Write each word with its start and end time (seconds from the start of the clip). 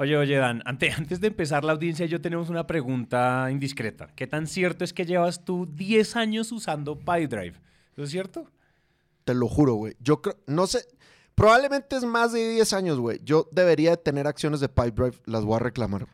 Oye, 0.00 0.16
oye, 0.16 0.36
Dan, 0.38 0.62
antes, 0.64 0.96
antes 0.98 1.20
de 1.20 1.26
empezar 1.26 1.62
la 1.62 1.72
audiencia, 1.72 2.06
yo 2.06 2.22
tenemos 2.22 2.48
una 2.48 2.66
pregunta 2.66 3.48
indiscreta. 3.50 4.08
¿Qué 4.16 4.26
tan 4.26 4.46
cierto 4.46 4.82
es 4.82 4.94
que 4.94 5.04
llevas 5.04 5.44
tú 5.44 5.66
10 5.66 6.16
años 6.16 6.50
usando 6.52 6.98
PyDrive? 6.98 7.60
¿Eso 7.92 8.04
es 8.04 8.10
cierto? 8.10 8.50
Te 9.24 9.34
lo 9.34 9.46
juro, 9.46 9.74
güey. 9.74 9.96
Yo 10.00 10.22
creo, 10.22 10.38
no 10.46 10.66
sé, 10.66 10.86
probablemente 11.34 11.96
es 11.96 12.04
más 12.04 12.32
de 12.32 12.48
10 12.48 12.72
años, 12.72 12.98
güey. 12.98 13.20
Yo 13.22 13.50
debería 13.52 13.90
de 13.90 13.98
tener 13.98 14.26
acciones 14.26 14.60
de 14.60 14.70
PyDrive, 14.70 15.18
las 15.26 15.44
voy 15.44 15.56
a 15.56 15.58
reclamar. 15.58 16.06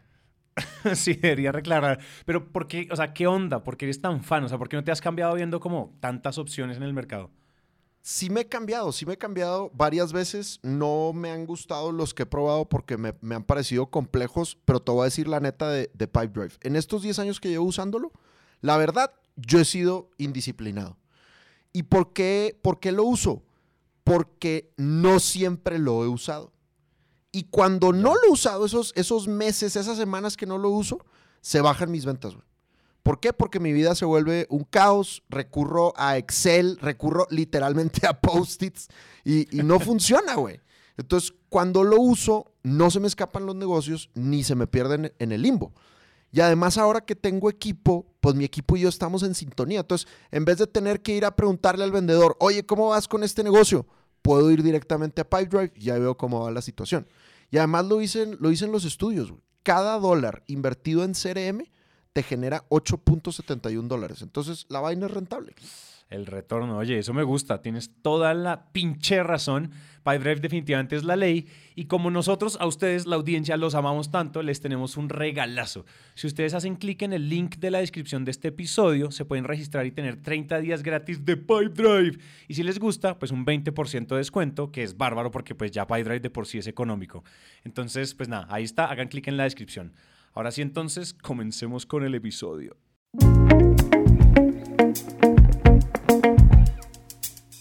sí, 0.96 1.14
debería 1.14 1.53
reclamar. 1.53 2.00
Pero 2.25 2.50
¿por 2.50 2.66
qué? 2.66 2.89
O 2.91 2.96
sea, 2.96 3.14
¿qué 3.14 3.29
onda? 3.29 3.62
¿Por 3.62 3.77
qué 3.77 3.84
eres 3.84 4.00
tan 4.00 4.25
fan? 4.25 4.43
O 4.43 4.48
sea, 4.48 4.59
¿por 4.59 4.68
qué 4.68 4.75
no 4.75 4.82
te 4.82 4.91
has 4.91 5.00
cambiado 5.00 5.37
viendo 5.37 5.61
como 5.61 5.96
tantas 6.00 6.39
opciones 6.39 6.77
en 6.77 6.82
el 6.82 6.93
mercado? 6.93 7.30
Sí 8.09 8.30
me 8.30 8.43
he 8.43 8.46
cambiado, 8.46 8.93
sí 8.93 9.04
me 9.04 9.14
he 9.14 9.18
cambiado 9.18 9.68
varias 9.75 10.12
veces. 10.12 10.61
No 10.62 11.12
me 11.12 11.32
han 11.32 11.45
gustado 11.45 11.91
los 11.91 12.14
que 12.14 12.23
he 12.23 12.27
probado 12.27 12.68
porque 12.68 12.96
me, 12.96 13.12
han 13.34 13.43
parecido 13.43 13.91
complejos, 13.91 14.59
pero 14.64 14.80
te 14.80 14.93
voy 14.93 15.00
a 15.00 15.05
decir 15.06 15.27
la 15.27 15.41
neta 15.41 15.69
de, 15.70 15.91
de 15.92 16.06
PipeDrive. 16.06 16.52
En 16.60 16.77
estos 16.77 17.02
10 17.02 17.19
años 17.19 17.41
que 17.41 17.48
llevo 17.48 17.65
usándolo, 17.65 18.12
la 18.60 18.77
verdad, 18.77 19.12
yo 19.34 19.59
he 19.59 19.65
sido 19.65 20.09
indisciplinado. 20.19 20.96
¿Y 21.73 21.82
por 21.82 22.12
qué, 22.12 22.56
por 22.62 22.79
qué 22.79 22.92
lo 22.92 23.02
uso? 23.02 23.42
Porque 24.05 24.73
no 24.77 25.18
siempre 25.18 25.80
lo 25.80 26.04
he 26.04 26.07
usado. 26.07 26.52
Y 27.32 27.48
cuando 27.51 27.93
no 27.93 28.15
lo 28.15 28.24
he 28.29 28.30
usado, 28.30 28.66
esos, 28.66 28.93
esos 28.95 29.27
meses, 29.27 29.74
esas 29.74 29.96
semanas 29.96 30.37
que 30.37 30.46
no 30.46 30.59
lo 30.59 30.70
uso, 30.70 31.04
se 31.41 31.60
bajan 31.60 31.91
mis 31.91 32.04
ventas, 32.04 32.34
güey. 32.34 32.46
¿Por 33.06 33.20
qué? 33.20 33.33
Porque 33.33 33.60
mi 33.60 33.73
vida 33.73 33.95
se 33.95 34.05
vuelve 34.05 34.48
un 34.51 34.65
caos, 34.65 35.23
recurro 35.28 35.92
a 35.96 36.16
Excel, 36.16 36.77
recurro 36.80 37.29
literalmente 37.30 38.05
a 38.05 38.20
post-its 38.20 38.88
y, 39.24 39.46
no 39.62 39.79
funciona, 39.80 40.34
güey. 40.34 40.59
Entonces, 40.96 41.32
cuando 41.48 41.84
lo 41.84 42.01
uso, 42.01 42.51
no 42.65 42.91
se 42.91 42.98
me 42.98 43.06
escapan 43.06 43.46
los 43.46 43.55
negocios 43.55 44.10
ni 44.15 44.42
se 44.42 44.56
me 44.56 44.66
pierden 44.66 45.12
en 45.20 45.30
el 45.30 45.42
limbo. 45.42 45.73
Y 46.32 46.41
además 46.41 46.79
ahora 46.79 47.01
que 47.01 47.15
tengo 47.15 47.48
equipo, 47.48 48.12
pues 48.18 48.34
mi 48.34 48.45
equipo 48.45 48.77
y 48.77 48.80
yo 48.80 48.88
estamos 48.88 49.23
en 49.23 49.37
sintonía. 49.37 49.79
Entonces, 49.82 50.09
en 50.32 50.45
vez 50.45 50.59
de 50.59 50.66
tener 50.66 51.01
que 51.01 51.15
ir 51.15 51.27
a 51.27 51.37
preguntarle 51.37 51.84
al 51.84 51.93
vendedor, 51.93 52.37
oye, 52.40 52.66
¿cómo 52.66 52.88
vas 52.88 53.07
con 53.07 53.23
este 53.23 53.45
negocio? 53.45 53.87
Puedo 54.21 54.51
ir 54.51 54.65
directamente 54.65 55.21
a 55.21 55.30
Pipedrive 55.30 55.73
y 55.77 55.84
ya 55.84 55.95
veo 55.96 56.16
cómo 56.16 56.40
va 56.40 56.51
la 56.51 56.60
situación. 56.60 57.07
Y 57.52 57.59
además 57.59 57.84
lo 57.84 57.99
dicen, 57.99 58.37
lo 58.40 58.49
dicen 58.49 58.73
los 58.73 58.84
estudios. 58.84 59.32
Cada 59.62 59.96
dólar 60.01 60.43
invertido 60.49 61.04
en 61.04 61.12
CRM 61.12 61.68
te 62.16 62.22
genera 62.22 62.64
8.71 62.70 63.88
dólares. 63.88 64.22
Entonces, 64.22 64.64
la 64.70 64.81
vaina 64.81 65.04
es 65.04 65.12
rentable. 65.12 65.53
El 66.09 66.25
retorno, 66.25 66.78
oye, 66.78 66.98
eso 66.98 67.12
me 67.12 67.25
gusta, 67.25 67.60
tienes 67.60 67.91
toda 68.00 68.32
la 68.32 68.72
pinche 68.72 69.22
razón. 69.22 69.72
PyDrive 70.03 70.41
definitivamente 70.41 70.97
es 70.97 71.04
la 71.04 71.14
ley 71.14 71.47
y 71.75 71.84
como 71.84 72.10
nosotros 72.10 72.56
a 72.59 72.66
ustedes, 72.66 73.04
la 73.04 73.16
audiencia, 73.16 73.59
los 73.59 73.75
amamos 73.75 74.10
tanto, 74.10 74.42
les 74.42 74.62
tenemos 74.62 74.97
un 74.97 75.10
regalazo. 75.10 75.84
Si 76.14 76.26
ustedes 76.26 76.54
hacen 76.54 76.76
clic 76.76 77.03
en 77.03 77.12
el 77.12 77.28
link 77.28 77.56
de 77.56 77.70
la 77.70 77.81
descripción 77.81 78.25
de 78.25 78.31
este 78.31 78.48
episodio, 78.48 79.10
se 79.10 79.26
pueden 79.26 79.44
registrar 79.44 79.84
y 79.84 79.91
tener 79.91 80.22
30 80.22 80.60
días 80.60 80.82
gratis 80.82 81.22
de 81.22 81.37
PyDrive. 81.37 82.16
Y 82.48 82.54
si 82.54 82.62
les 82.62 82.78
gusta, 82.78 83.19
pues 83.19 83.31
un 83.31 83.44
20% 83.44 84.06
de 84.06 84.16
descuento, 84.16 84.72
que 84.72 84.82
es 84.82 84.97
bárbaro 84.97 85.31
porque 85.31 85.54
pues 85.54 85.70
ya 85.70 85.87
PyDrive 85.87 86.20
de 86.20 86.31
por 86.31 86.47
sí 86.47 86.56
es 86.56 86.66
económico. 86.66 87.25
Entonces, 87.62 88.14
pues 88.14 88.31
nada, 88.31 88.47
ahí 88.48 88.64
está, 88.64 88.87
hagan 88.87 89.09
clic 89.09 89.28
en 89.28 89.37
la 89.37 89.44
descripción. 89.44 89.92
Ahora 90.37 90.50
sí, 90.50 90.60
entonces, 90.60 91.15
comencemos 91.15 91.87
con 91.87 92.04
el 92.04 92.15
episodio. 92.15 92.76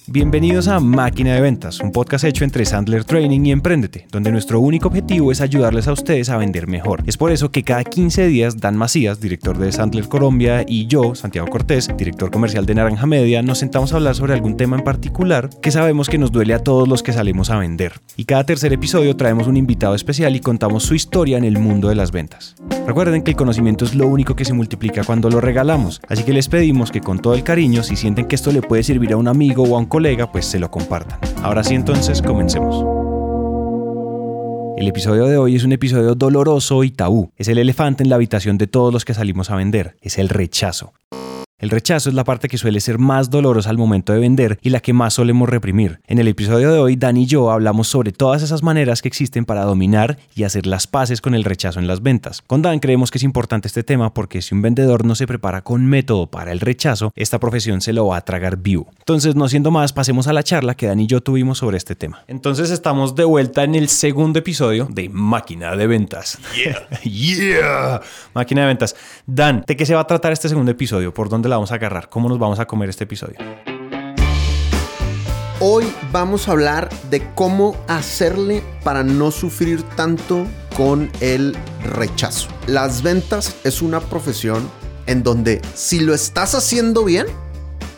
Bienvenidos 0.08 0.68
a 0.68 0.80
Máquina 0.80 1.34
de 1.34 1.42
Ventas, 1.42 1.80
un 1.80 1.92
podcast 1.92 2.26
hecho 2.26 2.44
entre 2.44 2.64
Sandler 2.64 3.06
Training 3.06 3.44
y 3.44 3.52
Emprendete, 3.52 4.06
donde 4.12 4.32
nuestro 4.32 4.60
único 4.60 4.88
objetivo 4.88 5.32
es 5.32 5.42
ayudarles 5.42 5.88
a 5.88 5.94
ustedes 5.94 6.30
a 6.30 6.38
vender 6.38 6.68
mejor. 6.68 7.02
Es 7.08 7.18
por 7.18 7.32
eso 7.32 7.50
que 7.50 7.64
cada 7.64 7.84
15 7.84 8.28
días 8.28 8.58
Dan 8.58 8.78
Macías, 8.78 9.20
director 9.20 9.58
de 9.58 9.72
Sandler 9.72 10.08
Colombia, 10.08 10.64
y 10.68 10.86
yo, 10.86 11.16
Santiago 11.16 11.48
Cortés, 11.48 11.90
director 11.98 12.30
comercial 12.30 12.68
de 12.68 12.76
Naranja 12.76 13.08
Media, 13.08 13.42
nos 13.42 13.58
sentamos 13.58 13.94
a 13.94 13.96
hablar 13.96 14.14
sobre 14.14 14.34
algún 14.34 14.58
tema 14.58 14.78
en 14.78 14.84
particular 14.84 15.50
que 15.60 15.72
sabemos 15.72 16.08
que 16.08 16.20
nos 16.20 16.32
duele 16.32 16.54
a 16.54 16.60
todos 16.60 16.88
los 16.88 17.02
que 17.02 17.12
salimos 17.12 17.50
a 17.50 17.58
vender. 17.58 17.94
Y 18.16 18.26
cada 18.26 18.44
tercer 18.44 18.74
episodio 18.74 19.16
traemos 19.16 19.48
un 19.48 19.58
invitado 19.58 19.96
especial 19.96 20.36
y 20.36 20.40
contamos 20.40 20.84
su 20.84 20.94
historia 20.94 21.40
en 21.40 21.46
el 21.46 21.58
mundo 21.58 21.90
de 21.90 21.96
las 21.96 22.12
ventas. 22.12 22.56
Recuerden 22.86 23.24
que 23.24 23.32
el 23.32 23.38
conocimiento 23.38 23.86
es 23.86 23.96
lo 23.96 24.06
único 24.06 24.36
que 24.36 24.46
se 24.46 24.54
multiplica 24.54 25.04
cuando 25.04 25.32
lo 25.32 25.42
regalamos, 25.42 26.00
así 26.08 26.22
que 26.22 26.34
les 26.34 26.48
pedimos 26.48 26.92
que 26.92 27.02
con 27.02 27.18
todo 27.18 27.34
el 27.34 27.42
cariño, 27.42 27.82
si 27.82 27.96
sienten 27.96 28.28
que 28.28 28.36
esto 28.36 28.52
le 28.52 28.62
puede 28.62 28.84
servir 28.84 29.14
a 29.14 29.18
un 29.18 29.28
amigo 29.28 29.64
o 29.64 29.76
a 29.76 29.80
un 29.80 29.95
colega, 29.96 30.30
pues 30.30 30.46
se 30.46 30.60
lo 30.60 30.70
compartan. 30.70 31.18
Ahora 31.42 31.64
sí, 31.64 31.74
entonces, 31.74 32.22
comencemos. 32.22 32.84
El 34.76 34.90
episodio 34.90 35.28
de 35.28 35.38
hoy 35.38 35.56
es 35.56 35.64
un 35.64 35.72
episodio 35.72 36.16
doloroso 36.16 36.84
y 36.84 36.92
tabú. 36.92 37.32
Es 37.38 37.48
el 37.48 37.60
elefante 37.60 38.04
en 38.04 38.10
la 38.10 38.16
habitación 38.16 38.58
de 38.58 38.68
todos 38.68 38.92
los 38.92 39.06
que 39.06 39.14
salimos 39.14 39.52
a 39.52 39.56
vender. 39.56 39.96
Es 40.02 40.18
el 40.18 40.28
rechazo. 40.28 40.92
El 41.66 41.72
rechazo 41.72 42.10
es 42.10 42.16
la 42.16 42.24
parte 42.24 42.48
que 42.48 42.60
suele 42.60 42.80
ser 42.80 43.00
más 43.00 43.32
dolorosa 43.32 43.72
al 43.72 43.80
momento 43.80 44.14
de 44.14 44.20
vender 44.20 44.60
y 44.62 44.70
la 44.70 44.82
que 44.82 44.94
más 44.94 45.16
solemos 45.16 45.50
reprimir. 45.50 46.00
En 46.06 46.20
el 46.20 46.28
episodio 46.28 46.72
de 46.72 46.78
hoy, 46.78 46.96
Dan 46.96 47.18
y 47.18 47.26
yo 47.26 47.50
hablamos 47.50 47.88
sobre 47.88 48.12
todas 48.12 48.44
esas 48.44 48.62
maneras 48.62 49.02
que 49.02 49.08
existen 49.08 49.46
para 49.46 49.64
dominar 49.64 50.20
y 50.36 50.44
hacer 50.44 50.68
las 50.68 50.86
paces 50.86 51.22
con 51.22 51.34
el 51.34 51.44
rechazo 51.44 51.80
en 51.80 51.88
las 51.88 52.04
ventas. 52.04 52.44
Con 52.46 52.62
Dan 52.62 52.78
creemos 52.78 53.10
que 53.10 53.18
es 53.18 53.24
importante 53.24 53.68
este 53.68 53.82
tema 53.82 54.14
porque 54.14 54.44
si 54.44 54.54
un 54.54 54.62
vendedor 54.62 55.06
no 55.06 55.16
se 55.16 55.26
prepara 55.26 55.64
con 55.64 55.88
método 55.88 56.28
para 56.28 56.52
el 56.52 56.60
rechazo, 56.60 57.12
esta 57.16 57.40
profesión 57.40 57.82
se 57.82 57.94
lo 57.94 58.06
va 58.06 58.18
a 58.18 58.22
tragar 58.22 58.58
vivo. 58.58 58.86
Entonces, 59.00 59.36
no 59.36 59.50
siendo 59.50 59.72
más, 59.72 59.92
pasemos 59.92 60.28
a 60.28 60.34
la 60.34 60.44
charla 60.44 60.76
que 60.76 60.86
Dan 60.86 61.00
y 61.00 61.08
yo 61.08 61.22
tuvimos 61.22 61.58
sobre 61.58 61.78
este 61.78 61.96
tema. 61.96 62.24
Entonces, 62.28 62.70
estamos 62.70 63.16
de 63.16 63.24
vuelta 63.24 63.64
en 63.64 63.74
el 63.74 63.90
segundo 63.90 64.38
episodio 64.38 64.88
de 64.92 65.10
Máquina 65.10 65.76
de 65.76 65.88
Ventas. 65.88 66.38
Yeah, 66.56 67.02
yeah. 67.02 68.02
Máquina 68.36 68.62
de 68.62 68.68
Ventas. 68.68 68.96
Dan, 69.26 69.64
¿de 69.66 69.76
qué 69.76 69.88
se 69.88 69.96
va 69.96 70.02
a 70.02 70.08
tratar 70.08 70.32
este 70.32 70.48
segundo 70.48 70.70
episodio? 70.70 71.12
¿Por 71.12 71.28
dónde 71.28 71.50
la 71.50 71.55
vamos 71.56 71.72
a 71.72 71.76
agarrar? 71.76 72.10
¿Cómo 72.10 72.30
nos 72.30 72.38
vamos 72.38 72.60
a 72.60 72.66
comer 72.66 72.90
este 72.90 73.06
episodio? 73.06 73.38
Hoy 75.62 75.86
vamos 76.12 76.48
a 76.48 76.52
hablar 76.52 76.90
de 77.10 77.34
cómo 77.34 77.78
hacerle 77.88 78.62
para 78.84 79.04
no 79.04 79.32
sufrir 79.32 79.82
tanto 79.96 80.46
con 80.76 81.10
el 81.22 81.56
rechazo. 81.94 82.50
Las 82.68 83.02
ventas 83.02 83.56
es 83.64 83.82
una 83.82 84.02
profesión 84.02 84.70
en 85.08 85.24
donde 85.24 85.62
si 85.74 86.02
lo 86.02 86.14
estás 86.14 86.56
haciendo 86.56 87.06
bien, 87.06 87.28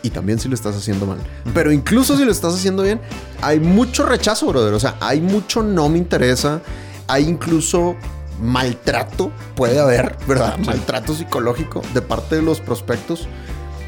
y 0.03 0.11
también 0.11 0.39
si 0.39 0.47
lo 0.47 0.55
estás 0.55 0.75
haciendo 0.75 1.07
mal, 1.07 1.17
pero 1.53 1.71
incluso 1.71 2.15
si 2.15 2.23
lo 2.23 2.31
estás 2.31 2.53
haciendo 2.53 2.83
bien, 2.83 3.01
hay 3.41 3.59
mucho 3.59 4.05
rechazo, 4.05 4.45
brother. 4.45 4.73
O 4.73 4.79
sea, 4.79 4.95
hay 5.01 5.19
mucho 5.19 5.63
no 5.63 5.89
me 5.89 5.97
interesa, 5.97 6.61
hay 7.07 7.27
incluso 7.27 7.95
maltrato, 8.39 9.31
puede 9.55 9.79
haber, 9.79 10.15
¿verdad? 10.27 10.59
Maltrato 10.59 11.15
psicológico 11.15 11.81
de 11.95 12.03
parte 12.03 12.35
de 12.35 12.43
los 12.43 12.59
prospectos 12.59 13.27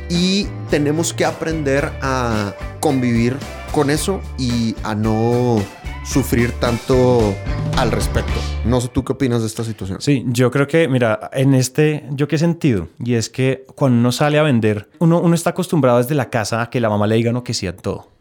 y 0.09 0.47
tenemos 0.69 1.13
que 1.13 1.25
aprender 1.25 1.91
a 2.01 2.53
convivir 2.79 3.37
con 3.71 3.89
eso 3.89 4.21
y 4.37 4.75
a 4.83 4.95
no 4.95 5.61
sufrir 6.03 6.51
tanto 6.53 7.35
al 7.77 7.91
respecto. 7.91 8.33
No 8.65 8.81
sé 8.81 8.87
tú 8.89 9.03
qué 9.03 9.13
opinas 9.13 9.41
de 9.41 9.47
esta 9.47 9.63
situación. 9.63 10.01
Sí, 10.01 10.25
yo 10.27 10.49
creo 10.51 10.67
que, 10.67 10.87
mira, 10.87 11.29
en 11.33 11.53
este, 11.53 12.05
yo 12.11 12.27
qué 12.27 12.37
sentido, 12.37 12.87
y 13.03 13.13
es 13.13 13.29
que 13.29 13.65
cuando 13.75 13.99
uno 13.99 14.11
sale 14.11 14.39
a 14.39 14.43
vender, 14.43 14.89
uno, 14.99 15.21
uno 15.21 15.35
está 15.35 15.51
acostumbrado 15.51 15.99
desde 15.99 16.15
la 16.15 16.29
casa 16.29 16.63
a 16.63 16.69
que 16.69 16.79
la 16.79 16.89
mamá 16.89 17.07
le 17.07 17.15
diga 17.15 17.31
no 17.31 17.43
que 17.43 17.53
sí 17.53 17.67
a 17.67 17.75
todo 17.75 18.18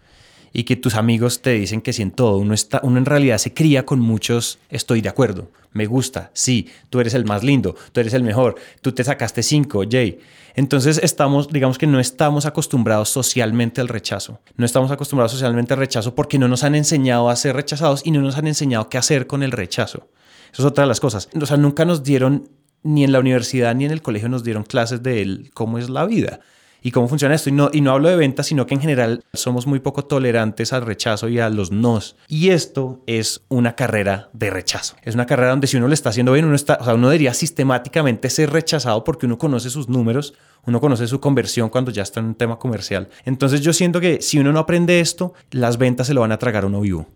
y 0.53 0.65
que 0.65 0.77
tus 0.77 0.95
amigos 0.95 1.43
te 1.43 1.53
dicen 1.53 1.81
que 1.81 1.93
sí 1.93 2.03
en 2.03 2.11
todo. 2.11 2.39
Uno, 2.39 2.55
está, 2.55 2.81
uno 2.83 2.99
en 2.99 3.05
realidad 3.05 3.39
se 3.39 3.55
cría 3.55 3.85
con 3.85 4.01
muchos 4.01 4.59
estoy 4.69 5.01
de 5.01 5.09
acuerdo, 5.09 5.51
me 5.73 5.87
gusta, 5.87 6.31
sí, 6.35 6.69
tú 6.91 7.01
eres 7.01 7.15
el 7.15 7.25
más 7.25 7.45
lindo, 7.45 7.75
tú 7.93 8.01
eres 8.01 8.15
el 8.15 8.23
mejor, 8.23 8.57
tú 8.81 8.93
te 8.93 9.05
sacaste 9.05 9.43
cinco, 9.43 9.83
Jay. 9.89 10.19
Entonces 10.55 10.99
estamos, 11.03 11.49
digamos 11.49 11.79
que 11.79 11.87
no 11.87 12.01
estamos 12.01 12.45
acostumbrados 12.45 13.11
socialmente 13.11 13.81
al 13.81 13.87
rechazo. 13.87 14.41
No 14.57 14.67
estamos 14.67 14.91
acostumbrados 14.91 15.31
socialmente 15.31 15.75
al 15.75 15.79
rechazo 15.79 16.17
porque 16.17 16.39
no 16.39 16.49
nos 16.49 16.65
han 16.65 16.75
enseñado 16.75 17.29
a 17.29 17.37
ser 17.37 17.55
rechazados 17.55 18.03
y 18.05 18.11
no 18.11 18.21
nos 18.23 18.37
han 18.39 18.49
enseñado 18.49 18.89
qué 18.89 18.99
hacer 18.99 19.29
con 19.29 19.45
el 19.45 19.53
rechazo. 19.53 20.09
Eso 20.53 20.63
es 20.63 20.67
otra 20.67 20.83
de 20.83 20.89
las 20.89 20.99
cosas. 20.99 21.29
O 21.41 21.47
sea, 21.47 21.59
nunca 21.59 21.85
nos 21.85 22.03
dieron, 22.03 22.49
ni 22.83 23.05
en 23.05 23.13
la 23.13 23.21
universidad 23.21 23.73
ni 23.77 23.85
en 23.85 23.93
el 23.93 24.03
colegio 24.03 24.29
nos 24.29 24.43
dieron 24.43 24.65
clases 24.65 25.01
de 25.01 25.49
cómo 25.55 25.79
es 25.79 25.91
la 25.91 26.07
vida 26.07 26.41
y 26.83 26.91
cómo 26.91 27.09
funciona 27.09 27.35
esto. 27.35 27.51
Y 27.51 27.53
no, 27.53 27.71
y 27.73 27.81
no 27.81 27.93
hablo 27.93 28.09
de 28.09 28.17
ventas, 28.17 28.47
sino 28.47 28.67
que 28.67 28.75
en 28.75 28.81
general 28.81 29.25
somos 29.33 29.67
muy 29.67 29.81
poco 29.81 30.05
tolerantes 30.05 30.73
al 30.73 30.83
rechazo 30.83 31.29
y 31.29 31.39
a 31.39 31.51
los 31.51 31.71
nos. 31.71 32.17
Y 32.29 32.51
esto 32.51 33.03
es 33.07 33.43
una 33.49 33.75
carrera 33.75 34.31
de 34.33 34.51
rechazo. 34.51 34.97
Es 35.03 35.15
una 35.15 35.27
carrera 35.27 35.51
donde 35.51 35.67
si 35.67 35.77
uno 35.77 35.89
le 35.89 35.95
está 35.95 36.11
haciendo 36.11 36.33
bien, 36.33 36.45
uno, 36.45 36.55
está, 36.55 36.79
o 36.81 36.85
sea, 36.85 36.95
uno 36.95 37.09
debería 37.09 37.35
sistemáticamente 37.35 38.31
ser 38.31 38.51
rechazado 38.51 39.05
porque 39.05 39.27
uno 39.27 39.39
conoce 39.39 39.71
sus 39.71 39.89
números, 39.89 40.35
uno 40.67 40.81
conoce 40.81 41.07
su 41.07 41.21
conversión 41.21 41.69
cuando 41.69 41.91
ya 41.91 42.03
está 42.03 42.21
en 42.21 42.27
un 42.27 42.35
tema 42.35 42.59
comercial. 42.59 43.09
Entonces 43.25 43.61
yo 43.61 43.73
siento 43.73 44.01
que 44.01 44.21
si 44.23 44.39
uno 44.39 44.53
no 44.53 44.61
aprende 44.61 45.01
esto, 45.01 45.35
las 45.51 45.79
ventas 45.79 46.07
se 46.07 46.15
lo 46.15 46.21
van 46.21 46.33
a 46.33 46.39
tragar 46.39 46.65
a 46.65 46.67
uno 46.67 46.81
vivo. 46.81 47.07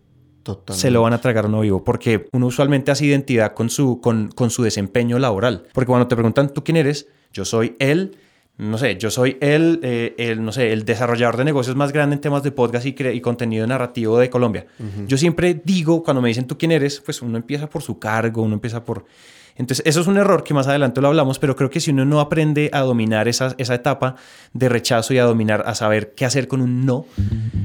Totalmente. 0.42 0.80
Se 0.80 0.90
lo 0.90 1.02
van 1.02 1.12
a 1.12 1.20
tragar 1.20 1.44
a 1.44 1.48
uno 1.48 1.60
vivo 1.60 1.84
porque 1.84 2.26
uno 2.32 2.46
usualmente 2.46 2.90
hace 2.90 3.06
identidad 3.06 3.54
con 3.54 3.70
su, 3.70 4.00
con, 4.00 4.28
con 4.28 4.50
su 4.50 4.64
desempeño 4.64 5.18
laboral. 5.18 5.64
Porque 5.72 5.86
cuando 5.86 6.08
te 6.08 6.16
preguntan, 6.16 6.52
¿tú 6.52 6.64
quién 6.64 6.76
eres? 6.76 7.06
Yo 7.32 7.44
soy 7.44 7.76
él 7.78 8.16
no 8.62 8.78
sé, 8.78 8.96
yo 8.96 9.10
soy 9.10 9.36
el, 9.40 9.80
eh, 9.82 10.14
el, 10.18 10.44
no 10.44 10.52
sé, 10.52 10.72
el 10.72 10.84
desarrollador 10.84 11.36
de 11.36 11.44
negocios 11.44 11.74
más 11.74 11.92
grande 11.92 12.14
en 12.14 12.20
temas 12.20 12.44
de 12.44 12.52
podcast 12.52 12.86
y, 12.86 12.94
y 12.96 13.20
contenido 13.20 13.66
narrativo 13.66 14.18
de 14.18 14.30
Colombia. 14.30 14.66
Yo 15.06 15.18
siempre 15.18 15.60
digo, 15.64 16.02
cuando 16.02 16.22
me 16.22 16.28
dicen 16.28 16.46
tú 16.46 16.56
quién 16.56 16.70
eres, 16.70 17.00
pues 17.00 17.22
uno 17.22 17.36
empieza 17.36 17.68
por 17.68 17.82
su 17.82 17.98
cargo, 17.98 18.42
uno 18.42 18.54
empieza 18.54 18.84
por... 18.84 19.04
Entonces, 19.56 19.84
eso 19.84 20.00
es 20.00 20.06
un 20.06 20.16
error 20.16 20.44
que 20.44 20.54
más 20.54 20.66
adelante 20.68 21.00
lo 21.00 21.08
hablamos, 21.08 21.38
pero 21.38 21.56
creo 21.56 21.68
que 21.68 21.80
si 21.80 21.90
uno 21.90 22.04
no 22.04 22.20
aprende 22.20 22.70
a 22.72 22.80
dominar 22.80 23.28
esa, 23.28 23.54
esa 23.58 23.74
etapa 23.74 24.14
de 24.54 24.68
rechazo 24.68 25.12
y 25.12 25.18
a 25.18 25.24
dominar, 25.24 25.64
a 25.66 25.74
saber 25.74 26.14
qué 26.14 26.24
hacer 26.24 26.48
con 26.48 26.62
un 26.62 26.86
no, 26.86 27.04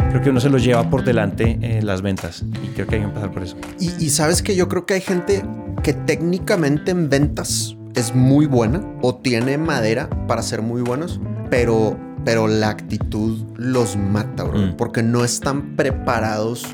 creo 0.10 0.22
que 0.22 0.30
uno 0.32 0.42
se 0.42 0.50
lo 0.50 0.58
lleva 0.58 0.90
por 0.90 1.06
delante 1.06 1.58
en 1.62 1.86
las 1.86 2.02
ventas. 2.02 2.44
Y 2.64 2.68
creo 2.70 2.88
que 2.88 2.96
hay 2.96 3.02
que 3.02 3.08
empezar 3.08 3.32
por 3.32 3.44
eso. 3.44 3.56
Y, 3.80 4.04
y 4.04 4.10
sabes 4.10 4.42
que 4.42 4.56
yo 4.56 4.68
creo 4.68 4.86
que 4.86 4.96
hay 4.96 5.02
gente 5.02 5.46
que 5.82 5.94
técnicamente 5.94 6.92
en 6.92 7.08
ventas 7.08 7.77
es 7.98 8.16
muy 8.16 8.46
buena 8.46 8.82
o 9.02 9.16
tiene 9.16 9.58
madera 9.58 10.10
para 10.28 10.42
ser 10.44 10.62
muy 10.62 10.82
buenos, 10.82 11.20
pero, 11.50 11.98
pero 12.24 12.48
la 12.48 12.70
actitud 12.70 13.44
los 13.56 13.98
mata, 13.98 14.44
bro, 14.44 14.58
Mm. 14.60 14.78
porque 14.78 15.04
no 15.04 15.24
están 15.26 15.76
preparados 15.76 16.66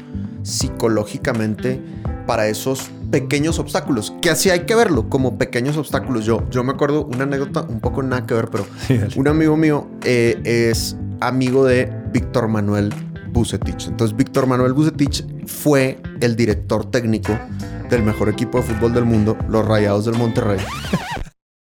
psicológicamente 0.43 1.81
para 2.25 2.47
esos 2.47 2.89
pequeños 3.11 3.59
obstáculos, 3.59 4.13
que 4.21 4.29
así 4.29 4.49
hay 4.49 4.61
que 4.61 4.75
verlo 4.75 5.09
como 5.09 5.37
pequeños 5.37 5.77
obstáculos. 5.77 6.25
Yo, 6.25 6.43
yo 6.49 6.63
me 6.63 6.71
acuerdo 6.71 7.05
una 7.05 7.23
anécdota 7.23 7.61
un 7.61 7.79
poco 7.79 8.01
nada 8.01 8.25
que 8.25 8.33
ver, 8.33 8.49
pero 8.49 8.65
Sí, 8.87 8.99
un 9.15 9.27
amigo 9.27 9.55
mío 9.55 9.87
eh, 10.03 10.39
es 10.71 10.97
amigo 11.19 11.65
de 11.65 11.91
Víctor 12.11 12.47
Manuel 12.47 12.93
Bucetich. 13.31 13.87
Entonces, 13.87 14.15
Víctor 14.17 14.47
Manuel 14.47 14.73
Bucetich 14.73 15.25
fue 15.45 15.99
el 16.21 16.35
director 16.35 16.89
técnico 16.89 17.37
del 17.94 18.04
mejor 18.04 18.28
equipo 18.28 18.57
de 18.57 18.63
fútbol 18.63 18.92
del 18.92 19.06
mundo, 19.06 19.38
los 19.48 19.63
Rayados 19.66 20.06
del 20.06 20.16
Monterrey. 20.16 20.57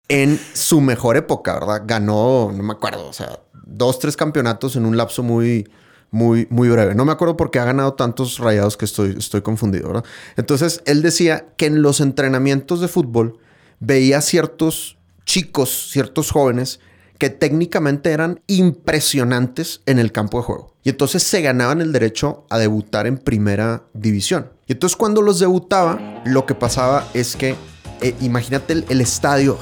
en 0.09 0.37
su 0.53 0.81
mejor 0.81 1.15
época, 1.15 1.53
¿verdad? 1.53 1.83
Ganó, 1.85 2.51
no 2.53 2.61
me 2.61 2.73
acuerdo, 2.73 3.07
o 3.07 3.13
sea, 3.13 3.39
dos, 3.65 3.99
tres 3.99 4.17
campeonatos 4.17 4.75
en 4.75 4.85
un 4.85 4.97
lapso 4.97 5.23
muy, 5.23 5.71
muy, 6.11 6.45
muy 6.49 6.67
breve. 6.67 6.93
No 6.93 7.05
me 7.05 7.13
acuerdo 7.13 7.37
porque 7.37 7.59
ha 7.59 7.63
ganado 7.63 7.93
tantos 7.93 8.37
rayados 8.39 8.75
que 8.75 8.83
estoy, 8.83 9.15
estoy 9.17 9.41
confundido, 9.41 9.87
¿verdad? 9.87 10.03
Entonces, 10.35 10.81
él 10.85 11.01
decía 11.01 11.47
que 11.55 11.67
en 11.67 11.81
los 11.81 12.01
entrenamientos 12.01 12.81
de 12.81 12.89
fútbol 12.89 13.39
veía 13.79 14.19
ciertos 14.19 14.97
chicos, 15.23 15.89
ciertos 15.89 16.31
jóvenes 16.31 16.81
que 17.19 17.29
técnicamente 17.29 18.11
eran 18.11 18.39
impresionantes 18.47 19.81
en 19.85 19.99
el 19.99 20.11
campo 20.11 20.37
de 20.39 20.43
juego. 20.45 20.73
Y 20.83 20.89
entonces 20.89 21.21
se 21.21 21.41
ganaban 21.41 21.81
el 21.81 21.91
derecho 21.91 22.45
a 22.49 22.57
debutar 22.57 23.05
en 23.07 23.17
primera 23.17 23.83
división. 23.93 24.49
Y 24.67 24.71
entonces 24.73 24.95
cuando 24.95 25.21
los 25.21 25.37
debutaba, 25.39 25.99
lo 26.25 26.45
que 26.45 26.55
pasaba 26.55 27.07
es 27.13 27.35
que, 27.35 27.55
eh, 28.01 28.15
imagínate 28.21 28.85
el, 28.87 29.01
estadio, 29.01 29.57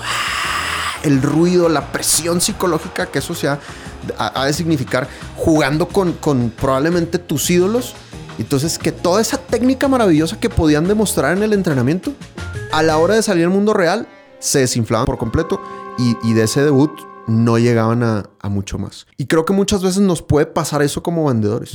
el 1.03 1.21
ruido, 1.21 1.67
la 1.69 1.91
presión 1.91 2.41
psicológica 2.41 3.07
que 3.07 3.19
eso 3.19 3.33
se 3.33 3.47
ha, 3.47 3.59
ha- 4.17 4.41
ha 4.41 4.45
de 4.45 4.53
significar 4.53 5.07
jugando 5.35 5.87
con, 5.87 6.13
con 6.13 6.51
probablemente 6.51 7.17
tus 7.19 7.49
ídolos. 7.49 7.95
Entonces, 8.39 8.77
que 8.77 8.91
toda 8.91 9.19
esa 9.19 9.37
técnica 9.37 9.87
maravillosa 9.87 10.39
que 10.39 10.49
podían 10.49 10.87
demostrar 10.87 11.35
en 11.35 11.41
el 11.41 11.53
entrenamiento, 11.53 12.13
a 12.71 12.83
la 12.83 12.97
hora 12.99 13.15
de 13.15 13.23
salir 13.23 13.45
al 13.45 13.49
mundo 13.49 13.73
real, 13.73 14.07
se 14.39 14.59
desinflaban 14.59 15.05
por 15.07 15.17
completo 15.17 15.59
y, 15.97 16.15
y 16.21 16.33
de 16.33 16.43
ese 16.43 16.61
debut 16.63 16.91
no 17.27 17.57
llegaban 17.59 18.03
a, 18.03 18.29
a 18.39 18.49
mucho 18.49 18.77
más. 18.77 19.05
Y 19.17 19.25
creo 19.27 19.45
que 19.45 19.53
muchas 19.53 19.83
veces 19.83 20.01
nos 20.01 20.21
puede 20.21 20.45
pasar 20.47 20.81
eso 20.81 21.03
como 21.03 21.27
vendedores. 21.27 21.73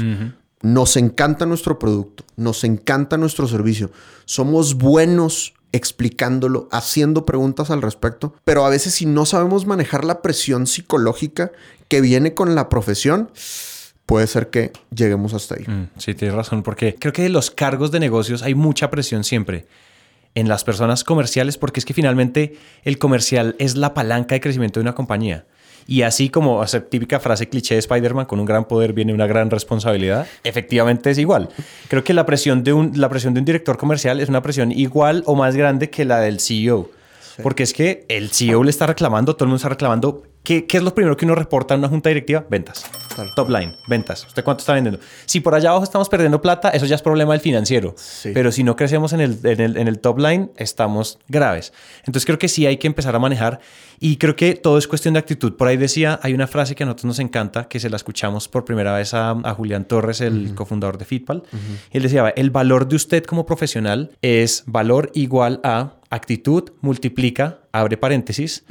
Nos 0.63 0.97
encanta 0.97 1.45
nuestro 1.45 1.79
producto, 1.79 2.25
nos 2.37 2.63
encanta 2.65 3.17
nuestro 3.17 3.47
servicio. 3.49 3.91
Somos 4.25 4.75
buenos 4.75 5.55
explicándolo, 5.73 6.69
haciendo 6.71 7.25
preguntas 7.27 7.71
al 7.71 7.83
respecto, 7.83 8.35
pero 8.45 8.65
a 8.65 8.69
veces 8.71 8.95
si 8.95 9.07
no 9.07 9.27
sabemos 9.27 9.67
manejar 9.67 10.05
la 10.05 10.23
presión 10.23 10.67
psicológica 10.67 11.51
que 11.89 12.01
viene 12.01 12.35
con 12.35 12.55
la 12.55 12.69
profesión, 12.69 13.31
puede 14.07 14.27
ser 14.27 14.51
que 14.51 14.73
lleguemos 14.95 15.33
hasta 15.35 15.55
ahí. 15.57 15.65
Mm, 15.67 15.89
Sí, 15.99 16.15
tienes 16.15 16.37
razón, 16.37 16.63
porque 16.63 16.95
creo 16.99 17.13
que 17.13 17.23
de 17.23 17.31
los 17.31 17.51
cargos 17.51 17.91
de 17.91 18.01
negocios 18.01 18.43
hay 18.43 18.55
mucha 18.55 18.91
presión 18.91 19.25
siempre 19.25 19.67
en 20.35 20.49
las 20.49 20.65
personas 20.65 21.05
comerciales, 21.05 21.59
porque 21.59 21.81
es 21.81 21.87
que 21.87 21.95
finalmente 21.95 22.57
el 22.85 22.99
comercial 22.99 23.57
es 23.59 23.77
la 23.77 23.95
palanca 23.95 24.35
de 24.35 24.41
crecimiento 24.41 24.81
de 24.81 24.83
una 24.83 24.95
compañía. 24.95 25.45
Y 25.87 26.03
así 26.03 26.29
como, 26.29 26.59
o 26.59 26.67
sea, 26.67 26.89
típica 26.89 27.19
frase 27.19 27.49
cliché 27.49 27.75
de 27.75 27.81
Spider-Man, 27.81 28.27
con 28.27 28.39
un 28.41 28.47
gran 28.47 28.67
poder 28.67 28.93
viene 28.93 29.13
una 29.13 29.27
gran 29.27 29.51
responsabilidad, 29.51 30.27
efectivamente 30.45 31.11
es 31.11 31.19
igual. 31.19 31.49
Creo 31.89 32.05
que 32.05 32.15
la 32.15 32.25
presión, 32.25 32.63
de 32.63 32.73
un, 32.73 32.93
la 32.95 33.09
presión 33.09 33.35
de 33.35 33.41
un 33.41 33.47
director 33.47 33.77
comercial 33.77 34.21
es 34.21 34.29
una 34.29 34.43
presión 34.43 34.71
igual 34.71 35.23
o 35.27 35.35
más 35.35 35.57
grande 35.57 35.91
que 35.91 36.05
la 36.05 36.21
del 36.21 36.41
CEO. 36.41 36.91
Porque 37.43 37.63
es 37.63 37.73
que 37.73 38.05
el 38.09 38.31
CEO 38.31 38.63
le 38.63 38.71
está 38.71 38.87
reclamando, 38.87 39.35
todo 39.35 39.47
el 39.47 39.49
mundo 39.49 39.57
está 39.57 39.71
reclamando. 39.71 40.23
¿Qué, 40.43 40.67
qué 40.67 40.77
es 40.77 40.83
lo 40.83 40.95
primero 40.95 41.17
que 41.17 41.25
uno 41.25 41.35
reporta 41.35 41.75
en 41.75 41.81
una 41.81 41.89
junta 41.89 42.11
directiva? 42.11 42.45
Ventas. 42.49 42.85
Tal 43.15 43.35
Top 43.35 43.49
line, 43.49 43.77
ventas. 43.87 44.27
¿Usted 44.27 44.45
cuánto 44.45 44.61
está 44.61 44.75
vendiendo? 44.75 45.01
Si 45.27 45.41
por 45.41 45.55
allá 45.55 45.71
abajo 45.71 45.85
estamos 45.85 46.09
perdiendo 46.09 46.41
plata, 46.41 46.71
eso 46.71 46.87
ya 46.87 46.95
es 46.95 47.03
problema 47.03 47.33
del 47.33 47.41
financiero. 47.41 47.95
Sí. 47.97 48.31
Pero 48.35 48.53
si 48.53 48.65
no 48.65 48.77
crecemos 48.77 49.13
en 49.13 49.21
el, 49.21 49.39
en, 49.45 49.61
el, 49.61 49.77
en 49.77 49.89
el 49.89 49.99
top 49.99 50.19
line, 50.19 50.51
estamos 50.57 51.19
graves. 51.29 51.73
Entonces 52.01 52.25
creo 52.25 52.39
que 52.39 52.49
sí 52.49 52.67
hay 52.67 52.77
que 52.77 52.87
empezar 52.87 53.15
a 53.15 53.19
manejar 53.19 53.61
y 54.03 54.17
creo 54.17 54.35
que 54.37 54.55
todo 54.55 54.77
es 54.79 54.87
cuestión 54.89 55.15
de 55.15 55.21
actitud. 55.21 55.55
Por 55.55 55.69
ahí 55.69 55.77
decía, 55.77 56.19
hay 56.23 56.35
una 56.35 56.47
frase 56.47 56.75
que 56.75 56.83
a 56.83 56.87
nosotros 56.87 57.05
nos 57.07 57.19
encanta, 57.21 57.69
que 57.69 57.79
se 57.81 57.89
la 57.89 57.97
escuchamos 57.97 58.49
por 58.49 58.65
primera 58.65 58.93
vez 58.95 59.15
a, 59.15 59.31
a 59.31 59.55
Julián 59.55 59.85
Torres, 59.87 60.21
el 60.21 60.55
cofundador 60.55 60.99
de 60.99 61.05
Fitpal. 61.05 61.43
Y 61.93 61.97
él 61.97 62.03
decía, 62.03 62.29
el 62.37 62.51
valor 62.51 62.89
de 62.89 62.97
usted 62.97 63.25
como 63.25 63.47
profesional 63.47 64.11
es 64.21 64.65
valor 64.67 65.11
igual 65.15 65.61
a 65.63 65.95
actitud 66.11 66.71
multiplica, 66.83 67.61
abre 67.73 67.97
paréntesis, 67.97 68.65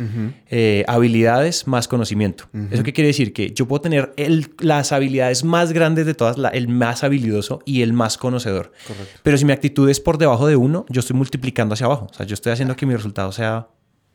eh, 0.50 0.84
habilidades 0.88 1.66
más 1.68 1.88
conocimiento. 1.88 2.46
¿Eso 2.70 2.84
qué 2.84 2.94
quiere 2.94 3.08
decir? 3.08 3.34
Que 3.34 3.52
yo 3.52 3.68
puedo 3.68 3.82
tener 3.82 4.14
el- 4.18 4.54
las 4.60 4.92
habilidades 4.92 5.44
más 5.44 5.74
grandes 5.74 6.06
de 6.06 6.14
todas, 6.14 6.38
la- 6.38 6.50
el 6.50 6.68
más 6.68 7.04
habilidoso 7.04 7.60
y 7.66 7.82
el 7.82 7.94
más 7.94 8.18
conocedor. 8.20 8.72
Correcto. 8.88 9.20
Pero 9.24 9.38
si 9.38 9.46
mi 9.46 9.54
actitud 9.54 9.90
es 9.90 10.00
por 10.00 10.18
debajo 10.20 10.46
de 10.46 10.56
uno, 10.56 10.86
yo 10.90 11.00
estoy 11.00 11.16
multiplicando 11.16 11.74
hacia 11.74 11.88
abajo. 11.88 12.08
O 12.12 12.14
sea, 12.14 12.26
yo 12.28 12.36
estoy 12.36 12.52
haciendo 12.52 12.76
que 12.76 12.86
mi 12.86 12.96
resultado 12.96 13.32
sea 13.32 13.68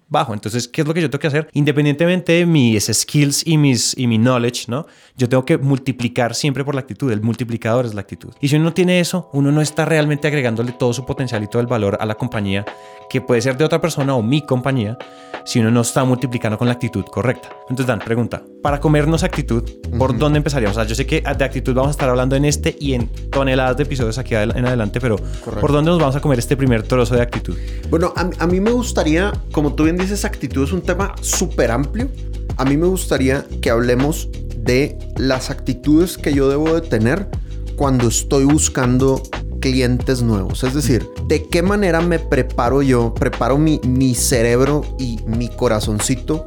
bajo. 0.09 0.35
Entonces, 0.35 0.69
¿qué 0.69 0.83
es 0.83 0.87
lo 0.87 0.95
que 0.95 1.01
yo 1.01 1.11
tengo 1.11 1.21
que 1.21 1.27
hacer? 1.27 1.49
Independientemente 1.53 2.33
de 2.33 2.47
mis 2.47 2.87
skills 2.87 3.47
y, 3.47 3.59
mis, 3.59 3.97
y 3.99 4.07
mi 4.07 4.19
knowledge, 4.19 4.67
¿no? 4.69 4.87
Yo 5.17 5.29
tengo 5.29 5.45
que 5.45 5.59
multiplicar 5.59 6.35
siempre 6.35 6.65
por 6.65 6.75
la 6.75 6.81
actitud. 6.83 7.11
El 7.11 7.23
multiplicador 7.23 7.87
es 7.87 7.95
la 7.95 8.03
actitud. 8.03 8.33
Y 8.41 8.49
si 8.49 8.57
uno 8.57 8.67
no 8.67 8.73
tiene 8.73 9.01
eso, 9.01 9.31
uno 9.33 9.51
no 9.51 9.61
está 9.61 9.85
realmente 9.85 10.29
agregándole 10.29 10.73
todo 10.73 10.93
su 10.93 11.05
potencial 11.05 11.43
y 11.43 11.49
todo 11.49 11.61
el 11.61 11.67
valor 11.67 11.99
a 12.01 12.07
la 12.07 12.15
compañía, 12.15 12.65
que 13.11 13.21
puede 13.21 13.41
ser 13.41 13.57
de 13.57 13.65
otra 13.65 13.81
persona 13.81 14.15
o 14.15 14.23
mi 14.23 14.43
compañía, 14.43 14.99
si 15.45 15.61
uno 15.61 15.71
no 15.71 15.81
está 15.81 16.05
multiplicando 16.05 16.59
con 16.59 16.67
la 16.67 16.75
actitud 16.75 17.05
correcta. 17.05 17.51
Entonces, 17.63 17.87
Dan, 17.87 18.01
pregunta, 18.01 18.43
para 18.63 18.81
comernos 18.81 19.23
actitud, 19.23 19.63
¿por 19.97 20.17
dónde 20.17 20.39
empezaríamos? 20.39 20.77
O 20.77 20.81
sea, 20.81 20.89
yo 20.89 20.95
sé 20.95 21.07
que 21.07 21.21
de 21.21 21.45
actitud 21.45 21.75
vamos 21.75 21.89
a 21.89 21.91
estar 21.93 22.09
hablando 22.09 22.35
en 22.35 22.45
este 22.45 22.77
y 22.81 22.95
en 22.95 23.09
toneladas 23.31 23.77
de 23.77 23.85
episodios 23.85 24.19
aquí 24.19 24.35
en 24.35 24.67
adelante, 24.67 25.01
pero 25.01 25.17
¿por 25.61 25.73
dónde 25.73 25.91
nos 25.91 26.01
vamos 26.01 26.17
a 26.17 26.21
comer 26.21 26.39
este 26.39 26.57
primer 26.57 26.83
trozo 26.83 27.15
de 27.15 27.23
actitud? 27.23 27.57
Bueno, 27.91 28.13
a, 28.17 28.29
a 28.39 28.47
mí 28.47 28.61
me 28.61 28.73
gustaría, 28.73 29.33
como 29.53 29.75
tú 29.75 29.85
bien 29.85 29.96
dices, 29.97 30.25
actitud 30.25 30.65
es 30.65 30.73
un 30.73 30.83
tema 30.83 31.15
súper 31.21 31.71
amplio. 31.71 32.09
A 32.57 32.65
mí 32.65 32.77
me 32.77 32.87
gustaría 32.87 33.45
que 33.61 33.71
hablemos 33.71 34.29
de 34.57 34.99
las 35.17 35.51
actitudes 35.51 36.19
que 36.19 36.35
yo 36.35 36.49
debo 36.49 36.75
de 36.75 36.81
tener 36.81 37.29
cuando 37.77 38.09
estoy 38.09 38.45
buscando 38.45 39.23
clientes 39.61 40.23
nuevos. 40.23 40.65
Es 40.65 40.75
decir, 40.75 41.07
de 41.29 41.47
qué 41.49 41.63
manera 41.63 42.01
me 42.01 42.19
preparo 42.19 42.83
yo, 42.83 43.15
preparo 43.15 43.59
mi, 43.59 43.81
mi 43.85 44.15
cerebro 44.15 44.83
y 44.99 45.19
mi 45.27 45.49
corazoncito 45.49 46.47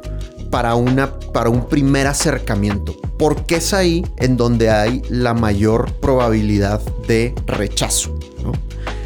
para, 0.50 0.74
una, 0.74 1.18
para 1.32 1.50
un 1.50 1.68
primer 1.68 2.06
acercamiento. 2.06 2.96
Porque 3.18 3.56
es 3.56 3.72
ahí 3.72 4.04
en 4.18 4.36
donde 4.36 4.70
hay 4.70 5.02
la 5.08 5.34
mayor 5.34 5.92
probabilidad 6.00 6.80
de 7.06 7.34
rechazo. 7.46 8.18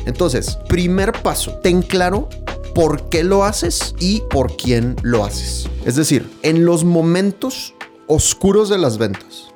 Entonces, 0.06 0.58
primer 0.68 1.12
paso, 1.12 1.58
ten 1.62 1.82
claro 1.82 2.28
por 2.74 3.08
qué 3.08 3.22
lo 3.22 3.44
haces 3.44 3.94
y 4.00 4.22
por 4.30 4.56
quién 4.56 4.96
lo 5.02 5.24
haces. 5.24 5.68
Es 5.84 5.96
decir, 5.96 6.28
en 6.42 6.64
los 6.64 6.84
momentos 6.84 7.74
oscuros 8.06 8.68
de 8.68 8.78
las 8.78 8.98
ventas, 8.98 9.54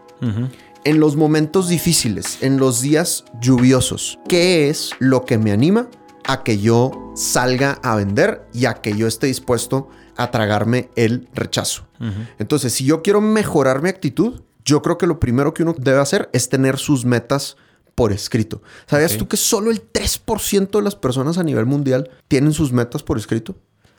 en 0.84 1.00
los 1.00 1.16
momentos 1.16 1.68
difíciles, 1.68 2.38
en 2.42 2.58
los 2.58 2.80
días 2.80 3.24
lluviosos, 3.40 4.18
¿qué 4.28 4.70
es 4.70 4.92
lo 4.98 5.24
que 5.24 5.36
me 5.38 5.52
anima 5.52 5.88
a 6.26 6.42
que 6.42 6.58
yo 6.58 7.12
salga 7.14 7.78
a 7.82 7.96
vender 7.96 8.46
y 8.54 8.66
a 8.66 8.74
que 8.74 8.96
yo 8.96 9.06
esté 9.06 9.26
dispuesto 9.26 9.88
a 10.16 10.30
tragarme 10.30 10.90
el 10.96 11.28
rechazo? 11.34 11.86
Entonces, 12.38 12.72
si 12.72 12.84
yo 12.84 13.02
quiero 13.02 13.20
mejorar 13.20 13.82
mi 13.82 13.88
actitud, 13.88 14.42
yo 14.64 14.82
creo 14.82 14.98
que 14.98 15.06
lo 15.06 15.18
primero 15.18 15.54
que 15.54 15.62
uno 15.62 15.74
debe 15.76 16.00
hacer 16.00 16.30
es 16.32 16.48
tener 16.48 16.78
sus 16.78 17.04
metas 17.04 17.56
por 17.98 18.12
escrito. 18.12 18.62
¿Sabías 18.86 19.16
tú 19.16 19.26
que 19.26 19.36
solo 19.36 19.72
el 19.72 19.82
3% 19.92 20.70
de 20.70 20.82
las 20.82 20.94
personas 20.94 21.36
a 21.36 21.42
nivel 21.42 21.66
mundial 21.66 22.08
tienen 22.28 22.52
sus 22.52 22.70
metas 22.70 23.02
por 23.02 23.18
escrito? 23.18 23.56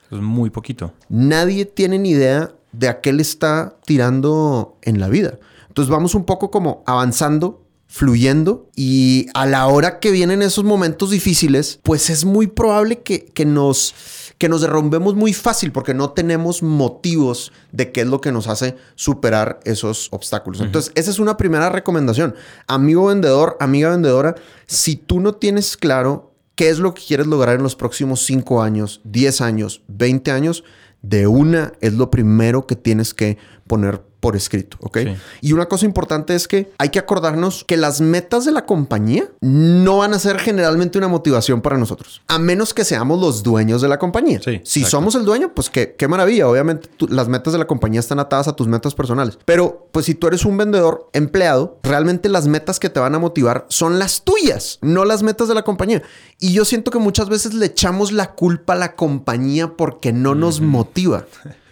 Es 0.09 0.19
muy 0.19 0.49
poquito. 0.49 0.93
Nadie 1.09 1.65
tiene 1.65 1.99
ni 1.99 2.11
idea 2.11 2.53
de 2.71 2.87
a 2.87 3.01
qué 3.01 3.11
le 3.11 3.21
está 3.21 3.75
tirando 3.85 4.77
en 4.83 5.01
la 5.01 5.09
vida. 5.09 5.37
Entonces 5.67 5.91
vamos 5.91 6.15
un 6.15 6.23
poco 6.23 6.49
como 6.49 6.81
avanzando, 6.87 7.65
fluyendo 7.87 8.69
y 8.73 9.25
a 9.33 9.45
la 9.45 9.67
hora 9.67 9.99
que 9.99 10.11
vienen 10.11 10.43
esos 10.43 10.63
momentos 10.63 11.09
difíciles, 11.09 11.81
pues 11.83 12.09
es 12.09 12.23
muy 12.23 12.47
probable 12.47 13.01
que, 13.01 13.25
que 13.25 13.43
nos 13.43 13.93
que 14.39 14.49
nos 14.49 14.61
derrumbemos 14.61 15.15
muy 15.15 15.33
fácil 15.33 15.71
porque 15.73 15.93
no 15.93 16.11
tenemos 16.11 16.63
motivos 16.63 17.51
de 17.73 17.91
qué 17.91 18.01
es 18.01 18.07
lo 18.07 18.21
que 18.21 18.31
nos 18.31 18.47
hace 18.47 18.77
superar 18.95 19.59
esos 19.65 20.07
obstáculos. 20.11 20.61
Entonces, 20.61 20.93
esa 20.95 21.11
es 21.11 21.19
una 21.19 21.35
primera 21.35 21.69
recomendación. 21.69 22.33
Amigo 22.65 23.07
vendedor, 23.07 23.57
amiga 23.59 23.89
vendedora, 23.89 24.35
si 24.65 24.95
tú 24.95 25.19
no 25.19 25.33
tienes 25.35 25.75
claro 25.75 26.33
qué 26.55 26.69
es 26.69 26.79
lo 26.79 26.93
que 26.93 27.03
quieres 27.05 27.27
lograr 27.27 27.57
en 27.57 27.63
los 27.63 27.75
próximos 27.75 28.21
5 28.25 28.61
años, 28.63 29.01
10 29.03 29.41
años, 29.41 29.81
20 29.89 30.31
años, 30.31 30.63
de 31.01 31.27
una 31.27 31.73
es 31.81 31.93
lo 31.93 32.09
primero 32.09 32.65
que 32.65 32.77
tienes 32.77 33.13
que 33.13 33.37
poner 33.67 34.01
por 34.19 34.35
escrito, 34.35 34.77
¿ok? 34.81 34.99
Y 35.41 35.53
una 35.53 35.67
cosa 35.67 35.85
importante 35.85 36.35
es 36.35 36.47
que 36.47 36.71
hay 36.77 36.89
que 36.89 36.99
acordarnos 36.99 37.63
que 37.63 37.77
las 37.77 38.01
metas 38.01 38.45
de 38.45 38.51
la 38.51 38.65
compañía 38.65 39.25
no 39.41 39.97
van 39.97 40.13
a 40.13 40.19
ser 40.19 40.39
generalmente 40.39 40.97
una 40.97 41.07
motivación 41.07 41.61
para 41.61 41.77
nosotros, 41.77 42.21
a 42.27 42.39
menos 42.39 42.73
que 42.73 42.83
seamos 42.83 43.19
los 43.19 43.43
dueños 43.43 43.81
de 43.81 43.87
la 43.87 43.99
compañía. 43.99 44.39
si 44.63 44.83
somos 44.83 45.15
el 45.15 45.25
dueño, 45.25 45.53
pues 45.53 45.69
qué, 45.69 45.95
qué 45.97 46.07
maravilla. 46.07 46.47
Obviamente 46.47 46.89
las 47.09 47.27
metas 47.27 47.53
de 47.53 47.59
la 47.59 47.67
compañía 47.67 47.99
están 47.99 48.19
atadas 48.19 48.47
a 48.47 48.55
tus 48.55 48.67
metas 48.67 48.93
personales. 48.93 49.37
Pero 49.45 49.87
pues 49.91 50.05
si 50.05 50.15
tú 50.15 50.27
eres 50.27 50.45
un 50.45 50.57
vendedor 50.57 51.09
empleado, 51.13 51.79
realmente 51.83 52.29
las 52.29 52.47
metas 52.47 52.79
que 52.79 52.89
te 52.89 52.99
van 52.99 53.15
a 53.15 53.19
motivar 53.19 53.65
son 53.69 53.99
las 53.99 54.23
tuyas, 54.23 54.79
no 54.81 55.05
las 55.05 55.23
metas 55.23 55.47
de 55.47 55.55
la 55.55 55.63
compañía. 55.63 56.01
Y 56.39 56.53
yo 56.53 56.65
siento 56.65 56.91
que 56.91 56.99
muchas 56.99 57.29
veces 57.29 57.53
le 57.53 57.65
echamos 57.65 58.11
la 58.11 58.33
culpa 58.33 58.73
a 58.73 58.77
la 58.77 58.95
compañía 58.95 59.75
porque 59.75 60.11
no 60.11 60.35
nos 60.35 60.61
motiva. 60.61 61.25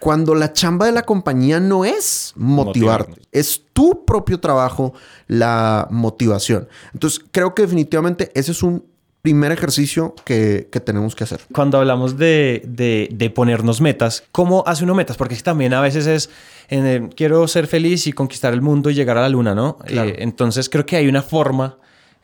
Cuando 0.00 0.34
la 0.34 0.52
chamba 0.52 0.86
de 0.86 0.92
la 0.92 1.02
compañía 1.02 1.60
no 1.60 1.84
es 1.84 2.32
motivarte, 2.36 3.20
es 3.30 3.62
tu 3.72 4.04
propio 4.04 4.40
trabajo 4.40 4.94
la 5.26 5.86
motivación. 5.90 6.68
Entonces, 6.94 7.20
creo 7.30 7.54
que 7.54 7.62
definitivamente 7.62 8.32
ese 8.34 8.52
es 8.52 8.62
un 8.62 8.84
primer 9.22 9.52
ejercicio 9.52 10.14
que, 10.24 10.68
tenemos 10.84 11.14
que 11.14 11.24
hacer. 11.24 11.40
Cuando 11.52 11.78
hablamos 11.78 12.16
de, 12.16 13.32
ponernos 13.34 13.80
metas, 13.80 14.24
¿cómo 14.32 14.64
hace 14.66 14.84
uno 14.84 14.94
metas? 14.94 15.16
Porque 15.16 15.36
también 15.36 15.74
a 15.74 15.80
veces 15.80 16.06
es, 16.06 16.30
en 16.68 17.08
quiero 17.08 17.46
ser 17.46 17.66
feliz 17.66 18.06
y 18.06 18.12
conquistar 18.12 18.54
el 18.54 18.62
mundo 18.62 18.90
y 18.90 18.94
llegar 18.94 19.18
a 19.18 19.22
la 19.22 19.28
luna, 19.28 19.54
¿no? 19.54 19.78
Eh, 19.86 20.16
entonces 20.20 20.68
creo 20.68 20.86
que 20.86 20.96
hay 20.96 21.08
una 21.08 21.22
forma 21.22 21.78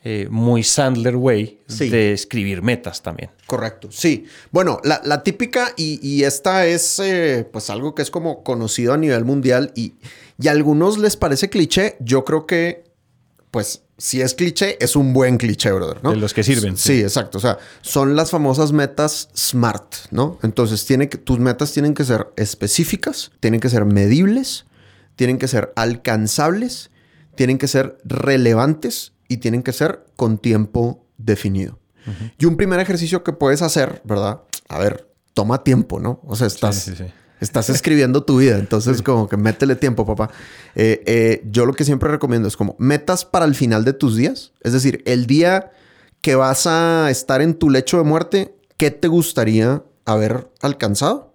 eh, 0.09 0.29
muy 0.31 0.63
Sandler 0.63 1.17
way 1.17 1.59
de 1.67 2.13
escribir 2.13 2.63
metas 2.63 3.03
también. 3.03 3.31
Correcto, 3.45 3.89
sí. 3.91 4.25
Bueno, 4.53 4.81
la, 4.85 5.25
típica 5.25 5.73
y, 5.77 6.23
esta 6.23 6.65
es 6.65 7.01
eh, 7.01 7.45
pues 7.53 7.71
algo 7.71 7.93
que 7.97 8.03
es 8.03 8.13
como 8.13 8.45
conocido 8.45 8.93
a 8.93 8.99
nivel 8.99 9.25
mundial 9.25 9.73
y, 9.75 9.95
y 10.39 10.47
a 10.47 10.53
algunos 10.53 10.99
les 10.99 11.17
parece 11.17 11.51
cliché. 11.51 11.97
Yo 11.99 12.25
creo 12.25 12.47
que 12.47 12.85
pues 13.51 13.83
si 13.99 14.21
es 14.21 14.35
cliché, 14.35 14.77
es 14.81 14.95
un 14.95 15.13
buen 15.13 15.39
cliché, 15.39 15.73
brother, 15.73 16.05
¿no? 16.05 16.13
De 16.13 16.19
los 16.19 16.33
que 16.33 16.45
sirven. 16.45 16.77
Sí, 16.77 17.01
exacto. 17.01 17.39
O 17.39 17.41
sea, 17.41 17.59
son 17.81 18.15
las 18.15 18.31
famosas 18.31 18.71
metas 18.71 19.29
SMART, 19.35 20.13
¿no? 20.13 20.39
Entonces, 20.45 20.87
tiene 20.87 21.09
que, 21.09 21.19
tus 21.19 21.41
metas 21.41 21.73
tienen 21.73 21.95
que 21.95 22.05
ser 22.05 22.29
específicas, 22.37 23.33
tienen 23.41 23.59
que 23.59 23.71
ser 23.71 23.87
medibles, 23.87 24.67
tienen 25.17 25.39
que 25.39 25.49
ser 25.49 25.73
alcanzables, 25.75 26.91
tienen 27.35 27.59
que 27.59 27.67
ser 27.67 27.99
relevantes 28.05 29.16
y 29.29 29.39
tienen 29.39 29.63
que 29.63 29.73
ser 29.73 30.05
con 30.17 30.39
tiempo 30.39 31.05
definido. 31.19 31.79
Y 32.39 32.45
un 32.45 32.57
primer 32.57 32.79
ejercicio 32.79 33.25
que 33.25 33.33
puedes 33.33 33.63
hacer, 33.63 34.01
¿verdad? 34.05 34.43
A 34.69 34.79
ver, 34.79 35.09
toma 35.35 35.65
tiempo, 35.65 35.99
¿no? 35.99 36.21
O 36.25 36.37
sea, 36.37 36.47
estás, 36.47 36.93
estás 37.41 37.69
escribiendo 37.69 38.23
tu 38.23 38.39
vida, 38.39 38.59
entonces 38.59 39.03
como 39.03 39.29
que 39.29 39.37
métele 39.37 39.75
tiempo, 39.75 40.07
papá. 40.07 40.31
Eh, 40.77 41.03
eh, 41.07 41.43
yo 41.51 41.67
lo 41.67 41.75
que 41.75 41.85
siempre 41.85 42.09
recomiendo 42.09 42.47
es 42.47 42.57
como 42.57 42.77
metas 42.79 43.25
para 43.25 43.45
el 43.45 43.55
final 43.57 43.85
de 43.85 43.93
tus 43.93 44.17
días, 44.17 44.53
es 44.63 44.73
decir, 44.73 45.03
el 45.05 45.27
día 45.27 45.73
que 46.21 46.37
vas 46.37 46.67
a 46.67 47.11
estar 47.11 47.43
en 47.43 47.55
tu 47.55 47.71
lecho 47.71 47.99
de 47.99 48.05
muerte, 48.05 48.57
¿qué 48.77 48.91
te 48.91 49.09
gustaría 49.09 49.83
haber 50.05 50.51
alcanzado? 50.61 51.35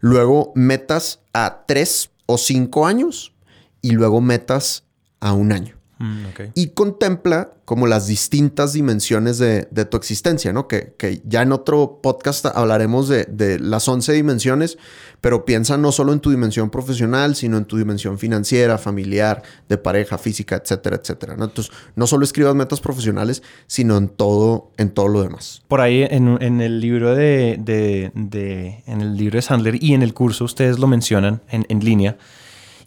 Luego 0.00 0.52
metas 0.54 1.20
a 1.32 1.64
tres 1.66 2.10
o 2.26 2.38
cinco 2.38 2.86
años 2.86 3.34
y 3.82 3.92
luego 3.92 4.20
metas 4.20 4.84
a 5.20 5.32
un 5.32 5.52
año. 5.52 5.77
Mm, 5.98 6.26
y 6.54 6.68
contempla 6.68 7.50
como 7.64 7.88
las 7.88 8.06
distintas 8.06 8.72
dimensiones 8.72 9.38
de, 9.38 9.64
tu 9.90 9.96
existencia, 9.96 10.52
¿no? 10.52 10.68
Que, 10.68 10.94
ya 11.24 11.42
en 11.42 11.50
otro 11.52 11.98
podcast 12.00 12.46
hablaremos 12.46 13.08
de, 13.08 13.58
las 13.60 13.88
11 13.88 14.12
dimensiones, 14.12 14.78
pero 15.20 15.44
piensa 15.44 15.76
no 15.76 15.90
solo 15.90 16.12
en 16.12 16.20
tu 16.20 16.30
dimensión 16.30 16.70
profesional, 16.70 17.34
sino 17.34 17.58
en 17.58 17.64
tu 17.64 17.76
dimensión 17.76 18.18
financiera, 18.18 18.78
familiar, 18.78 19.42
de 19.68 19.76
pareja, 19.76 20.18
física, 20.18 20.56
etcétera, 20.56 20.96
etcétera. 20.96 21.36
¿no? 21.36 21.44
Entonces, 21.46 21.74
no 21.96 22.06
solo 22.06 22.24
escribas 22.24 22.54
metas 22.54 22.80
profesionales, 22.80 23.42
sino 23.66 23.96
en 23.96 24.08
todo, 24.08 24.70
en 24.76 24.90
todo 24.90 25.08
lo 25.08 25.22
demás. 25.22 25.62
Por 25.66 25.80
ahí 25.80 26.06
en, 26.08 26.60
el 26.60 26.80
libro 26.80 27.16
de, 27.16 27.54
en 27.54 29.00
el 29.00 29.16
libro 29.16 29.36
de 29.36 29.42
Sandler 29.42 29.82
y 29.82 29.94
en 29.94 30.02
el 30.02 30.14
curso 30.14 30.44
ustedes 30.44 30.78
lo 30.78 30.86
mencionan 30.86 31.42
en, 31.50 31.66
en 31.68 31.80
línea 31.80 32.16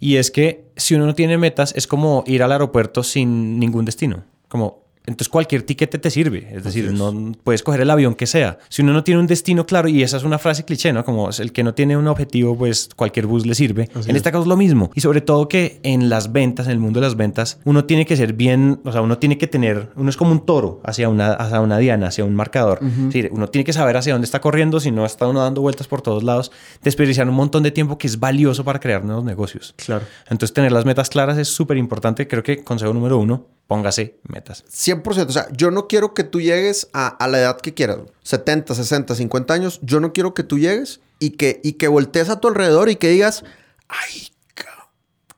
y 0.02 0.18
es 0.18 0.32
que 0.32 0.66
si 0.76 0.96
uno 0.96 1.06
no 1.06 1.14
tiene 1.14 1.38
metas, 1.38 1.74
es 1.78 1.86
como 1.86 2.24
ir 2.26 2.42
al 2.42 2.52
aeropuerto 2.52 3.04
sin 3.04 3.60
ningún 3.60 3.86
destino. 3.86 4.26
Como 4.48 4.81
entonces 5.06 5.30
cualquier 5.30 5.64
tiquete 5.64 5.98
te 5.98 6.12
sirve, 6.12 6.48
es 6.52 6.64
decir, 6.64 6.92
no 6.92 7.34
puedes 7.44 7.64
coger 7.64 7.82
el 7.82 7.90
avión 7.90 8.14
que 8.14 8.28
sea. 8.28 8.60
Si 8.70 8.84
uno 8.84 8.94
no 8.94 9.04
tiene 9.04 9.20
un 9.20 9.28
destino 9.28 9.66
claro, 9.66 9.88
y 9.88 10.04
esa 10.04 10.18
es 10.18 10.24
una 10.24 10.38
frase 10.38 10.64
cliché, 10.64 10.94
¿no? 10.94 11.04
Como 11.04 11.30
el 11.32 11.52
que 11.52 11.64
no 11.64 11.74
tiene 11.74 11.98
un 11.98 12.08
objetivo, 12.08 12.56
pues 12.56 12.90
cualquier 12.96 13.26
bus 13.26 13.46
le 13.46 13.56
sirve. 13.56 13.90
en 14.06 14.16
este 14.16 14.32
caso 14.32 14.44
es 14.44 14.48
lo 14.48 14.58
mismo. 14.58 14.92
Y 14.94 15.02
sobre 15.02 15.22
todo 15.22 15.48
que 15.48 15.80
en 15.84 16.10
las 16.10 16.32
ventas, 16.32 16.68
en 16.68 16.74
el 16.74 16.80
mundo 16.80 17.00
de 17.00 17.08
las 17.08 17.16
ventas, 17.16 17.60
uno 17.66 17.86
tiene 17.86 18.06
que 18.06 18.16
ser 18.16 18.34
bien, 18.34 18.80
o 18.86 18.92
sea, 18.92 19.02
uno 19.02 19.18
tiene 19.18 19.38
que 19.38 19.48
tener, 19.48 19.90
uno 19.96 20.10
es 20.10 20.18
como 20.18 20.32
un 20.32 20.46
toro 20.46 20.82
hacia 20.84 21.10
una, 21.10 21.34
hacia 21.34 21.62
una 21.62 21.80
diana, 21.80 22.08
hacia 22.08 22.24
un 22.24 22.36
marcador. 22.36 22.80
es 22.82 23.06
decir, 23.06 23.30
uno 23.32 23.48
tiene 23.48 23.66
que 23.66 23.74
saber 23.74 23.98
hacia 23.98 24.14
dónde 24.14 24.26
está 24.26 24.40
corriendo, 24.40 24.80
si 24.80 24.92
no 24.92 25.06
está 25.06 25.28
uno 25.28 25.42
dando 25.42 25.62
vueltas 25.62 25.88
por 25.88 26.02
todos 26.02 26.24
lados, 26.24 26.52
desperdiciar 26.84 27.28
un 27.28 27.36
montón 27.36 27.64
de 27.64 27.72
tiempo 27.72 27.98
que 27.98 28.06
es 28.06 28.20
valioso 28.20 28.64
para 28.64 28.80
crear 28.80 29.04
nuevos 29.04 29.24
negocios. 29.24 29.74
Claro. 29.78 30.06
Entonces 30.30 30.54
tener 30.54 30.72
las 30.72 30.86
metas 30.86 31.10
claras 31.10 31.38
es 31.38 31.48
súper 31.48 31.78
importante. 31.78 32.28
Creo 32.28 32.44
que 32.44 32.64
consejo 32.64 32.94
número 32.94 33.18
uno, 33.18 33.48
póngase 33.72 34.18
metas. 34.28 34.66
100%. 34.70 35.30
O 35.30 35.32
sea, 35.32 35.48
yo 35.54 35.72
no 35.72 35.88
quiero 35.88 36.14
que 36.14 36.26
tú 36.26 36.42
llegues 36.42 36.90
a, 36.92 37.26
la 37.26 37.40
edad 37.40 37.62
que 37.62 37.74
quieras. 37.74 38.00
70, 38.24 38.76
60, 38.76 39.16
50 39.16 39.54
años. 39.54 39.80
Yo 39.82 40.02
no 40.02 40.12
quiero 40.12 40.34
que 40.34 40.44
tú 40.44 40.60
llegues 40.60 41.00
y 41.20 41.30
que, 41.32 41.62
y 41.64 41.74
que 41.74 41.88
voltees 41.88 42.28
a 42.28 42.42
tu 42.42 42.50
alrededor 42.50 42.90
y 42.90 42.98
que 42.98 43.08
digas, 43.08 43.46
ay, 43.88 44.28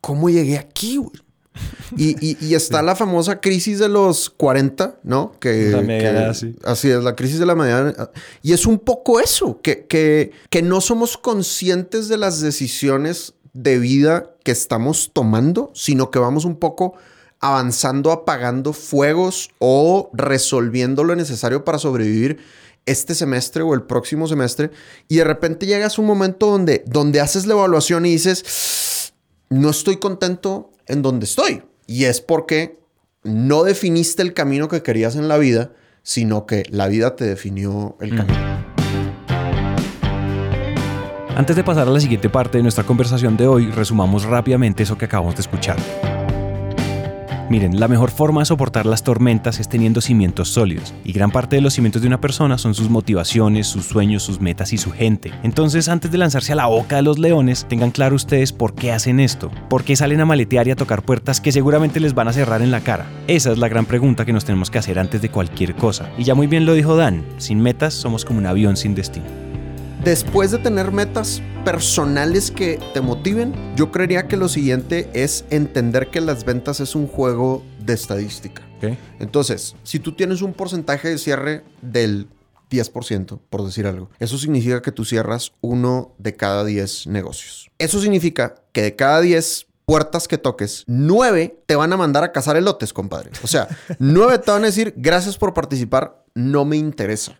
¿cómo 0.01 0.31
llegué 0.31 0.57
aquí, 0.57 0.99
Y, 1.95 2.55
está 2.55 2.81
la 2.81 2.95
famosa 2.95 3.39
crisis 3.39 3.77
de 3.77 3.87
los 3.87 4.31
40, 4.31 4.97
¿no? 5.03 5.33
Que, 5.39 5.69
la 5.69 5.83
mediana, 5.83 6.33
sí. 6.33 6.55
Así 6.63 6.89
es, 6.89 7.03
la 7.03 7.15
crisis 7.15 7.37
de 7.37 7.45
la 7.45 7.53
mediana. 7.53 7.93
Y 8.41 8.53
es 8.53 8.65
un 8.65 8.79
poco 8.79 9.19
eso, 9.19 9.61
que, 9.61 9.85
que, 9.85 10.31
que 10.49 10.63
no 10.63 10.81
somos 10.81 11.17
conscientes 11.19 12.07
de 12.07 12.17
las 12.17 12.41
decisiones 12.41 13.35
de 13.53 13.77
vida 13.77 14.31
que 14.43 14.51
estamos 14.51 15.11
tomando, 15.13 15.69
sino 15.75 16.09
que 16.09 16.17
vamos 16.17 16.45
un 16.45 16.55
poco 16.55 16.95
avanzando, 17.43 18.13
apagando 18.13 18.71
fuegos 18.71 19.51
o 19.59 20.09
resolviendo 20.13 21.03
lo 21.03 21.13
necesario 21.13 21.65
para 21.65 21.77
sobrevivir 21.77 22.39
este 22.85 23.13
semestre 23.15 23.63
o 23.63 23.73
el 23.73 23.83
próximo 23.83 24.29
semestre 24.29 24.71
y 25.09 25.17
de 25.17 25.25
repente 25.25 25.65
llegas 25.65 25.97
a 25.97 26.01
un 26.01 26.07
momento 26.07 26.49
donde, 26.49 26.85
donde 26.87 27.19
haces 27.19 27.45
la 27.45 27.53
evaluación 27.53 28.05
y 28.05 28.11
dices, 28.11 29.11
no 29.49 29.69
estoy 29.69 29.97
contento 29.97 30.71
en 30.87 31.01
donde 31.01 31.25
estoy. 31.25 31.63
Y 31.85 32.05
es 32.05 32.21
porque 32.21 32.79
no 33.23 33.63
definiste 33.63 34.21
el 34.21 34.33
camino 34.33 34.69
que 34.69 34.81
querías 34.81 35.17
en 35.17 35.27
la 35.27 35.37
vida, 35.37 35.73
sino 36.01 36.45
que 36.45 36.63
la 36.69 36.87
vida 36.87 37.17
te 37.17 37.25
definió 37.25 37.97
el 37.99 38.15
camino. 38.15 38.39
Antes 41.35 41.57
de 41.57 41.63
pasar 41.65 41.89
a 41.89 41.91
la 41.91 41.99
siguiente 41.99 42.29
parte 42.29 42.59
de 42.59 42.61
nuestra 42.61 42.85
conversación 42.85 43.35
de 43.35 43.47
hoy, 43.47 43.69
resumamos 43.69 44.23
rápidamente 44.23 44.83
eso 44.83 44.97
que 44.97 45.05
acabamos 45.05 45.35
de 45.35 45.41
escuchar. 45.41 46.12
Miren, 47.49 47.79
la 47.79 47.87
mejor 47.87 48.09
forma 48.09 48.41
de 48.41 48.45
soportar 48.45 48.85
las 48.85 49.03
tormentas 49.03 49.59
es 49.59 49.67
teniendo 49.67 50.01
cimientos 50.01 50.49
sólidos, 50.49 50.93
y 51.03 51.11
gran 51.11 51.29
parte 51.29 51.57
de 51.57 51.61
los 51.61 51.73
cimientos 51.73 52.01
de 52.01 52.07
una 52.07 52.21
persona 52.21 52.57
son 52.57 52.73
sus 52.73 52.89
motivaciones, 52.89 53.67
sus 53.67 53.85
sueños, 53.85 54.23
sus 54.23 54.39
metas 54.39 54.71
y 54.71 54.77
su 54.77 54.91
gente. 54.91 55.31
Entonces, 55.43 55.89
antes 55.89 56.11
de 56.11 56.17
lanzarse 56.17 56.53
a 56.53 56.55
la 56.55 56.67
boca 56.67 56.95
de 56.95 57.01
los 57.01 57.19
leones, 57.19 57.65
tengan 57.67 57.91
claro 57.91 58.15
ustedes 58.15 58.53
por 58.53 58.75
qué 58.75 58.91
hacen 58.91 59.19
esto, 59.19 59.51
por 59.69 59.83
qué 59.83 59.95
salen 59.95 60.21
a 60.21 60.25
maletear 60.25 60.67
y 60.67 60.71
a 60.71 60.75
tocar 60.75 61.03
puertas 61.03 61.41
que 61.41 61.51
seguramente 61.51 61.99
les 61.99 62.13
van 62.13 62.29
a 62.29 62.33
cerrar 62.33 62.61
en 62.61 62.71
la 62.71 62.81
cara. 62.81 63.05
Esa 63.27 63.51
es 63.51 63.57
la 63.57 63.67
gran 63.67 63.85
pregunta 63.85 64.25
que 64.25 64.33
nos 64.33 64.45
tenemos 64.45 64.71
que 64.71 64.79
hacer 64.79 64.97
antes 64.97 65.21
de 65.21 65.29
cualquier 65.29 65.75
cosa. 65.75 66.09
Y 66.17 66.23
ya 66.23 66.35
muy 66.35 66.47
bien 66.47 66.65
lo 66.65 66.73
dijo 66.73 66.95
Dan, 66.95 67.25
sin 67.37 67.61
metas 67.61 67.93
somos 67.93 68.23
como 68.25 68.39
un 68.39 68.45
avión 68.45 68.77
sin 68.77 68.95
destino. 68.95 69.42
Después 70.03 70.51
de 70.51 70.57
tener 70.57 70.91
metas 70.91 71.41
personales 71.63 72.51
que 72.51 72.77
te 72.93 72.99
motiven, 72.99 73.53
yo 73.77 73.89
creería 73.89 74.27
que 74.27 74.35
lo 74.35 74.49
siguiente 74.49 75.09
es 75.13 75.45
entender 75.49 76.09
que 76.09 76.19
las 76.19 76.43
ventas 76.43 76.81
es 76.81 76.93
un 76.93 77.07
juego 77.07 77.63
de 77.79 77.93
estadística. 77.93 78.67
Entonces, 79.19 79.77
si 79.83 79.99
tú 79.99 80.11
tienes 80.11 80.41
un 80.41 80.51
porcentaje 80.51 81.07
de 81.07 81.17
cierre 81.17 81.63
del 81.81 82.27
10%, 82.69 83.39
por 83.49 83.63
decir 83.63 83.87
algo. 83.87 84.09
Eso 84.19 84.37
significa 84.37 84.81
que 84.81 84.91
tú 84.91 85.05
cierras 85.05 85.53
uno 85.61 86.13
de 86.17 86.35
cada 86.35 86.65
10 86.65 87.07
negocios. 87.07 87.71
Eso 87.77 88.01
significa 88.01 88.55
que 88.73 88.81
de 88.81 88.97
cada 88.97 89.21
10 89.21 89.67
puertas 89.85 90.27
que 90.27 90.37
toques, 90.37 90.83
9 90.87 91.63
te 91.65 91.77
van 91.77 91.93
a 91.93 91.97
mandar 91.97 92.25
a 92.25 92.33
cazar 92.33 92.57
elotes, 92.57 92.91
compadre. 92.91 93.31
O 93.41 93.47
sea, 93.47 93.69
9 93.99 94.39
te 94.39 94.51
van 94.51 94.63
a 94.63 94.67
decir, 94.67 94.93
gracias 94.97 95.37
por 95.37 95.53
participar, 95.53 96.25
no 96.33 96.65
me 96.65 96.75
interesa. 96.75 97.39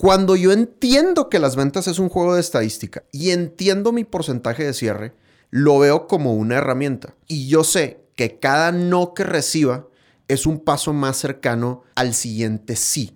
Cuando 0.00 0.34
yo 0.34 0.50
entiendo 0.50 1.28
que 1.28 1.38
las 1.38 1.56
ventas 1.56 1.86
es 1.86 1.98
un 1.98 2.08
juego 2.08 2.34
de 2.34 2.40
estadística 2.40 3.02
y 3.12 3.32
entiendo 3.32 3.92
mi 3.92 4.04
porcentaje 4.04 4.64
de 4.64 4.72
cierre, 4.72 5.12
lo 5.50 5.78
veo 5.78 6.06
como 6.06 6.32
una 6.36 6.56
herramienta. 6.56 7.14
Y 7.28 7.48
yo 7.48 7.64
sé 7.64 8.00
que 8.16 8.38
cada 8.38 8.72
no 8.72 9.12
que 9.12 9.24
reciba 9.24 9.88
es 10.26 10.46
un 10.46 10.60
paso 10.60 10.94
más 10.94 11.18
cercano 11.18 11.82
al 11.96 12.14
siguiente 12.14 12.76
sí. 12.76 13.14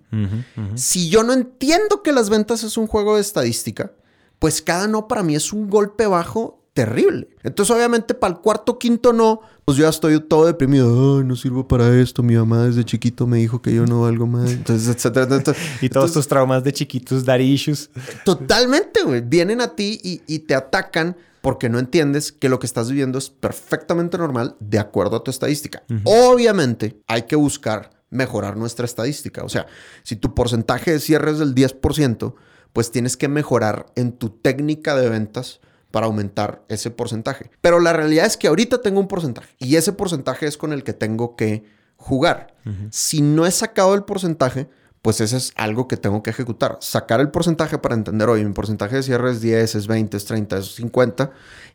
Si 0.75 1.09
yo 1.09 1.23
no 1.23 1.33
entiendo 1.33 2.03
que 2.03 2.11
las 2.11 2.29
ventas 2.29 2.61
es 2.61 2.77
un 2.77 2.85
juego 2.85 3.15
de 3.15 3.21
estadística, 3.21 3.91
pues 4.37 4.61
cada 4.61 4.87
no 4.87 5.07
para 5.07 5.23
mí 5.23 5.33
es 5.33 5.53
un 5.53 5.71
golpe 5.71 6.05
bajo 6.05 6.64
terrible. 6.75 7.29
Entonces, 7.41 7.73
obviamente, 7.73 8.13
para 8.13 8.33
el 8.33 8.41
cuarto, 8.41 8.77
quinto 8.77 9.13
no, 9.13 9.39
pues 9.63 9.77
yo 9.77 9.85
ya 9.85 9.89
estoy 9.89 10.19
todo 10.19 10.45
deprimido. 10.45 11.17
Ay, 11.17 11.23
no 11.23 11.37
sirvo 11.37 11.67
para 11.67 11.97
esto. 11.99 12.21
Mi 12.21 12.35
mamá 12.35 12.65
desde 12.65 12.83
chiquito 12.83 13.25
me 13.25 13.37
dijo 13.37 13.61
que 13.61 13.73
yo 13.73 13.85
no 13.85 14.01
valgo 14.01 14.27
más. 14.27 14.51
Entonces, 14.51 14.93
etcétera, 14.93 15.41
y 15.81 15.87
todos 15.87 16.11
tus 16.11 16.27
traumas 16.27 16.65
de 16.65 16.73
chiquitos, 16.73 17.23
daddy 17.23 17.45
issues. 17.45 17.89
Totalmente, 18.25 19.03
güey. 19.03 19.21
Vienen 19.21 19.61
a 19.61 19.73
ti 19.73 19.99
y, 20.03 20.39
te 20.39 20.53
atacan 20.53 21.15
porque 21.41 21.69
no 21.69 21.79
entiendes 21.79 22.33
que 22.33 22.49
lo 22.49 22.59
que 22.59 22.67
estás 22.67 22.89
viviendo 22.89 23.17
es 23.17 23.29
perfectamente 23.29 24.17
normal 24.17 24.57
de 24.59 24.77
acuerdo 24.77 25.15
a 25.15 25.23
tu 25.23 25.31
estadística. 25.31 25.83
Obviamente, 26.03 26.99
hay 27.07 27.21
que 27.21 27.37
buscar 27.37 27.91
mejorar 28.09 28.57
nuestra 28.57 28.85
estadística. 28.85 29.45
O 29.45 29.49
sea, 29.49 29.65
si 30.03 30.17
tu 30.17 30.35
porcentaje 30.35 30.91
de 30.91 30.99
cierre 30.99 31.31
es 31.31 31.39
del 31.39 31.55
10%, 31.55 32.33
pues 32.73 32.91
tienes 32.91 33.15
que 33.15 33.29
mejorar 33.29 33.85
en 33.95 34.11
tu 34.11 34.29
técnica 34.29 34.97
de 34.97 35.09
ventas 35.09 35.61
para 35.95 36.07
aumentar 36.07 36.65
ese 36.67 36.91
porcentaje. 36.91 37.49
Pero 37.61 37.79
la 37.79 37.93
realidad 37.93 38.25
es 38.25 38.35
que 38.35 38.49
ahorita 38.49 38.81
tengo 38.81 38.99
un 38.99 39.07
porcentaje 39.07 39.55
y 39.59 39.77
ese 39.77 39.93
porcentaje 39.93 40.45
es 40.45 40.57
con 40.57 40.73
el 40.73 40.83
que 40.83 40.91
tengo 40.91 41.37
que 41.37 41.63
jugar. 41.95 42.53
Si 42.89 43.21
no 43.21 43.45
he 43.45 43.51
sacado 43.51 43.93
el 43.93 44.03
porcentaje, 44.03 44.67
pues 45.01 45.21
ese 45.21 45.37
es 45.37 45.53
algo 45.55 45.87
que 45.87 45.95
tengo 45.95 46.21
que 46.21 46.31
ejecutar. 46.31 46.77
Sacar 46.81 47.21
el 47.21 47.31
porcentaje 47.31 47.77
para 47.77 47.95
entender, 47.95 48.27
oye, 48.27 48.43
mi 48.43 48.51
porcentaje 48.51 48.97
de 48.97 49.03
cierre 49.03 49.31
es 49.31 49.39
10, 49.39 49.75
es 49.75 49.87
20, 49.87 50.17
es 50.17 50.25
30, 50.25 50.57
es 50.57 50.75
50. 50.75 51.31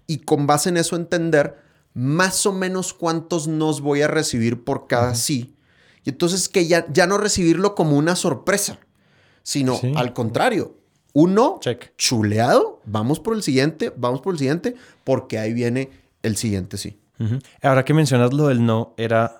Y 0.06 0.18
con 0.18 0.46
base 0.46 0.68
en 0.68 0.76
eso 0.76 0.96
entender 0.96 1.56
más 1.94 2.44
o 2.44 2.52
menos 2.52 2.92
cuántos 2.92 3.48
nos 3.48 3.80
voy 3.80 4.02
a 4.02 4.06
recibir 4.06 4.64
por 4.64 4.86
cada 4.86 5.14
sí. 5.14 5.56
Y 6.04 6.10
entonces 6.10 6.50
que 6.50 6.66
ya, 6.66 6.86
ya 6.92 7.06
no 7.06 7.16
recibirlo 7.16 7.74
como 7.74 7.96
una 7.96 8.16
sorpresa, 8.16 8.80
sino 9.42 9.80
al 9.96 10.12
contrario, 10.12 10.76
uno, 11.12 11.58
Check. 11.60 11.92
chuleado, 11.96 12.80
vamos 12.84 13.20
por 13.20 13.34
el 13.34 13.42
siguiente, 13.42 13.92
vamos 13.96 14.20
por 14.20 14.34
el 14.34 14.38
siguiente, 14.38 14.74
porque 15.04 15.38
ahí 15.38 15.52
viene 15.52 15.90
el 16.22 16.36
siguiente 16.36 16.76
sí. 16.76 16.96
Ahora 17.62 17.84
que 17.84 17.92
mencionas 17.92 18.32
lo 18.32 18.48
del 18.48 18.64
no, 18.64 18.94
era 18.96 19.39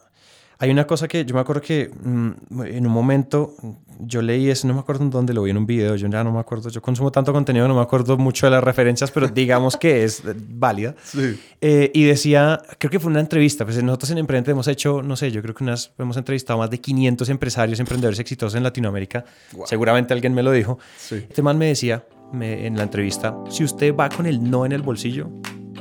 hay 0.60 0.70
una 0.70 0.86
cosa 0.86 1.08
que 1.08 1.24
yo 1.24 1.34
me 1.34 1.40
acuerdo 1.40 1.62
que 1.62 1.90
mm, 1.90 2.62
en 2.64 2.86
un 2.86 2.92
momento 2.92 3.54
yo 3.98 4.20
leí 4.20 4.50
eso, 4.50 4.68
no 4.68 4.74
me 4.74 4.80
acuerdo 4.80 5.04
en 5.04 5.10
dónde 5.10 5.32
lo 5.32 5.42
vi 5.42 5.50
en 5.50 5.56
un 5.56 5.64
video, 5.64 5.96
yo 5.96 6.06
ya 6.06 6.22
no 6.22 6.32
me 6.32 6.38
acuerdo, 6.38 6.68
yo 6.68 6.82
consumo 6.82 7.10
tanto 7.10 7.32
contenido, 7.32 7.66
no 7.66 7.74
me 7.74 7.80
acuerdo 7.80 8.18
mucho 8.18 8.46
de 8.46 8.52
las 8.52 8.62
referencias, 8.62 9.10
pero 9.10 9.26
digamos 9.28 9.76
que 9.76 10.04
es 10.04 10.22
válida. 10.48 10.94
Sí. 11.10 11.40
Eh, 11.60 11.90
y 11.92 12.04
decía, 12.04 12.62
creo 12.78 12.90
que 12.90 13.00
fue 13.00 13.10
una 13.10 13.20
entrevista, 13.20 13.64
pues 13.64 13.82
nosotros 13.82 14.10
en 14.10 14.18
Emprendete 14.18 14.52
hemos 14.52 14.68
hecho, 14.68 15.02
no 15.02 15.16
sé, 15.16 15.32
yo 15.32 15.42
creo 15.42 15.54
que 15.54 15.64
unas, 15.64 15.92
hemos 15.98 16.16
entrevistado 16.16 16.58
más 16.58 16.70
de 16.70 16.78
500 16.78 17.28
empresarios, 17.30 17.80
emprendedores 17.80 18.20
exitosos 18.20 18.56
en 18.56 18.62
Latinoamérica, 18.62 19.24
seguramente 19.64 20.14
alguien 20.14 20.34
me 20.34 20.42
lo 20.42 20.52
dijo. 20.52 20.78
Sí. 20.98 21.16
Este 21.16 21.42
man 21.42 21.58
me 21.58 21.66
decía 21.66 22.04
en 22.32 22.76
la 22.76 22.84
entrevista, 22.84 23.36
si 23.48 23.64
usted 23.64 23.94
va 23.94 24.08
con 24.08 24.26
el 24.26 24.48
no 24.48 24.66
en 24.66 24.72
el 24.72 24.82
bolsillo, 24.82 25.30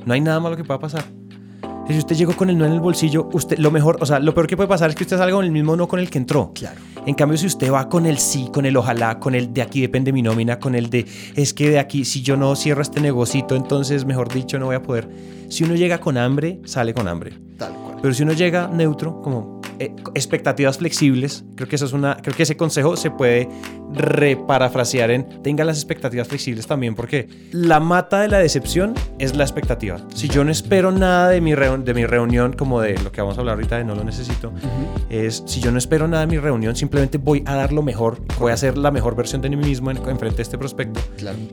no 0.06 0.14
hay 0.14 0.22
nada 0.22 0.40
malo 0.40 0.58
que 0.58 0.64
pueda 0.64 0.80
pasar 0.80 1.19
si 1.94 2.00
usted 2.00 2.16
llegó 2.16 2.36
con 2.36 2.50
el 2.50 2.58
no 2.58 2.66
en 2.66 2.74
el 2.74 2.80
bolsillo, 2.80 3.30
usted 3.34 3.58
lo 3.58 3.72
mejor, 3.72 3.98
o 4.00 4.06
sea, 4.06 4.20
lo 4.20 4.34
peor 4.34 4.48
que 4.48 4.56
puede 4.56 4.70
pasar 4.70 4.90
es 4.90 4.96
que 4.96 5.04
usted 5.04 5.18
salga 5.18 5.36
con 5.36 5.46
el 5.46 5.52
mismo 5.52 5.76
no 5.76 5.88
con 5.88 6.00
el 6.00 6.10
que 6.10 6.18
entró. 6.18 6.52
Claro. 6.54 6.80
En 7.06 7.16
cambio, 7.16 7.38
si 7.38 7.48
usted 7.48 7.72
va 7.72 7.90
con 7.90 8.06
el 8.06 8.20
sí, 8.20 8.50
con 8.54 8.66
el 8.66 8.78
ojalá, 8.78 9.20
con 9.20 9.36
el 9.36 9.54
de 9.54 9.62
aquí 9.62 9.82
depende 9.82 10.12
mi 10.12 10.22
nómina, 10.22 10.60
con 10.60 10.76
el 10.76 10.90
de 10.90 11.06
es 11.36 11.54
que 11.54 11.70
de 11.70 11.80
aquí, 11.80 12.06
si 12.06 12.22
yo 12.22 12.38
no 12.38 12.56
cierro 12.56 12.82
este 12.82 13.02
negocito, 13.02 13.56
entonces, 13.56 14.06
mejor 14.06 14.32
dicho, 14.32 14.60
no 14.60 14.68
voy 14.68 14.76
a 14.76 14.84
poder. 14.84 15.10
Si 15.50 15.64
uno 15.64 15.76
llega 15.76 16.00
con 16.00 16.18
hambre, 16.18 16.60
sale 16.66 16.94
con 16.94 17.08
hambre. 17.08 17.34
Tal 17.58 17.74
cual. 17.74 17.98
Pero 18.02 18.14
si 18.14 18.24
uno 18.24 18.34
llega 18.34 18.68
neutro, 18.68 19.22
como 19.22 19.60
eh, 19.80 19.96
expectativas 20.14 20.78
flexibles, 20.78 21.46
creo 21.56 21.68
que 21.68 21.78
eso 21.78 21.86
es 21.86 21.94
una, 21.94 22.18
creo 22.18 22.36
que 22.36 22.44
ese 22.44 22.56
consejo 22.56 22.98
se 22.98 23.12
puede 23.12 23.50
reparafrasear 23.94 25.12
en 25.12 25.42
tenga 25.42 25.64
las 25.64 25.78
expectativas 25.78 26.28
flexibles 26.28 26.68
también, 26.68 26.96
porque 26.96 27.28
la 27.52 27.80
mata 27.80 28.22
de 28.22 28.28
la 28.28 28.40
decepción 28.40 28.94
es 29.18 29.36
la 29.36 29.44
expectativa. 29.44 29.98
Si 30.14 30.28
yo 30.28 30.44
no 30.44 30.52
espero 30.52 30.92
nada 30.92 31.30
de 31.30 31.42
mi, 31.42 31.54
de 31.54 31.94
mi 31.94 32.06
reunión, 32.06 32.54
como 32.54 32.82
de 32.82 32.98
lo 33.00 33.12
que 33.12 33.22
vamos 33.22 33.38
a 33.38 33.42
hablar 33.42 33.56
ahorita 33.56 33.78
de 33.78 33.84
no 33.84 33.96
lo 33.96 34.04
necesito, 34.04 34.52
es 35.10 35.44
si 35.46 35.62
yo 35.62 35.72
no 35.72 35.78
espero 35.78 36.08
nada 36.08 36.22
de 36.22 36.28
mi 36.28 36.38
reunión, 36.38 36.76
simplemente 36.76 37.18
voy 37.18 37.44
a 37.46 37.56
dar 37.56 37.74
lo 37.74 37.82
mejor, 37.82 38.20
voy 38.40 38.52
a 38.52 38.54
hacer 38.54 38.78
la 38.78 38.92
mejor 38.92 39.16
versión 39.16 39.42
de 39.42 39.50
mí 39.50 39.56
mismo 39.56 39.92
en, 39.92 39.98
frente 39.98 40.38
de 40.38 40.44
este 40.44 40.58
prospecto. 40.58 41.00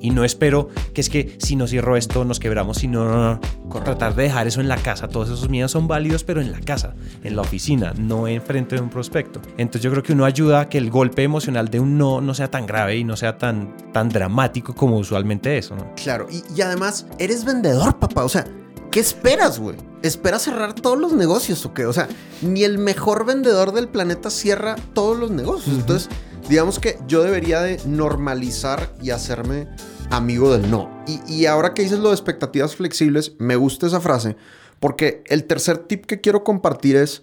Y 0.01 0.11
no 0.11 0.25
espero 0.25 0.69
que 0.93 1.01
es 1.01 1.09
que 1.09 1.37
si 1.39 1.57
no 1.57 1.67
cierro 1.67 1.97
esto 1.97 2.25
nos 2.25 2.41
quebramos, 2.41 2.79
sino 2.79 3.05
no, 3.05 3.35
no, 3.35 3.41
tratar 3.83 4.15
de 4.15 4.25
dejar 4.25 4.47
eso 4.47 4.61
en 4.61 4.69
la 4.69 4.77
casa. 4.77 5.09
Todos 5.09 5.29
esos 5.29 5.49
miedos 5.49 5.71
son 5.71 5.89
válidos, 5.89 6.25
pero 6.25 6.41
en 6.41 6.53
la 6.53 6.61
casa, 6.61 6.95
en 7.23 7.37
la 7.37 7.43
oficina, 7.43 7.93
no 7.97 8.29
en 8.29 8.43
frente 8.43 8.77
de 8.77 8.83
un 8.83 8.91
prospecto. 8.91 9.41
Entonces 9.57 9.83
yo 9.83 9.91
creo 9.91 10.03
que 10.03 10.13
uno 10.13 10.25
ayuda 10.25 10.61
a 10.61 10.69
que 10.69 10.79
el 10.79 10.91
golpe 10.91 11.23
emocional 11.23 11.69
de 11.69 11.81
un 11.81 11.97
no 11.99 12.26
no 12.27 12.35
sea 12.35 12.51
tan 12.51 12.67
grave 12.67 12.97
y 12.97 13.05
no 13.05 13.17
sea 13.17 13.39
tan, 13.39 13.77
tan 13.93 14.09
dramático 14.09 14.75
como 14.75 14.99
usualmente 14.99 15.61
¿no? 15.71 15.95
Claro, 15.95 16.27
y, 16.31 16.43
y 16.55 16.61
además 16.61 17.07
eres 17.19 17.45
vendedor, 17.45 17.99
papá. 17.99 18.25
O 18.25 18.29
sea, 18.29 18.45
¿qué 18.91 19.01
esperas, 19.01 19.59
güey? 19.59 19.77
¿Esperas 20.03 20.43
cerrar 20.43 20.75
todos 20.75 20.99
los 20.99 21.12
negocios 21.12 21.65
o 21.65 21.73
qué? 21.73 21.87
O 21.87 21.93
sea, 21.93 22.09
ni 22.43 22.65
el 22.65 22.79
mejor 22.79 23.25
vendedor 23.25 23.73
del 23.73 23.89
planeta 23.89 24.31
cierra 24.31 24.77
todos 24.93 25.19
los 25.19 25.31
negocios. 25.31 25.77
Entonces, 25.77 26.11
digamos 26.49 26.79
que 26.79 26.99
yo 27.07 27.23
debería 27.23 27.61
de 27.61 27.81
normalizar 27.87 28.93
y 29.03 29.11
hacerme 29.11 29.69
amigo 30.11 30.53
del 30.53 30.71
no. 30.71 30.91
Y, 31.07 31.21
y 31.33 31.47
ahora 31.47 31.75
que 31.75 31.83
dices 31.83 31.99
lo 31.99 32.09
de 32.09 32.15
expectativas 32.15 32.77
flexibles, 32.77 33.33
me 33.39 33.57
gusta 33.57 33.87
esa 33.87 34.01
frase, 34.01 34.37
porque 34.81 35.23
el 35.27 35.45
tercer 35.45 35.79
tip 35.79 36.07
que 36.07 36.21
quiero 36.21 36.45
compartir 36.45 36.97
es, 36.97 37.23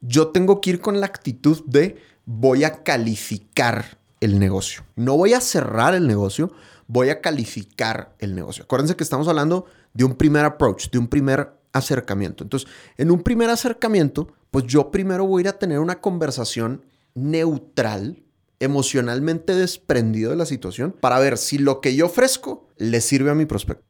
yo 0.00 0.28
tengo 0.28 0.60
que 0.60 0.70
ir 0.70 0.80
con 0.80 1.00
la 1.00 1.06
actitud 1.06 1.62
de 1.66 1.96
voy 2.24 2.64
a 2.64 2.82
calificar 2.82 3.98
el 4.22 4.38
negocio. 4.38 4.84
No 4.94 5.16
voy 5.16 5.34
a 5.34 5.40
cerrar 5.40 5.94
el 5.94 6.06
negocio, 6.06 6.52
voy 6.86 7.10
a 7.10 7.20
calificar 7.20 8.14
el 8.20 8.34
negocio. 8.34 8.64
Acuérdense 8.64 8.94
que 8.94 9.02
estamos 9.02 9.26
hablando 9.26 9.66
de 9.94 10.04
un 10.04 10.14
primer 10.14 10.44
approach, 10.44 10.90
de 10.90 10.98
un 10.98 11.08
primer 11.08 11.52
acercamiento. 11.72 12.44
Entonces, 12.44 12.68
en 12.96 13.10
un 13.10 13.22
primer 13.22 13.50
acercamiento, 13.50 14.28
pues 14.52 14.66
yo 14.66 14.92
primero 14.92 15.26
voy 15.26 15.40
a 15.40 15.42
ir 15.42 15.48
a 15.48 15.58
tener 15.58 15.80
una 15.80 16.00
conversación 16.00 16.84
neutral, 17.14 18.22
emocionalmente 18.60 19.56
desprendido 19.56 20.30
de 20.30 20.36
la 20.36 20.46
situación, 20.46 20.94
para 21.00 21.18
ver 21.18 21.36
si 21.36 21.58
lo 21.58 21.80
que 21.80 21.96
yo 21.96 22.06
ofrezco 22.06 22.68
le 22.76 23.00
sirve 23.00 23.30
a 23.30 23.34
mi 23.34 23.44
prospecto. 23.44 23.84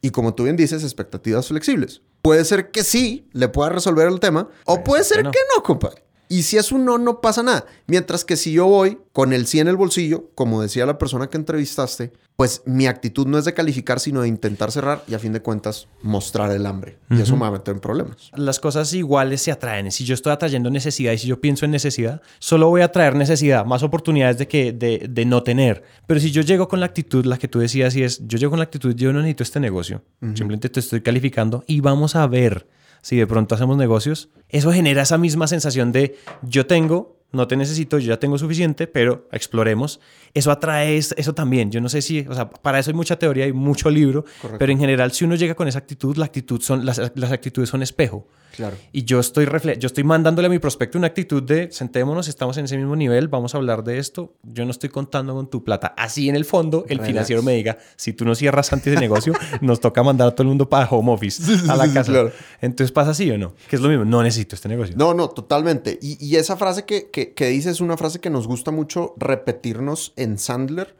Y 0.00 0.10
como 0.10 0.34
tú 0.34 0.44
bien 0.44 0.56
dices, 0.56 0.82
expectativas 0.82 1.46
flexibles. 1.46 2.00
Puede 2.22 2.44
ser 2.46 2.70
que 2.70 2.84
sí, 2.84 3.28
le 3.32 3.48
pueda 3.48 3.68
resolver 3.68 4.08
el 4.08 4.18
tema, 4.18 4.48
o 4.64 4.82
puede 4.82 5.04
ser 5.04 5.22
que 5.24 5.38
no, 5.54 5.62
compadre. 5.62 6.01
Y 6.32 6.44
si 6.44 6.56
es 6.56 6.72
un 6.72 6.86
no, 6.86 6.96
no 6.96 7.20
pasa 7.20 7.42
nada. 7.42 7.66
Mientras 7.86 8.24
que 8.24 8.38
si 8.38 8.52
yo 8.52 8.66
voy 8.66 8.96
con 9.12 9.34
el 9.34 9.46
sí 9.46 9.60
en 9.60 9.68
el 9.68 9.76
bolsillo, 9.76 10.30
como 10.34 10.62
decía 10.62 10.86
la 10.86 10.96
persona 10.96 11.26
que 11.26 11.36
entrevistaste, 11.36 12.10
pues 12.36 12.62
mi 12.64 12.86
actitud 12.86 13.26
no 13.26 13.36
es 13.36 13.44
de 13.44 13.52
calificar, 13.52 14.00
sino 14.00 14.22
de 14.22 14.28
intentar 14.28 14.72
cerrar 14.72 15.04
y 15.06 15.12
a 15.12 15.18
fin 15.18 15.34
de 15.34 15.42
cuentas 15.42 15.88
mostrar 16.00 16.50
el 16.50 16.64
hambre. 16.64 16.96
Y 17.10 17.20
eso 17.20 17.34
me 17.34 17.42
va 17.42 17.48
a 17.48 17.50
meter 17.50 17.74
en 17.74 17.80
problemas. 17.80 18.30
Las 18.34 18.60
cosas 18.60 18.94
iguales 18.94 19.42
se 19.42 19.52
atraen. 19.52 19.92
Si 19.92 20.06
yo 20.06 20.14
estoy 20.14 20.32
atrayendo 20.32 20.70
necesidad 20.70 21.12
y 21.12 21.18
si 21.18 21.26
yo 21.26 21.38
pienso 21.38 21.66
en 21.66 21.70
necesidad, 21.70 22.22
solo 22.38 22.70
voy 22.70 22.80
a 22.80 22.90
traer 22.90 23.14
necesidad, 23.14 23.66
más 23.66 23.82
oportunidades 23.82 24.38
de, 24.38 24.48
que, 24.48 24.72
de, 24.72 25.06
de 25.10 25.24
no 25.26 25.42
tener. 25.42 25.84
Pero 26.06 26.18
si 26.18 26.30
yo 26.30 26.40
llego 26.40 26.66
con 26.66 26.80
la 26.80 26.86
actitud, 26.86 27.26
la 27.26 27.36
que 27.36 27.46
tú 27.46 27.58
decías, 27.58 27.94
y 27.94 28.04
es, 28.04 28.26
yo 28.26 28.38
llego 28.38 28.52
con 28.52 28.58
la 28.58 28.64
actitud, 28.64 28.94
yo 28.94 29.12
no 29.12 29.18
necesito 29.18 29.42
este 29.42 29.60
negocio. 29.60 30.02
Simplemente 30.22 30.70
te 30.70 30.80
estoy 30.80 31.02
calificando 31.02 31.62
y 31.66 31.82
vamos 31.82 32.16
a 32.16 32.26
ver 32.26 32.66
si 33.02 33.16
de 33.16 33.26
pronto 33.26 33.54
hacemos 33.54 33.76
negocios, 33.76 34.30
eso 34.48 34.72
genera 34.72 35.02
esa 35.02 35.18
misma 35.18 35.46
sensación 35.48 35.92
de 35.92 36.16
yo 36.42 36.66
tengo, 36.66 37.18
no 37.32 37.48
te 37.48 37.56
necesito, 37.56 37.98
yo 37.98 38.10
ya 38.10 38.20
tengo 38.20 38.38
suficiente, 38.38 38.86
pero 38.86 39.28
exploremos. 39.32 40.00
Eso 40.34 40.50
atrae 40.50 40.96
eso 40.96 41.34
también. 41.34 41.70
Yo 41.70 41.80
no 41.80 41.88
sé 41.88 42.00
si, 42.00 42.20
o 42.20 42.34
sea, 42.34 42.48
para 42.48 42.78
eso 42.78 42.90
hay 42.90 42.94
mucha 42.94 43.18
teoría 43.18 43.46
y 43.46 43.52
mucho 43.52 43.90
libro, 43.90 44.24
pero 44.58 44.72
en 44.72 44.78
general 44.78 45.12
si 45.12 45.24
uno 45.24 45.34
llega 45.34 45.54
con 45.54 45.68
esa 45.68 45.78
actitud, 45.78 46.16
la 46.16 46.26
actitud 46.26 46.60
son, 46.60 46.86
las, 46.86 47.12
las 47.14 47.32
actitudes 47.32 47.68
son 47.68 47.82
espejo. 47.82 48.28
Claro. 48.54 48.76
Y 48.92 49.04
yo 49.04 49.20
estoy, 49.20 49.46
yo 49.78 49.86
estoy 49.86 50.04
mandándole 50.04 50.46
a 50.46 50.50
mi 50.50 50.58
prospecto 50.58 50.98
una 50.98 51.08
actitud 51.08 51.42
de 51.42 51.70
sentémonos, 51.72 52.28
estamos 52.28 52.56
en 52.58 52.66
ese 52.66 52.76
mismo 52.76 52.96
nivel, 52.96 53.28
vamos 53.28 53.54
a 53.54 53.58
hablar 53.58 53.82
de 53.82 53.98
esto, 53.98 54.34
yo 54.42 54.64
no 54.64 54.70
estoy 54.70 54.90
contando 54.90 55.34
con 55.34 55.48
tu 55.48 55.64
plata. 55.64 55.94
Así 55.96 56.28
en 56.28 56.36
el 56.36 56.44
fondo, 56.44 56.84
el 56.88 57.00
financiero 57.00 57.42
me 57.42 57.54
diga, 57.54 57.78
si 57.96 58.12
tú 58.12 58.24
no 58.24 58.34
cierras 58.34 58.72
antes 58.72 58.94
de 58.94 59.00
negocio, 59.00 59.32
nos 59.60 59.80
toca 59.80 60.02
mandar 60.02 60.28
a 60.28 60.30
todo 60.32 60.42
el 60.42 60.48
mundo 60.48 60.68
para 60.68 60.88
home 60.88 61.12
office, 61.12 61.42
a 61.70 61.76
la 61.76 61.92
casa. 61.92 62.30
Entonces 62.60 62.92
pasa 62.92 63.12
así 63.12 63.30
o 63.30 63.38
no, 63.38 63.54
que 63.68 63.76
es 63.76 63.82
lo 63.82 63.88
mismo, 63.88 64.04
no 64.04 64.22
necesito 64.22 64.54
este 64.54 64.68
negocio. 64.68 64.94
No, 64.96 65.14
no, 65.14 65.28
totalmente. 65.28 65.98
Y, 66.02 66.24
y 66.24 66.36
esa 66.36 66.56
frase 66.56 66.84
que, 66.84 67.10
que, 67.10 67.32
que 67.32 67.46
dice 67.46 67.70
es 67.70 67.80
una 67.80 67.96
frase 67.96 68.20
que 68.20 68.30
nos 68.30 68.46
gusta 68.46 68.70
mucho 68.70 69.14
repetirnos 69.18 70.12
en 70.16 70.38
Sandler 70.38 70.94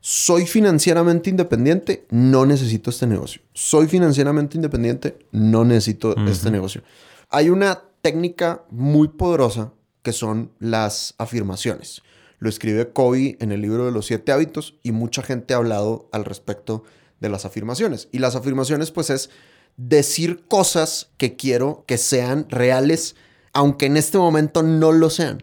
soy 0.00 0.46
financieramente 0.46 1.30
independiente, 1.30 2.06
no 2.10 2.46
necesito 2.46 2.90
este 2.90 3.06
negocio. 3.06 3.42
Soy 3.52 3.88
financieramente 3.88 4.56
independiente, 4.56 5.18
no 5.32 5.64
necesito 5.64 6.16
este 6.26 6.50
negocio. 6.50 6.82
Hay 7.30 7.50
una 7.50 7.82
técnica 8.02 8.64
muy 8.70 9.08
poderosa 9.08 9.72
que 10.02 10.12
son 10.12 10.52
las 10.60 11.14
afirmaciones. 11.18 12.02
lo 12.38 12.48
escribe 12.48 12.92
Kobe 12.92 13.36
en 13.40 13.50
el 13.50 13.62
libro 13.62 13.86
de 13.86 13.92
los 13.92 14.06
siete 14.06 14.30
hábitos 14.30 14.74
y 14.82 14.92
mucha 14.92 15.22
gente 15.22 15.54
ha 15.54 15.56
hablado 15.56 16.08
al 16.12 16.24
respecto 16.24 16.84
de 17.18 17.28
las 17.30 17.44
afirmaciones. 17.44 18.08
Y 18.12 18.18
las 18.18 18.36
afirmaciones 18.36 18.90
pues 18.90 19.10
es 19.10 19.30
decir 19.76 20.44
cosas 20.46 21.10
que 21.16 21.34
quiero 21.34 21.84
que 21.86 21.98
sean 21.98 22.46
reales, 22.48 23.16
aunque 23.52 23.86
en 23.86 23.96
este 23.96 24.18
momento 24.18 24.62
no 24.62 24.92
lo 24.92 25.10
sean. 25.10 25.42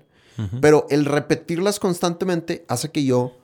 Pero 0.62 0.88
el 0.90 1.06
repetirlas 1.06 1.80
constantemente 1.80 2.66
hace 2.68 2.90
que 2.90 3.04
yo 3.04 3.38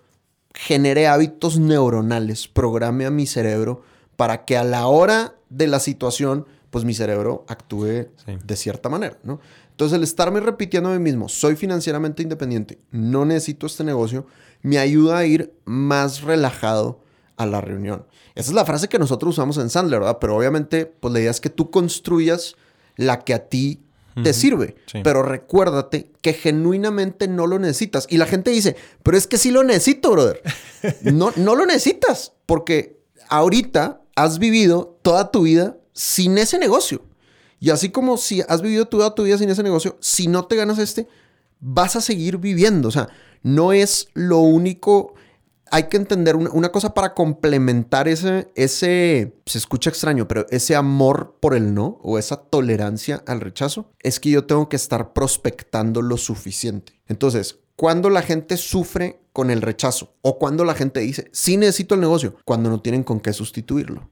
genere 0.54 1.08
hábitos 1.08 1.60
neuronales, 1.60 2.48
programe 2.48 3.06
a 3.06 3.12
mi 3.12 3.28
cerebro 3.28 3.84
para 4.16 4.46
que 4.46 4.58
a 4.58 4.64
la 4.64 4.88
hora 4.88 5.36
de 5.50 5.68
la 5.68 5.80
situación, 5.80 6.46
pues 6.70 6.86
mi 6.86 6.94
cerebro 6.94 7.46
actúe 7.48 8.10
de 8.26 8.56
cierta 8.56 8.90
manera, 8.90 9.18
¿no? 9.24 9.40
Entonces 9.72 9.96
el 9.96 10.04
estarme 10.04 10.42
repitiendo 10.42 10.90
a 10.90 10.94
mí 10.94 11.00
mismo, 11.00 11.30
soy 11.30 11.56
financieramente 11.56 12.22
independiente, 12.22 12.80
no 12.92 13.24
necesito 13.26 13.66
este 13.66 13.84
negocio, 13.84 14.26
me 14.62 14.78
ayuda 14.78 15.20
a 15.20 15.26
ir 15.26 15.54
más 15.64 16.22
relajado 16.22 17.00
a 17.38 17.46
la 17.46 17.62
reunión. 17.62 18.06
Esa 18.36 18.52
es 18.52 18.56
la 18.56 18.66
frase 18.66 18.90
que 18.90 19.00
nosotros 19.00 19.36
usamos 19.36 19.58
en 19.58 19.70
Sandler, 19.70 20.02
¿verdad? 20.02 20.18
Pero 20.20 20.36
obviamente, 20.36 20.86
pues 20.86 21.14
la 21.14 21.22
idea 21.22 21.32
es 21.32 21.40
que 21.40 21.50
tú 21.50 21.72
construyas 21.72 22.56
la 22.98 23.22
que 23.22 23.34
a 23.34 23.48
ti 23.48 23.80
te 24.24 24.34
sirve. 24.34 24.76
Pero 25.04 25.24
recuérdate 25.24 26.12
que 26.22 26.34
genuinamente 26.34 27.28
no 27.28 27.48
lo 27.48 27.60
necesitas. 27.60 28.08
Y 28.10 28.18
la 28.18 28.26
gente 28.26 28.52
dice, 28.52 28.76
pero 29.04 29.18
es 29.18 29.28
que 29.28 29.38
sí 29.38 29.52
lo 29.52 29.64
necesito, 29.64 30.12
brother. 30.12 30.42
no, 31.04 31.32
no 31.36 31.56
lo 31.56 31.66
necesitas 31.66 32.34
porque 32.46 33.00
ahorita 33.30 34.02
has 34.16 34.40
vivido 34.40 34.98
toda 35.02 35.32
tu 35.32 35.44
vida 35.44 35.78
sin 35.94 36.38
ese 36.38 36.60
negocio. 36.60 37.04
Y 37.60 37.72
así 37.72 37.90
como 37.90 38.18
si 38.18 38.42
has 38.42 38.62
vivido 38.62 38.88
toda 38.88 39.16
tu 39.16 39.24
vida 39.24 39.38
sin 39.38 39.50
ese 39.50 39.64
negocio, 39.64 39.98
si 40.00 40.28
no 40.28 40.46
te 40.46 40.56
ganas 40.56 40.80
este, 40.80 41.08
vas 41.60 41.96
a 41.96 42.02
seguir 42.02 42.38
viviendo. 42.38 42.88
O 42.88 42.92
sea, 42.92 43.10
no 43.44 43.74
es 43.74 44.08
lo 44.14 44.40
único 44.40 45.14
hay 45.72 45.84
que 45.84 45.98
entender 45.98 46.36
una, 46.36 46.70
cosa 46.70 46.94
para 46.94 47.14
complementar 47.14 48.08
ese, 48.08 48.52
ese, 48.56 49.34
se 49.46 49.58
escucha 49.58 49.90
extraño, 49.90 50.28
pero 50.28 50.46
ese 50.50 50.76
amor 50.76 51.38
por 51.40 51.56
el 51.56 51.74
no 51.74 52.00
o 52.02 52.18
esa 52.18 52.38
tolerancia 52.38 53.24
al 53.28 53.42
rechazo, 53.42 53.92
es 54.02 54.20
que 54.20 54.30
yo 54.30 54.46
tengo 54.46 54.70
que 54.70 54.76
estar 54.76 55.14
prospectando 55.14 56.02
lo 56.02 56.18
suficiente. 56.18 57.00
Entonces, 57.08 57.60
cuando 57.76 58.10
la 58.10 58.22
gente 58.22 58.58
sufre 58.58 59.22
con 59.32 59.50
el 59.52 59.62
rechazo 59.62 60.14
o 60.22 60.38
cuando 60.38 60.66
la 60.66 60.76
gente 60.76 61.00
dice, 61.00 61.30
sí 61.32 61.58
necesito 61.58 61.96
el 61.96 62.02
negocio, 62.02 62.36
cuando 62.46 62.70
no 62.70 62.82
tienen 62.82 63.04
con 63.04 63.20
qué 63.20 63.34
sustituirlo. 63.34 64.10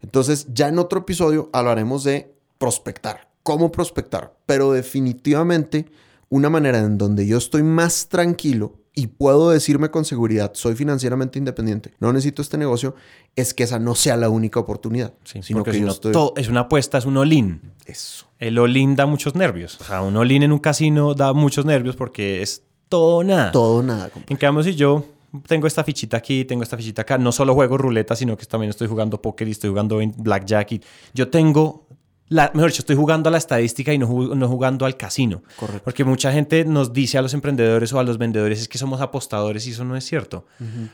Entonces, 0.00 0.46
ya 0.52 0.68
en 0.68 0.78
otro 0.78 1.00
episodio 1.00 1.50
hablaremos 1.52 2.04
de 2.04 2.32
prospectar, 2.58 3.30
cómo 3.42 3.72
prospectar, 3.72 4.36
pero 4.46 4.70
definitivamente 4.70 5.86
una 6.28 6.50
manera 6.50 6.78
en 6.78 6.98
donde 6.98 7.26
yo 7.26 7.36
estoy 7.38 7.64
más 7.64 8.08
tranquilo 8.08 8.79
y 8.94 9.06
puedo 9.06 9.50
decirme 9.50 9.90
con 9.90 10.04
seguridad, 10.04 10.52
soy 10.54 10.74
financieramente 10.74 11.38
independiente, 11.38 11.94
no 12.00 12.12
necesito 12.12 12.42
este 12.42 12.58
negocio, 12.58 12.94
es 13.36 13.54
que 13.54 13.62
esa 13.62 13.78
no 13.78 13.94
sea 13.94 14.16
la 14.16 14.28
única 14.28 14.58
oportunidad. 14.60 15.14
sino 15.24 15.62
que 15.62 15.70
es 16.36 16.48
una 16.48 16.60
apuesta, 16.60 16.98
es 16.98 17.04
un 17.04 17.16
all-in. 17.16 17.60
Eso. 17.86 18.26
El 18.38 18.58
all-in 18.58 18.96
da 18.96 19.06
muchos 19.06 19.34
nervios. 19.34 19.80
O 19.80 19.84
sea, 19.84 20.02
un 20.02 20.16
all-in 20.16 20.42
en 20.42 20.52
un 20.52 20.58
casino 20.58 21.14
da 21.14 21.32
muchos 21.32 21.64
nervios 21.64 21.96
porque 21.96 22.42
es 22.42 22.64
todo 22.88 23.22
nada. 23.22 23.52
Todo 23.52 23.82
nada. 23.82 24.10
En 24.28 24.36
cambio, 24.36 24.64
si 24.64 24.74
yo 24.74 25.04
tengo 25.46 25.66
esta 25.66 25.84
fichita 25.84 26.16
aquí, 26.16 26.44
tengo 26.44 26.62
esta 26.62 26.76
fichita 26.76 27.02
acá, 27.02 27.18
no 27.18 27.30
solo 27.30 27.54
juego 27.54 27.78
ruleta, 27.78 28.16
sino 28.16 28.36
que 28.36 28.46
también 28.46 28.70
estoy 28.70 28.88
jugando 28.88 29.22
póker 29.22 29.46
y 29.46 29.52
estoy 29.52 29.70
jugando 29.70 30.00
blackjack 30.16 30.72
y 30.72 30.80
yo 31.14 31.28
tengo 31.30 31.86
mejor 32.30 32.70
dicho, 32.70 32.82
estoy 32.82 32.96
jugando 32.96 33.28
a 33.28 33.32
la 33.32 33.38
estadística 33.38 33.92
y 33.92 33.98
no, 33.98 34.06
no 34.08 34.48
jugando 34.48 34.86
al 34.86 34.96
casino. 34.96 35.42
Correcto. 35.56 35.82
Porque 35.84 36.04
mucha 36.04 36.32
gente 36.32 36.64
nos 36.64 36.92
dice 36.92 37.18
a 37.18 37.22
los 37.22 37.34
emprendedores 37.34 37.92
o 37.92 37.98
a 37.98 38.04
los 38.04 38.18
vendedores 38.18 38.60
es 38.60 38.68
que 38.68 38.78
somos 38.78 39.00
apostadores 39.00 39.66
y 39.66 39.70
eso 39.70 39.84
no 39.84 39.96
es 39.96 40.04
cierto. 40.04 40.46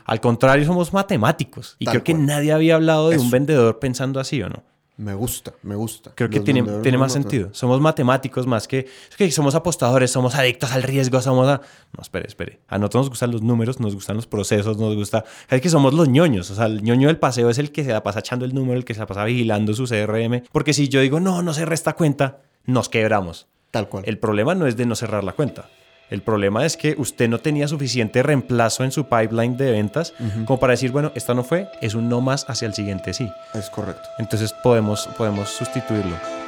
Al 0.05 0.19
contrario, 0.19 0.65
somos 0.65 0.93
matemáticos. 0.93 1.75
Y 1.79 1.85
creo 1.85 2.03
que 2.03 2.13
nadie 2.13 2.51
había 2.51 2.75
hablado 2.75 3.09
de 3.09 3.17
un 3.17 3.29
vendedor 3.29 3.79
pensando 3.79 4.19
así, 4.19 4.41
¿o 4.41 4.49
no? 4.49 4.63
Me 4.97 5.13
gusta, 5.13 5.53
me 5.61 5.75
gusta. 5.75 6.11
Creo 6.15 6.27
que 6.27 6.39
tiene, 6.39 6.63
tiene 6.81 6.97
más 6.97 7.13
sentido. 7.13 7.49
Somos 7.51 7.79
matemáticos 7.79 8.47
más 8.47 8.67
que, 8.67 8.87
que 9.15 9.31
somos 9.31 9.53
apostadores, 9.53 10.09
somos 10.09 10.33
adictos 10.33 10.71
al 10.71 10.81
riesgo, 10.81 11.21
somos... 11.21 11.47
A... 11.47 11.61
No, 11.95 12.01
espere, 12.01 12.25
espere. 12.25 12.61
A 12.67 12.79
nosotros 12.79 13.01
nos 13.01 13.09
gustan 13.09 13.31
los 13.31 13.43
números, 13.43 13.79
nos 13.79 13.93
gustan 13.93 14.15
los 14.15 14.25
procesos, 14.25 14.79
nos 14.79 14.95
gusta... 14.95 15.23
Es 15.49 15.61
que 15.61 15.69
somos 15.69 15.93
los 15.93 16.09
ñoños. 16.09 16.49
O 16.49 16.55
sea, 16.55 16.65
el 16.65 16.81
ñoño 16.81 17.09
del 17.09 17.19
paseo 17.19 17.51
es 17.51 17.59
el 17.59 17.71
que 17.71 17.83
se 17.83 17.91
la 17.91 18.01
pasa 18.01 18.19
echando 18.19 18.43
el 18.43 18.55
número, 18.55 18.75
el 18.75 18.85
que 18.85 18.95
se 18.95 18.99
la 18.99 19.05
pasa 19.05 19.23
vigilando 19.23 19.71
su 19.75 19.85
CRM. 19.85 20.41
Porque 20.51 20.73
si 20.73 20.89
yo 20.89 20.99
digo, 20.99 21.19
no, 21.19 21.43
no 21.43 21.53
se 21.53 21.65
resta 21.65 21.93
cuenta, 21.93 22.39
nos 22.65 22.89
quebramos. 22.89 23.45
Tal 23.69 23.89
cual. 23.89 24.03
El 24.07 24.17
problema 24.17 24.55
no 24.55 24.65
es 24.65 24.77
de 24.77 24.87
no 24.87 24.95
cerrar 24.95 25.23
la 25.23 25.33
cuenta. 25.33 25.69
El 26.09 26.21
problema 26.21 26.65
es 26.65 26.77
que 26.77 26.95
usted 26.97 27.27
no 27.27 27.39
tenía 27.39 27.67
suficiente 27.67 28.23
reemplazo 28.23 28.83
en 28.83 28.91
su 28.91 29.05
pipeline 29.05 29.57
de 29.57 29.71
ventas 29.71 30.13
como 30.45 30.59
para 30.59 30.71
decir, 30.71 30.91
bueno, 30.91 31.11
esta 31.15 31.33
no 31.33 31.43
fue, 31.43 31.67
es 31.81 31.95
un 31.95 32.07
no 32.07 32.21
más 32.21 32.45
hacia 32.49 32.67
el 32.67 32.73
siguiente 32.73 33.13
sí. 33.13 33.29
Es 33.53 33.69
correcto. 33.69 34.07
Entonces 34.17 34.53
podemos, 34.53 35.07
podemos 35.17 35.49
sustituirlo. 35.49 36.46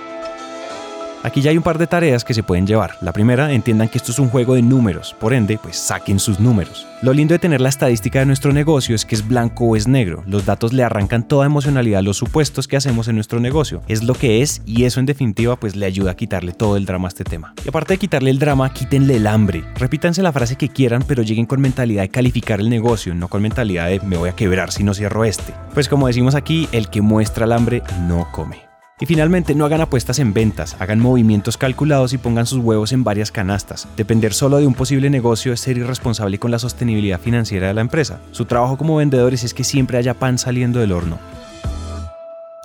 Aquí 1.21 1.41
ya 1.41 1.51
hay 1.51 1.57
un 1.57 1.63
par 1.63 1.77
de 1.77 1.85
tareas 1.85 2.23
que 2.23 2.33
se 2.33 2.43
pueden 2.43 2.65
llevar. 2.65 2.95
La 3.01 3.11
primera, 3.11 3.51
entiendan 3.51 3.89
que 3.89 3.97
esto 3.97 4.13
es 4.13 4.19
un 4.19 4.29
juego 4.29 4.55
de 4.55 4.61
números, 4.61 5.15
por 5.19 5.33
ende, 5.33 5.59
pues 5.61 5.75
saquen 5.75 6.17
sus 6.17 6.39
números. 6.39 6.87
Lo 7.01 7.13
lindo 7.13 7.33
de 7.33 7.39
tener 7.39 7.59
la 7.59 7.67
estadística 7.69 8.19
de 8.19 8.25
nuestro 8.25 8.53
negocio 8.53 8.95
es 8.95 9.05
que 9.05 9.15
es 9.15 9.27
blanco 9.27 9.65
o 9.65 9.75
es 9.75 9.87
negro. 9.87 10.23
Los 10.25 10.45
datos 10.45 10.71
le 10.71 10.83
arrancan 10.83 11.27
toda 11.27 11.45
emocionalidad 11.45 11.99
a 11.99 12.03
los 12.03 12.17
supuestos 12.17 12.67
que 12.67 12.77
hacemos 12.77 13.09
en 13.09 13.15
nuestro 13.15 13.41
negocio. 13.41 13.81
Es 13.89 14.03
lo 14.03 14.13
que 14.13 14.41
es 14.41 14.61
y 14.65 14.85
eso 14.85 15.01
en 15.01 15.05
definitiva 15.05 15.57
pues 15.57 15.75
le 15.75 15.85
ayuda 15.85 16.11
a 16.11 16.15
quitarle 16.15 16.53
todo 16.53 16.77
el 16.77 16.85
drama 16.85 17.07
a 17.07 17.09
este 17.09 17.25
tema. 17.25 17.53
Y 17.65 17.69
aparte 17.69 17.93
de 17.93 17.99
quitarle 17.99 18.31
el 18.31 18.39
drama, 18.39 18.73
quítenle 18.73 19.17
el 19.17 19.27
hambre. 19.27 19.63
Repítanse 19.75 20.21
la 20.21 20.31
frase 20.31 20.55
que 20.55 20.69
quieran, 20.69 21.03
pero 21.05 21.23
lleguen 21.23 21.45
con 21.45 21.59
mentalidad 21.59 22.03
de 22.03 22.09
calificar 22.09 22.61
el 22.61 22.69
negocio, 22.69 23.13
no 23.13 23.27
con 23.27 23.41
mentalidad 23.41 23.87
de 23.87 23.99
me 24.01 24.17
voy 24.17 24.29
a 24.29 24.35
quebrar 24.35 24.71
si 24.71 24.83
no 24.83 24.93
cierro 24.93 25.25
este. 25.25 25.53
Pues 25.73 25.89
como 25.89 26.07
decimos 26.07 26.35
aquí, 26.35 26.69
el 26.71 26.89
que 26.89 27.01
muestra 27.01 27.45
el 27.45 27.51
hambre 27.51 27.83
no 28.07 28.27
come. 28.31 28.68
Y 29.01 29.05
finalmente, 29.05 29.55
no 29.55 29.63
hagan 29.63 29.79
apuestas 29.79 30.19
en 30.19 30.33
ventas, 30.33 30.75
hagan 30.79 30.99
movimientos 30.99 31.55
calculados 31.57 32.11
y 32.11 32.17
pongan 32.17 32.45
sus 32.45 32.59
huevos 32.59 32.91
en 32.91 33.05
varias 33.05 33.31
canastas. 33.31 33.87
Depender 33.95 34.33
solo 34.33 34.57
de 34.57 34.67
un 34.67 34.73
posible 34.73 35.09
negocio 35.09 35.53
es 35.53 35.61
ser 35.61 35.77
irresponsable 35.77 36.37
con 36.37 36.51
la 36.51 36.59
sostenibilidad 36.59 37.21
financiera 37.21 37.67
de 37.67 37.73
la 37.73 37.81
empresa. 37.81 38.19
Su 38.31 38.43
trabajo 38.43 38.77
como 38.77 38.97
vendedores 38.97 39.45
es 39.45 39.53
que 39.53 39.63
siempre 39.63 39.97
haya 39.97 40.15
pan 40.15 40.37
saliendo 40.37 40.81
del 40.81 40.91
horno. 40.91 41.17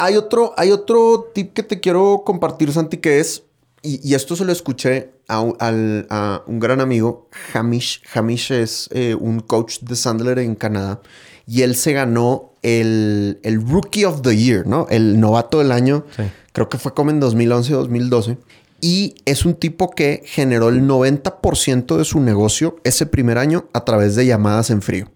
Hay 0.00 0.16
otro, 0.16 0.54
hay 0.56 0.72
otro 0.72 1.30
tip 1.32 1.52
que 1.52 1.62
te 1.62 1.78
quiero 1.78 2.22
compartir, 2.26 2.72
Santi, 2.72 2.96
que 2.96 3.20
es, 3.20 3.44
y, 3.82 4.14
esto 4.14 4.34
se 4.34 4.44
lo 4.44 4.50
escuché 4.50 5.12
a 5.28 5.40
un, 5.40 6.58
gran 6.58 6.80
amigo, 6.80 7.28
Hamish. 7.52 8.02
Hamish 8.12 8.50
es 8.50 8.88
eh, 8.92 9.14
un 9.14 9.38
coach 9.38 9.80
de 9.82 9.94
Sandler 9.94 10.40
en 10.40 10.56
Canadá 10.56 11.00
y 11.46 11.62
él 11.62 11.76
se 11.76 11.92
ganó 11.92 12.53
el, 12.64 13.62
Rookie 13.68 14.04
of 14.04 14.22
the 14.22 14.36
Year, 14.36 14.66
¿no? 14.66 14.86
El 14.90 15.20
novato 15.20 15.58
del 15.58 15.70
año. 15.70 16.04
Creo 16.52 16.68
que 16.68 16.78
fue 16.78 16.94
como 16.94 17.10
en 17.10 17.20
2011 17.20 17.74
o 17.74 17.78
2012. 17.78 18.38
Y 18.80 19.14
es 19.24 19.44
un 19.44 19.54
tipo 19.54 19.90
que 19.90 20.22
generó 20.24 20.68
el 20.68 20.82
90% 20.82 21.96
de 21.96 22.04
su 22.04 22.20
negocio 22.20 22.76
ese 22.84 23.06
primer 23.06 23.38
año 23.38 23.66
a 23.72 23.84
través 23.84 24.14
de 24.14 24.26
llamadas 24.26 24.70
en 24.70 24.82
frío. 24.82 25.10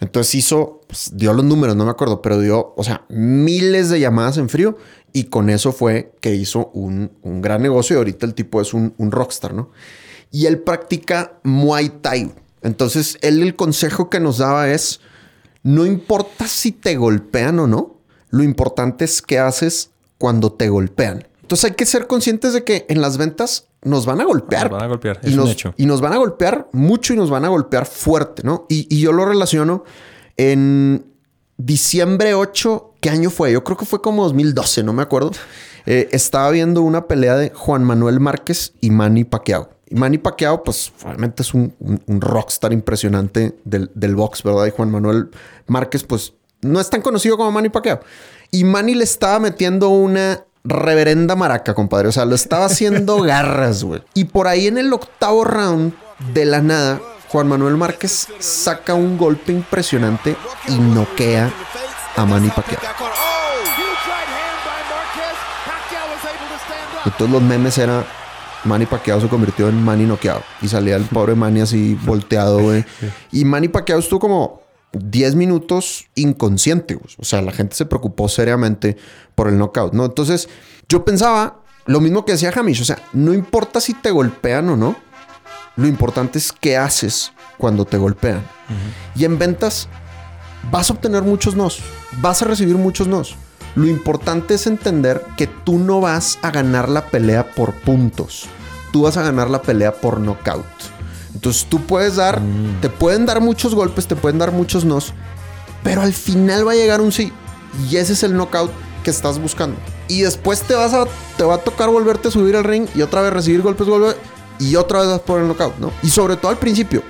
Entonces 0.00 0.34
hizo, 0.34 0.82
pues, 0.86 1.12
dio 1.14 1.32
los 1.32 1.44
números, 1.44 1.76
no 1.76 1.84
me 1.84 1.90
acuerdo, 1.90 2.20
pero 2.20 2.38
dio, 2.38 2.74
o 2.76 2.84
sea, 2.84 3.04
miles 3.08 3.88
de 3.88 4.00
llamadas 4.00 4.36
en 4.36 4.48
frío 4.48 4.76
y 5.12 5.24
con 5.24 5.48
eso 5.48 5.72
fue 5.72 6.12
que 6.20 6.34
hizo 6.34 6.70
un, 6.74 7.10
gran 7.40 7.62
negocio 7.62 7.96
y 7.96 7.98
ahorita 7.98 8.26
el 8.26 8.34
tipo 8.34 8.60
es 8.60 8.74
un, 8.74 8.92
un 8.98 9.10
rockstar, 9.10 9.54
¿no? 9.54 9.70
Y 10.30 10.46
él 10.46 10.58
practica 10.58 11.38
Muay 11.44 11.88
Thai. 12.02 12.30
Entonces, 12.62 13.16
él 13.22 13.40
el 13.40 13.56
consejo 13.56 14.10
que 14.10 14.20
nos 14.20 14.38
daba 14.38 14.68
es, 14.68 15.00
no 15.66 15.84
importa 15.84 16.46
si 16.46 16.70
te 16.70 16.94
golpean 16.94 17.58
o 17.58 17.66
no, 17.66 17.96
lo 18.30 18.44
importante 18.44 19.04
es 19.04 19.20
qué 19.20 19.40
haces 19.40 19.90
cuando 20.16 20.52
te 20.52 20.68
golpean. 20.68 21.26
Entonces 21.42 21.70
hay 21.70 21.76
que 21.76 21.86
ser 21.86 22.06
conscientes 22.06 22.52
de 22.52 22.62
que 22.62 22.86
en 22.88 23.00
las 23.00 23.18
ventas 23.18 23.66
nos 23.82 24.06
van 24.06 24.20
a 24.20 24.24
golpear. 24.24 24.70
Nos 24.70 24.78
van 24.78 24.84
a 24.84 24.86
golpear, 24.86 25.18
es 25.24 25.32
y 25.32 25.36
un 25.36 25.48
hecho. 25.48 25.74
Y 25.76 25.86
nos 25.86 26.00
van 26.00 26.12
a 26.12 26.18
golpear 26.18 26.68
mucho 26.70 27.14
y 27.14 27.16
nos 27.16 27.30
van 27.30 27.44
a 27.44 27.48
golpear 27.48 27.84
fuerte, 27.84 28.42
¿no? 28.44 28.66
Y, 28.68 28.96
yo 29.00 29.10
lo 29.10 29.24
relaciono 29.24 29.82
en 30.36 31.04
diciembre 31.56 32.34
8, 32.34 32.94
¿qué 33.00 33.10
año 33.10 33.30
fue? 33.30 33.50
Yo 33.50 33.64
creo 33.64 33.76
que 33.76 33.86
fue 33.86 34.00
como 34.00 34.22
2012, 34.22 34.84
no 34.84 34.92
me 34.92 35.02
acuerdo. 35.02 35.32
Eh, 35.84 36.08
estaba 36.12 36.48
viendo 36.52 36.80
una 36.82 37.08
pelea 37.08 37.36
de 37.36 37.50
Juan 37.50 37.82
Manuel 37.82 38.20
Márquez 38.20 38.74
y 38.80 38.90
Manny 38.90 39.24
Pacquiao. 39.24 39.75
Y 39.88 39.94
Manny 39.94 40.18
Pacquiao, 40.18 40.62
pues 40.64 40.92
realmente 41.02 41.42
es 41.42 41.54
un, 41.54 41.72
rockstar 42.06 42.72
impresionante 42.72 43.56
del, 43.64 43.90
del, 43.94 44.16
box, 44.16 44.42
¿verdad? 44.42 44.66
Y 44.66 44.70
Juan 44.70 44.90
Manuel 44.90 45.30
Márquez, 45.66 46.02
pues 46.02 46.34
no 46.60 46.80
es 46.80 46.90
tan 46.90 47.02
conocido 47.02 47.36
como 47.36 47.52
Manny 47.52 47.68
Pacquiao. 47.68 48.00
Y 48.50 48.64
Manny 48.64 48.94
le 48.94 49.04
estaba 49.04 49.38
metiendo 49.38 49.90
una 49.90 50.44
reverenda 50.64 51.36
maraca, 51.36 51.74
compadre. 51.74 52.08
O 52.08 52.12
sea, 52.12 52.24
lo 52.24 52.34
estaba 52.34 52.66
haciendo 52.66 53.20
garras, 53.22 53.84
güey. 53.84 54.02
Y 54.14 54.24
por 54.24 54.48
ahí 54.48 54.66
en 54.66 54.78
el 54.78 54.92
octavo 54.92 55.44
round, 55.44 55.94
de 56.32 56.44
la 56.46 56.60
nada, 56.62 57.00
Juan 57.28 57.48
Manuel 57.48 57.76
Márquez 57.76 58.28
saca 58.38 58.94
un 58.94 59.18
golpe 59.18 59.52
impresionante 59.52 60.36
y 60.68 60.78
noquea 60.78 61.52
a 62.16 62.24
Manny 62.24 62.48
Pacquiao. 62.48 62.80
Entonces 67.04 67.30
los 67.30 67.42
memes 67.42 67.78
eran 67.78 68.04
Manny 68.64 68.86
Pacquiao 68.86 69.20
se 69.20 69.28
convirtió 69.28 69.68
en 69.68 69.82
Manny 69.82 70.04
noqueado. 70.04 70.42
Y 70.62 70.68
salía 70.68 70.96
el 70.96 71.04
pobre 71.04 71.34
Manny 71.34 71.60
así 71.60 71.98
volteado, 72.02 72.60
güey. 72.60 72.84
Y 73.32 73.44
Manny 73.44 73.68
Pacquiao 73.68 73.98
estuvo 73.98 74.20
como 74.20 74.62
10 74.92 75.34
minutos 75.34 76.06
inconsciente, 76.14 76.94
güey. 76.94 77.14
O 77.18 77.24
sea, 77.24 77.42
la 77.42 77.52
gente 77.52 77.76
se 77.76 77.86
preocupó 77.86 78.28
seriamente 78.28 78.96
por 79.34 79.48
el 79.48 79.58
knockout, 79.58 79.92
¿no? 79.92 80.04
Entonces, 80.04 80.48
yo 80.88 81.04
pensaba 81.04 81.60
lo 81.86 82.00
mismo 82.00 82.24
que 82.24 82.32
decía 82.32 82.52
Hamish. 82.54 82.82
O 82.82 82.84
sea, 82.84 82.98
no 83.12 83.32
importa 83.32 83.80
si 83.80 83.94
te 83.94 84.10
golpean 84.10 84.68
o 84.68 84.76
no. 84.76 84.96
Lo 85.76 85.86
importante 85.86 86.38
es 86.38 86.52
qué 86.52 86.76
haces 86.76 87.32
cuando 87.58 87.84
te 87.84 87.98
golpean. 87.98 88.42
Y 89.14 89.24
en 89.24 89.38
ventas 89.38 89.88
vas 90.70 90.90
a 90.90 90.94
obtener 90.94 91.22
muchos 91.22 91.54
nos. 91.54 91.80
Vas 92.20 92.42
a 92.42 92.46
recibir 92.46 92.76
muchos 92.76 93.06
nos. 93.06 93.36
Lo 93.76 93.86
importante 93.86 94.54
es 94.54 94.66
entender 94.66 95.22
que 95.36 95.46
tú 95.46 95.78
no 95.78 96.00
vas 96.00 96.38
a 96.42 96.50
ganar 96.50 96.88
la 96.88 97.06
pelea 97.06 97.52
por 97.52 97.72
puntos. 97.74 98.46
Tú 98.92 99.02
vas 99.02 99.16
a 99.16 99.22
ganar 99.22 99.48
la 99.50 99.62
pelea 99.62 99.92
por 99.92 100.18
knockout. 100.18 100.64
Entonces 101.34 101.66
tú 101.68 101.82
puedes 101.84 102.16
dar, 102.16 102.40
Mm. 102.40 102.80
te 102.80 102.88
pueden 102.88 103.26
dar 103.26 103.40
muchos 103.40 103.74
golpes, 103.74 104.06
te 104.06 104.16
pueden 104.16 104.38
dar 104.38 104.50
muchos 104.52 104.84
nos, 104.84 105.12
pero 105.84 106.00
al 106.00 106.14
final 106.14 106.66
va 106.66 106.72
a 106.72 106.76
llegar 106.76 107.00
un 107.00 107.12
sí. 107.12 107.32
Y 107.90 107.96
ese 107.96 108.14
es 108.14 108.22
el 108.22 108.34
knockout 108.34 108.70
que 109.04 109.10
estás 109.10 109.38
buscando. 109.38 109.76
Y 110.08 110.22
después 110.22 110.62
te 110.62 110.74
vas 110.74 110.94
a, 110.94 111.04
te 111.36 111.44
va 111.44 111.56
a 111.56 111.58
tocar 111.58 111.90
volverte 111.90 112.28
a 112.28 112.30
subir 112.30 112.56
al 112.56 112.64
ring 112.64 112.86
y 112.94 113.02
otra 113.02 113.20
vez 113.20 113.32
recibir 113.32 113.60
golpes, 113.60 113.86
golpes, 113.86 114.16
y 114.58 114.74
otra 114.76 115.00
vez 115.00 115.08
vas 115.08 115.20
por 115.20 115.38
el 115.40 115.46
knockout, 115.46 115.76
¿no? 115.78 115.92
Y 116.02 116.08
sobre 116.08 116.36
todo 116.36 116.50
al 116.50 116.56
principio, 116.56 117.02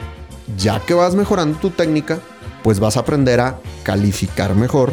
ya 0.59 0.81
que 0.81 0.95
vas 0.95 1.15
mejorando 1.15 1.57
tu 1.59 1.71
técnica, 1.71 2.19
pues 2.65 2.81
vas 2.81 2.97
a 2.97 3.01
aprender 3.01 3.39
a 3.39 3.61
calificar 3.85 4.57
mejor, 4.57 4.93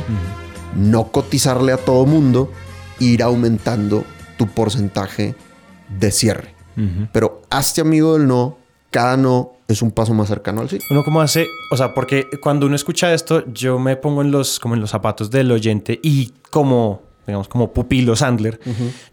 no 0.76 1.12
cotizarle 1.12 1.72
a 1.72 1.78
todo 1.78 2.06
mundo, 2.06 2.52
ir 3.00 3.24
aumentando 3.24 4.04
tu 4.38 4.48
porcentaje 4.48 5.36
de 6.00 6.12
cierre. 6.12 6.54
Pero 7.12 7.44
hazte 7.52 7.82
amigo 7.82 8.18
del 8.18 8.28
no, 8.28 8.58
cada 8.90 9.16
no 9.16 9.54
es 9.68 9.82
un 9.82 9.92
paso 9.92 10.14
más 10.14 10.28
cercano 10.28 10.62
al 10.62 10.70
sí. 10.70 10.80
Uno 10.90 11.04
como 11.04 11.22
hace, 11.22 11.48
o 11.72 11.78
sea, 11.78 11.94
porque 11.94 12.28
cuando 12.42 12.66
uno 12.66 12.76
escucha 12.76 13.14
esto, 13.14 13.46
yo 13.54 13.78
me 13.78 13.96
pongo 13.96 14.22
en 14.22 14.32
los, 14.32 14.60
como 14.60 14.74
en 14.74 14.82
los 14.82 14.90
zapatos 14.90 15.30
del 15.30 15.52
oyente 15.52 16.00
y 16.02 16.34
como, 16.50 17.04
digamos, 17.26 17.48
como 17.48 17.72
pupilo 17.72 18.16
Sandler, 18.16 18.60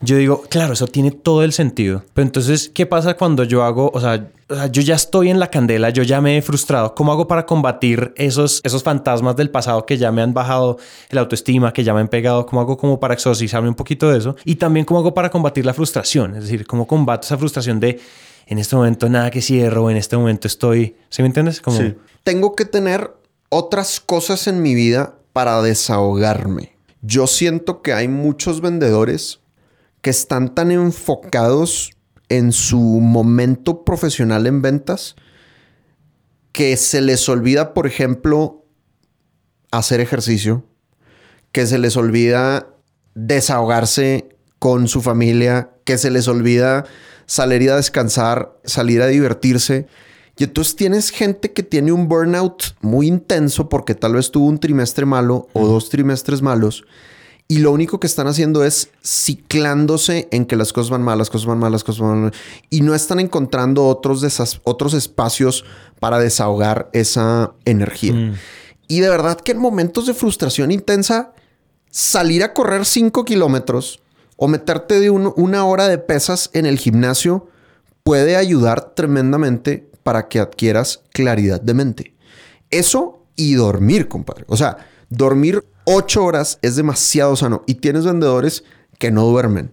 yo 0.00 0.16
digo, 0.16 0.42
claro, 0.48 0.74
eso 0.74 0.86
tiene 0.86 1.10
todo 1.10 1.42
el 1.42 1.52
sentido. 1.52 2.02
Pero 2.14 2.26
entonces, 2.26 2.70
¿qué 2.74 2.86
pasa 2.86 3.14
cuando 3.14 3.44
yo 3.44 3.62
hago, 3.62 3.90
o 3.94 4.00
sea, 4.00 4.28
o 4.48 4.54
sea, 4.54 4.66
yo 4.66 4.82
ya 4.82 4.96
estoy 4.96 5.30
en 5.30 5.38
la 5.38 5.48
candela, 5.48 5.90
yo 5.90 6.02
ya 6.02 6.20
me 6.20 6.36
he 6.36 6.42
frustrado. 6.42 6.94
¿Cómo 6.96 7.12
hago 7.12 7.28
para 7.28 7.46
combatir 7.46 8.12
esos, 8.16 8.60
esos 8.64 8.82
fantasmas 8.82 9.36
del 9.36 9.48
pasado 9.48 9.86
que 9.86 9.96
ya 9.96 10.10
me 10.10 10.22
han 10.22 10.34
bajado 10.34 10.78
el 11.08 11.18
autoestima, 11.18 11.72
que 11.72 11.84
ya 11.84 11.94
me 11.94 12.00
han 12.00 12.08
pegado? 12.08 12.46
¿Cómo 12.46 12.60
hago 12.60 12.76
como 12.76 12.98
para 12.98 13.14
exorcizarme 13.14 13.68
un 13.68 13.76
poquito 13.76 14.10
de 14.10 14.18
eso? 14.18 14.34
Y 14.44 14.56
también 14.56 14.84
cómo 14.84 14.98
hago 14.98 15.14
para 15.14 15.30
combatir 15.30 15.64
la 15.64 15.72
frustración, 15.72 16.34
es 16.34 16.42
decir, 16.42 16.66
cómo 16.66 16.88
combato 16.88 17.26
esa 17.26 17.38
frustración 17.38 17.78
de 17.78 18.00
en 18.48 18.58
este 18.58 18.74
momento 18.74 19.08
nada 19.08 19.30
que 19.30 19.40
cierro, 19.40 19.88
en 19.88 19.96
este 19.96 20.16
momento 20.16 20.48
estoy, 20.48 20.96
¿sí 21.08 21.22
me 21.22 21.26
entiendes? 21.26 21.60
Como, 21.60 21.78
Tengo 22.24 22.56
que 22.56 22.64
tener 22.64 23.12
otras 23.50 24.00
cosas 24.00 24.48
en 24.48 24.60
mi 24.60 24.74
vida 24.74 25.14
para 25.32 25.62
desahogarme. 25.62 26.72
Yo 27.02 27.26
siento 27.26 27.82
que 27.82 27.92
hay 27.92 28.08
muchos 28.08 28.60
vendedores 28.60 29.40
que 30.02 30.10
están 30.10 30.54
tan 30.54 30.70
enfocados 30.70 31.90
en 32.28 32.52
su 32.52 32.78
momento 32.78 33.84
profesional 33.84 34.46
en 34.46 34.62
ventas 34.62 35.16
que 36.52 36.76
se 36.76 37.00
les 37.00 37.28
olvida, 37.28 37.74
por 37.74 37.86
ejemplo, 37.86 38.64
hacer 39.70 40.00
ejercicio, 40.00 40.64
que 41.52 41.66
se 41.66 41.78
les 41.78 41.96
olvida 41.96 42.68
desahogarse 43.14 44.28
con 44.58 44.88
su 44.88 45.00
familia, 45.00 45.70
que 45.84 45.98
se 45.98 46.10
les 46.10 46.28
olvida 46.28 46.84
salir 47.26 47.70
a 47.70 47.76
descansar, 47.76 48.58
salir 48.64 49.02
a 49.02 49.06
divertirse. 49.06 49.86
Y 50.40 50.44
entonces 50.44 50.74
tienes 50.74 51.10
gente 51.10 51.52
que 51.52 51.62
tiene 51.62 51.92
un 51.92 52.08
burnout 52.08 52.74
muy 52.80 53.08
intenso 53.08 53.68
porque 53.68 53.94
tal 53.94 54.14
vez 54.14 54.30
tuvo 54.30 54.46
un 54.46 54.58
trimestre 54.58 55.04
malo 55.04 55.48
o 55.52 55.66
dos 55.66 55.90
trimestres 55.90 56.40
malos. 56.40 56.84
Y 57.46 57.58
lo 57.58 57.70
único 57.72 58.00
que 58.00 58.06
están 58.06 58.26
haciendo 58.26 58.64
es 58.64 58.88
ciclándose 59.04 60.28
en 60.30 60.46
que 60.46 60.56
las 60.56 60.72
cosas 60.72 60.88
van 60.88 61.02
mal, 61.02 61.18
las 61.18 61.28
cosas 61.28 61.46
van 61.46 61.58
mal, 61.58 61.70
las 61.70 61.84
cosas 61.84 62.00
van 62.00 62.22
mal. 62.22 62.32
Y 62.70 62.80
no 62.80 62.94
están 62.94 63.20
encontrando 63.20 63.86
otros, 63.86 64.24
otros 64.64 64.94
espacios 64.94 65.66
para 65.98 66.18
desahogar 66.18 66.88
esa 66.94 67.52
energía. 67.66 68.14
Mm. 68.14 68.34
Y 68.88 69.00
de 69.00 69.10
verdad 69.10 69.38
que 69.38 69.52
en 69.52 69.58
momentos 69.58 70.06
de 70.06 70.14
frustración 70.14 70.70
intensa, 70.70 71.34
salir 71.90 72.42
a 72.44 72.54
correr 72.54 72.86
5 72.86 73.26
kilómetros 73.26 74.00
o 74.36 74.48
meterte 74.48 75.00
de 75.00 75.10
un- 75.10 75.34
una 75.36 75.66
hora 75.66 75.86
de 75.86 75.98
pesas 75.98 76.48
en 76.54 76.64
el 76.64 76.78
gimnasio 76.78 77.48
puede 78.04 78.36
ayudar 78.36 78.94
tremendamente 78.94 79.89
para 80.10 80.26
que 80.26 80.40
adquieras 80.40 81.04
claridad 81.12 81.60
de 81.60 81.72
mente. 81.72 82.16
Eso 82.68 83.22
y 83.36 83.54
dormir, 83.54 84.08
compadre. 84.08 84.44
O 84.48 84.56
sea, 84.56 84.78
dormir 85.08 85.64
8 85.84 86.24
horas 86.24 86.58
es 86.62 86.74
demasiado 86.74 87.36
sano. 87.36 87.62
Y 87.68 87.74
tienes 87.74 88.04
vendedores 88.04 88.64
que 88.98 89.12
no 89.12 89.24
duermen. 89.26 89.72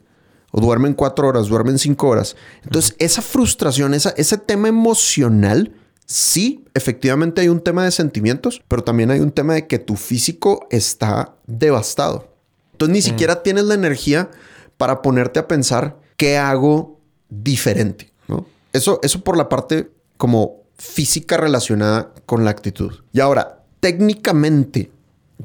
O 0.52 0.62
duermen 0.62 0.94
4 0.94 1.28
horas, 1.28 1.48
duermen 1.48 1.80
5 1.80 2.08
horas. 2.08 2.36
Entonces, 2.64 2.96
esa 3.00 3.24
frustración, 3.24 3.96
esa, 3.96 4.12
ese 4.12 4.38
tema 4.38 4.68
emocional, 4.68 5.74
sí, 6.06 6.64
efectivamente 6.76 7.42
hay 7.42 7.50
un 7.50 7.62
tema 7.62 7.84
de 7.84 7.90
sentimientos, 7.90 8.62
pero 8.68 8.84
también 8.84 9.10
hay 9.10 9.22
un 9.22 9.32
tema 9.32 9.56
de 9.56 9.66
que 9.66 9.80
tu 9.80 9.96
físico 9.96 10.68
está 10.70 11.34
devastado. 11.48 12.32
Entonces, 12.74 12.94
ni 12.94 13.02
siquiera 13.02 13.42
tienes 13.42 13.64
la 13.64 13.74
energía 13.74 14.30
para 14.78 15.02
ponerte 15.02 15.40
a 15.40 15.48
pensar 15.48 15.98
qué 16.16 16.38
hago 16.38 17.00
diferente, 17.28 18.14
¿no? 18.28 18.46
Eso, 18.72 19.00
eso 19.02 19.24
por 19.24 19.36
la 19.36 19.50
parte 19.50 19.97
como 20.18 20.64
física 20.78 21.38
relacionada 21.38 22.14
con 22.26 22.44
la 22.44 22.52
actitud. 22.52 22.94
Y 23.14 23.20
ahora, 23.20 23.64
técnicamente, 23.80 24.92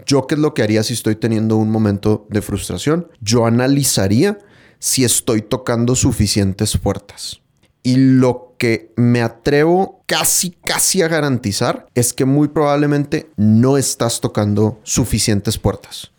¿yo 0.06 0.26
qué 0.26 0.35
es 0.35 0.40
lo 0.40 0.54
que 0.54 0.62
haría 0.62 0.82
si 0.82 0.94
estoy 0.94 1.16
teniendo 1.16 1.56
un 1.56 1.70
momento 1.70 2.26
de 2.30 2.42
frustración? 2.42 3.08
Yo 3.20 3.46
analizaría 3.46 4.38
si 4.78 5.04
estoy 5.04 5.42
tocando 5.42 5.94
suficientes 5.94 6.76
puertas. 6.76 7.40
Y 7.85 7.96
lo 7.96 8.54
que 8.58 8.92
me 8.96 9.22
atrevo 9.22 10.02
casi, 10.06 10.50
casi 10.50 11.02
a 11.02 11.08
garantizar 11.08 11.88
es 11.94 12.12
que 12.12 12.24
muy 12.24 12.46
probablemente 12.46 13.28
no 13.37 13.76
estás 13.76 14.20
tocando 14.20 14.78
suficientes 14.85 15.58
puertas. 15.58 16.12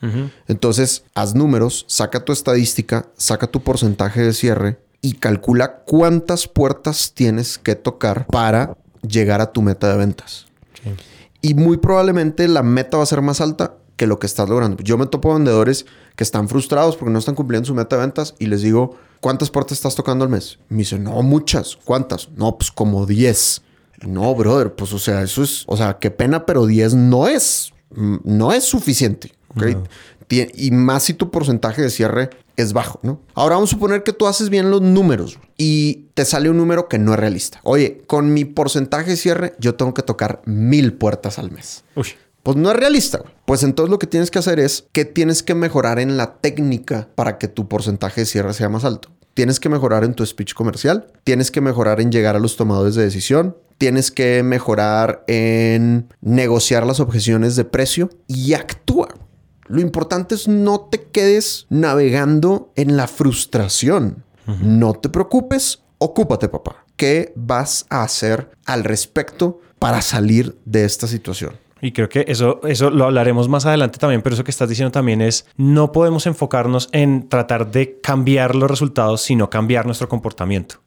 Entonces, 0.48 1.06
haz 1.16 1.36
números, 1.36 1.86
saca 1.88 2.26
tu 2.26 2.34
estadística, 2.34 3.08
saca 3.16 3.48
tu 3.48 3.64
porcentaje 3.64 4.22
de 4.22 4.34
cierre 4.34 4.80
y 5.04 5.14
calcula 5.14 5.84
cuántas 5.86 6.48
puertas 6.48 7.12
tienes 7.14 7.60
que 7.60 7.76
tocar 7.76 8.26
para 8.26 8.76
llegar 9.08 9.42
a 9.42 9.52
tu 9.52 9.62
meta 9.62 9.90
de 9.92 9.98
ventas. 9.98 10.48
Y 11.42 11.54
muy 11.54 11.78
probablemente 11.78 12.48
la 12.48 12.64
meta 12.64 12.98
va 12.98 13.04
a 13.04 13.06
ser 13.06 13.22
más 13.22 13.42
alta 13.42 13.76
que 13.98 14.08
lo 14.08 14.18
que 14.18 14.26
estás 14.28 14.50
logrando. 14.50 14.82
Yo 14.82 14.98
me 14.98 15.06
topo 15.06 15.34
vendedores 15.34 15.86
que 16.16 16.24
están 16.24 16.48
frustrados 16.48 16.96
porque 16.96 17.12
no 17.12 17.20
están 17.20 17.36
cumpliendo 17.36 17.68
su 17.68 17.76
meta 17.76 17.98
de 17.98 18.02
ventas 18.02 18.34
y 18.40 18.46
les 18.48 18.62
digo, 18.62 18.98
¿cuántas 19.20 19.52
puertas 19.52 19.78
estás 19.78 19.94
tocando 19.96 20.24
al 20.24 20.32
mes? 20.32 20.58
Me 20.70 20.80
dicen, 20.80 21.04
no, 21.04 21.22
muchas. 21.22 21.78
¿Cuántas? 21.84 22.30
No, 22.32 22.58
pues 22.58 22.72
como 22.72 23.06
10. 23.06 23.62
No, 24.08 24.34
brother, 24.36 24.74
pues 24.74 24.94
o 24.94 25.00
sea, 25.00 25.22
eso 25.22 25.44
es, 25.44 25.64
o 25.68 25.76
sea, 25.78 26.00
qué 26.00 26.12
pena, 26.12 26.46
pero 26.46 26.66
10 26.66 26.94
no 26.96 27.28
es, 27.28 27.74
mm, 27.94 28.18
no 28.24 28.52
es 28.54 28.64
suficiente. 28.64 29.34
¿ok? 29.50 29.64
Tie- 30.28 30.52
Y 30.56 30.72
más 30.72 31.04
si 31.04 31.14
tu 31.14 31.30
porcentaje 31.30 31.82
de 31.82 31.90
cierre 31.90 32.30
es 32.58 32.74
bajo, 32.74 33.00
¿no? 33.04 33.20
Ahora 33.34 33.56
vamos 33.56 33.70
a 33.70 33.76
suponer 33.76 34.04
que 34.04 34.14
tú 34.14 34.28
haces 34.28 34.50
bien 34.50 34.70
los 34.70 34.82
números 34.82 35.40
y 35.58 36.06
te 36.14 36.26
sale 36.26 36.50
un 36.50 36.58
número 36.58 36.88
que 36.88 37.00
no 37.00 37.14
es 37.14 37.20
realista. 37.20 37.60
Oye, 37.64 38.04
con 38.08 38.34
mi 38.34 38.46
porcentaje 38.46 39.12
de 39.12 39.18
cierre, 39.18 39.54
yo 39.60 39.76
tengo 39.76 39.94
que 39.94 40.04
tocar 40.04 40.42
mil 40.46 40.94
puertas 40.94 41.40
al 41.40 41.52
mes. 41.52 41.84
Uy. 41.96 42.08
Pues 42.44 42.58
no 42.58 42.70
es 42.72 42.76
realista. 42.76 43.20
güey. 43.20 43.34
Pues 43.46 43.64
entonces 43.64 43.90
lo 43.90 44.00
que 44.00 44.08
tienes 44.08 44.30
que 44.30 44.40
hacer 44.40 44.60
es 44.60 44.86
que 44.92 45.06
tienes 45.06 45.44
que 45.44 45.56
mejorar 45.56 46.00
en 46.00 46.18
la 46.18 46.36
técnica 46.36 47.08
para 47.16 47.38
que 47.38 47.48
tu 47.48 47.68
porcentaje 47.68 48.22
de 48.22 48.26
cierre 48.26 48.54
sea 48.54 48.70
más 48.70 48.84
alto. 48.84 49.10
Tienes 49.34 49.60
que 49.60 49.70
mejorar 49.70 50.04
en 50.04 50.14
tu 50.14 50.26
speech 50.26 50.54
comercial, 50.54 51.08
tienes 51.24 51.50
que 51.50 51.62
mejorar 51.62 52.00
en 52.02 52.12
llegar 52.12 52.36
a 52.36 52.40
los 52.40 52.56
tomadores 52.56 52.94
de 52.94 53.04
decisión, 53.04 53.58
tienes 53.80 54.12
que 54.12 54.44
mejorar 54.44 55.24
en 55.28 56.08
negociar 56.22 56.86
las 56.86 57.00
objeciones 57.00 57.56
de 57.56 57.66
precio 57.66 58.10
y 58.28 58.54
actúa. 58.54 59.08
Lo 59.74 59.82
importante 59.82 60.36
es 60.36 60.48
no 60.48 60.82
te 60.82 61.02
quedes 61.06 61.66
navegando 61.68 62.72
en 62.76 62.96
la 62.96 63.08
frustración. 63.08 64.24
No 64.62 64.94
te 64.94 65.10
preocupes, 65.10 65.82
ocúpate, 65.98 66.48
papá. 66.48 66.86
¿Qué 66.96 67.34
vas 67.36 67.88
a 67.90 68.04
hacer 68.04 68.52
al 68.68 68.84
respecto 68.84 69.62
para 69.80 70.04
salir 70.04 70.60
de 70.66 70.86
esta 70.86 71.08
situación? 71.08 71.54
Y 71.82 71.92
creo 71.92 72.08
que 72.08 72.24
eso, 72.28 72.62
eso 72.66 72.92
lo 72.92 73.06
hablaremos 73.06 73.50
más 73.50 73.66
adelante 73.66 73.98
también, 73.98 74.22
pero 74.22 74.36
eso 74.36 74.44
que 74.44 74.52
estás 74.52 74.70
diciendo 74.70 74.92
también 74.92 75.24
es, 75.24 75.48
no 75.58 75.92
podemos 75.92 76.28
enfocarnos 76.28 76.88
en 76.92 77.28
tratar 77.28 77.72
de 77.72 78.00
cambiar 78.00 78.54
los 78.54 78.70
resultados, 78.70 79.24
sino 79.24 79.50
cambiar 79.50 79.88
nuestro 79.88 80.08
comportamiento. 80.08 80.83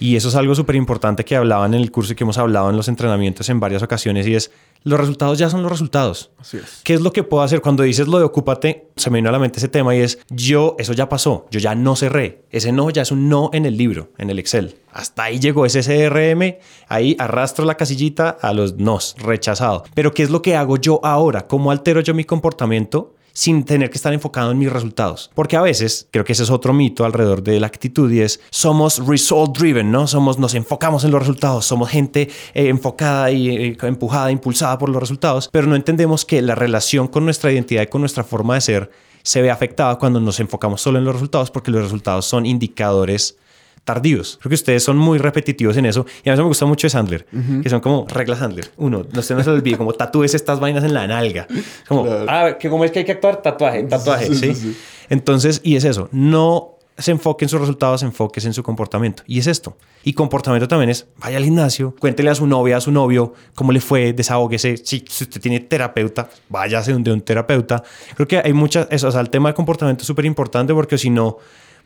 Y 0.00 0.16
eso 0.16 0.28
es 0.28 0.34
algo 0.34 0.54
súper 0.54 0.76
importante 0.76 1.24
que 1.24 1.36
hablaban 1.36 1.74
en 1.74 1.80
el 1.80 1.90
curso 1.90 2.12
y 2.12 2.16
que 2.16 2.24
hemos 2.24 2.38
hablado 2.38 2.70
en 2.70 2.76
los 2.76 2.88
entrenamientos 2.88 3.48
en 3.48 3.60
varias 3.60 3.82
ocasiones 3.82 4.26
y 4.26 4.34
es 4.34 4.50
los 4.84 4.98
resultados 4.98 5.38
ya 5.38 5.50
son 5.50 5.62
los 5.62 5.72
resultados. 5.72 6.30
Así 6.38 6.58
es. 6.58 6.80
¿Qué 6.84 6.94
es 6.94 7.00
lo 7.00 7.12
que 7.12 7.24
puedo 7.24 7.42
hacer? 7.42 7.60
Cuando 7.60 7.82
dices 7.82 8.06
lo 8.06 8.18
de 8.18 8.24
ocúpate, 8.24 8.88
se 8.96 9.10
me 9.10 9.18
vino 9.18 9.28
a 9.28 9.32
la 9.32 9.38
mente 9.38 9.58
ese 9.58 9.68
tema 9.68 9.94
y 9.94 10.00
es 10.00 10.20
yo, 10.30 10.76
eso 10.78 10.92
ya 10.92 11.08
pasó, 11.08 11.46
yo 11.50 11.58
ya 11.58 11.74
no 11.74 11.96
cerré. 11.96 12.44
Ese 12.50 12.72
no 12.72 12.88
ya 12.90 13.02
es 13.02 13.10
un 13.10 13.28
no 13.28 13.50
en 13.52 13.66
el 13.66 13.76
libro, 13.76 14.12
en 14.18 14.30
el 14.30 14.38
Excel. 14.38 14.76
Hasta 14.92 15.24
ahí 15.24 15.40
llegó 15.40 15.66
ese 15.66 15.82
CRM, 15.82 16.58
ahí 16.88 17.16
arrastro 17.18 17.64
la 17.64 17.76
casillita 17.76 18.30
a 18.30 18.52
los 18.52 18.76
nos, 18.76 19.16
rechazado. 19.18 19.84
Pero 19.94 20.14
¿qué 20.14 20.22
es 20.22 20.30
lo 20.30 20.42
que 20.42 20.56
hago 20.56 20.76
yo 20.76 21.00
ahora? 21.04 21.46
¿Cómo 21.46 21.70
altero 21.70 22.00
yo 22.00 22.14
mi 22.14 22.24
comportamiento? 22.24 23.14
Sin 23.38 23.62
tener 23.62 23.88
que 23.88 23.98
estar 23.98 24.12
enfocado 24.12 24.50
en 24.50 24.58
mis 24.58 24.72
resultados. 24.72 25.30
Porque 25.32 25.56
a 25.56 25.60
veces, 25.60 26.08
creo 26.10 26.24
que 26.24 26.32
ese 26.32 26.42
es 26.42 26.50
otro 26.50 26.72
mito 26.72 27.04
alrededor 27.04 27.40
de 27.40 27.60
la 27.60 27.68
actitud 27.68 28.10
y 28.10 28.20
es, 28.20 28.40
somos 28.50 29.06
result 29.06 29.56
driven, 29.56 29.92
¿no? 29.92 30.08
Somos, 30.08 30.40
nos 30.40 30.54
enfocamos 30.54 31.04
en 31.04 31.12
los 31.12 31.20
resultados, 31.20 31.64
somos 31.64 31.88
gente 31.88 32.28
eh, 32.52 32.66
enfocada 32.66 33.30
y 33.30 33.48
eh, 33.48 33.76
empujada, 33.82 34.32
impulsada 34.32 34.76
por 34.76 34.88
los 34.88 35.00
resultados, 35.00 35.48
pero 35.52 35.68
no 35.68 35.76
entendemos 35.76 36.24
que 36.24 36.42
la 36.42 36.56
relación 36.56 37.06
con 37.06 37.24
nuestra 37.24 37.52
identidad 37.52 37.82
y 37.82 37.86
con 37.86 38.00
nuestra 38.00 38.24
forma 38.24 38.56
de 38.56 38.60
ser 38.60 38.90
se 39.22 39.40
ve 39.40 39.52
afectada 39.52 40.00
cuando 40.00 40.18
nos 40.18 40.40
enfocamos 40.40 40.80
solo 40.80 40.98
en 40.98 41.04
los 41.04 41.14
resultados 41.14 41.52
porque 41.52 41.70
los 41.70 41.82
resultados 41.84 42.26
son 42.26 42.44
indicadores 42.44 43.38
tardíos. 43.88 44.36
Creo 44.38 44.50
que 44.50 44.54
ustedes 44.54 44.82
son 44.82 44.98
muy 44.98 45.16
repetitivos 45.16 45.78
en 45.78 45.86
eso. 45.86 46.04
Y 46.22 46.28
a 46.28 46.34
mí 46.34 46.38
me 46.38 46.44
gusta 46.44 46.66
mucho 46.66 46.84
de 46.84 46.90
Sandler, 46.90 47.24
que 47.62 47.70
son 47.70 47.80
como 47.80 48.06
reglas 48.06 48.40
Sandler. 48.40 48.70
Uno, 48.76 49.06
no 49.10 49.22
se 49.22 49.34
nos 49.34 49.46
olvide, 49.46 49.78
como 49.78 49.94
tatúes 49.94 50.34
estas 50.34 50.60
vainas 50.60 50.84
en 50.84 50.92
la 50.92 51.06
nalga. 51.06 51.46
Como, 51.88 52.06
ah, 52.28 52.58
que 52.60 52.68
como 52.68 52.84
es 52.84 52.90
que 52.90 52.98
hay 52.98 53.06
que 53.06 53.12
actuar, 53.12 53.40
tatuaje, 53.40 53.84
tatuaje, 53.84 54.34
¿sí? 54.34 54.76
Entonces, 55.08 55.62
y 55.64 55.76
es 55.76 55.84
eso, 55.84 56.10
no 56.12 56.74
se 56.98 57.12
enfoque 57.12 57.46
en 57.46 57.48
sus 57.48 57.60
resultados, 57.60 58.02
enfoques 58.02 58.44
en 58.44 58.52
su 58.52 58.62
comportamiento. 58.62 59.22
Y 59.26 59.38
es 59.38 59.46
esto. 59.46 59.78
Y 60.04 60.12
comportamiento 60.12 60.68
también 60.68 60.90
es, 60.90 61.06
vaya 61.16 61.38
al 61.38 61.44
gimnasio, 61.44 61.94
cuéntele 61.98 62.28
a 62.28 62.34
su 62.34 62.46
novia, 62.46 62.76
a 62.76 62.82
su 62.82 62.92
novio, 62.92 63.32
cómo 63.54 63.72
le 63.72 63.80
fue, 63.80 64.12
desahógese. 64.12 64.76
Si, 64.76 65.02
si 65.08 65.24
usted 65.24 65.40
tiene 65.40 65.60
terapeuta, 65.60 66.28
váyase 66.50 66.92
donde 66.92 67.10
un 67.10 67.22
terapeuta. 67.22 67.82
Creo 68.16 68.28
que 68.28 68.36
hay 68.36 68.52
muchas, 68.52 68.86
eso, 68.90 69.08
o 69.08 69.12
sea, 69.12 69.22
el 69.22 69.30
tema 69.30 69.48
de 69.48 69.54
comportamiento 69.54 70.02
es 70.02 70.06
súper 70.06 70.26
importante 70.26 70.74
porque 70.74 70.98
si 70.98 71.08
no, 71.08 71.38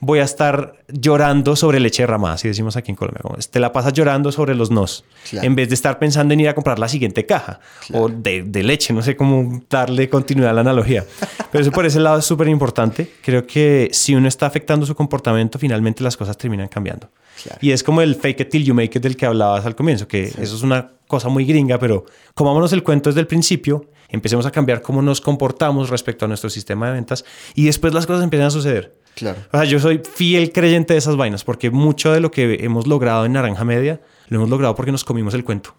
voy 0.04 0.18
a 0.18 0.24
estar 0.24 0.74
llorando 0.88 1.54
sobre 1.54 1.78
leche 1.78 2.02
derramada, 2.02 2.36
si 2.36 2.48
decimos 2.48 2.76
aquí 2.76 2.90
en 2.90 2.96
Colombia. 2.96 3.22
Te 3.48 3.60
la 3.60 3.72
pasas 3.72 3.92
llorando 3.92 4.32
sobre 4.32 4.56
los 4.56 4.72
nos, 4.72 5.04
en 5.30 5.54
vez 5.54 5.68
de 5.68 5.76
estar 5.76 6.00
pensando 6.00 6.34
en 6.34 6.40
ir 6.40 6.48
a 6.48 6.56
comprar 6.56 6.80
la 6.80 6.88
siguiente 6.88 7.24
caja 7.24 7.60
o 7.92 8.08
de, 8.08 8.42
de, 8.42 8.62
leche, 8.64 8.92
no 8.92 9.00
sé 9.00 9.14
cómo 9.14 9.62
darle 9.70 10.08
continuidad 10.08 10.50
a 10.50 10.54
la 10.54 10.62
analogía. 10.62 11.04
Pero 11.52 11.62
eso 11.62 11.70
por 11.70 11.86
ese 11.86 12.00
lado 12.00 12.18
es 12.18 12.24
súper 12.24 12.48
importante. 12.48 13.12
Creo 13.22 13.46
que 13.46 13.90
si 13.92 14.16
uno 14.16 14.26
está 14.26 14.46
afectando 14.46 14.86
su 14.86 14.96
comportamiento, 14.96 15.60
finalmente 15.60 16.02
las 16.02 16.16
cosas 16.16 16.36
terminan 16.36 16.66
cambiando. 16.66 17.08
Y 17.60 17.70
es 17.70 17.84
como 17.84 18.02
el 18.02 18.16
fake 18.16 18.40
it 18.40 18.48
till 18.50 18.64
you 18.64 18.74
make 18.74 18.98
it 18.98 19.02
del 19.04 19.16
que 19.16 19.24
hablabas 19.24 19.64
al 19.66 19.76
comienzo, 19.76 20.08
que 20.08 20.24
eso 20.24 20.56
es 20.56 20.62
una 20.62 20.90
cosa 21.06 21.28
muy 21.28 21.44
gringa, 21.44 21.78
pero 21.78 22.06
comámonos 22.34 22.72
el 22.72 22.82
cuento 22.82 23.10
desde 23.10 23.20
el 23.20 23.28
principio, 23.28 23.86
empecemos 24.08 24.46
a 24.46 24.50
cambiar 24.50 24.82
cómo 24.82 25.00
nos 25.00 25.20
comportamos 25.20 25.90
respecto 25.90 26.24
a 26.24 26.28
nuestro 26.28 26.50
sistema 26.50 26.88
de 26.88 26.94
ventas 26.94 27.24
y 27.54 27.66
después 27.66 27.94
las 27.94 28.04
cosas 28.04 28.24
empiezan 28.24 28.48
a 28.48 28.50
suceder. 28.50 29.01
Claro. 29.14 29.38
O 29.52 29.58
sea, 29.58 29.64
yo 29.64 29.78
soy 29.78 30.00
fiel 30.14 30.52
creyente 30.52 30.94
de 30.94 30.98
esas 30.98 31.16
vainas 31.16 31.44
porque 31.44 31.70
mucho 31.70 32.12
de 32.12 32.20
lo 32.20 32.30
que 32.30 32.58
hemos 32.62 32.86
logrado 32.86 33.26
en 33.26 33.32
Naranja 33.32 33.64
Media 33.64 34.00
lo 34.28 34.38
hemos 34.38 34.48
logrado 34.48 34.74
porque 34.74 34.90
nos 34.92 35.04
comimos 35.04 35.34
el 35.34 35.44
cuento 35.44 35.74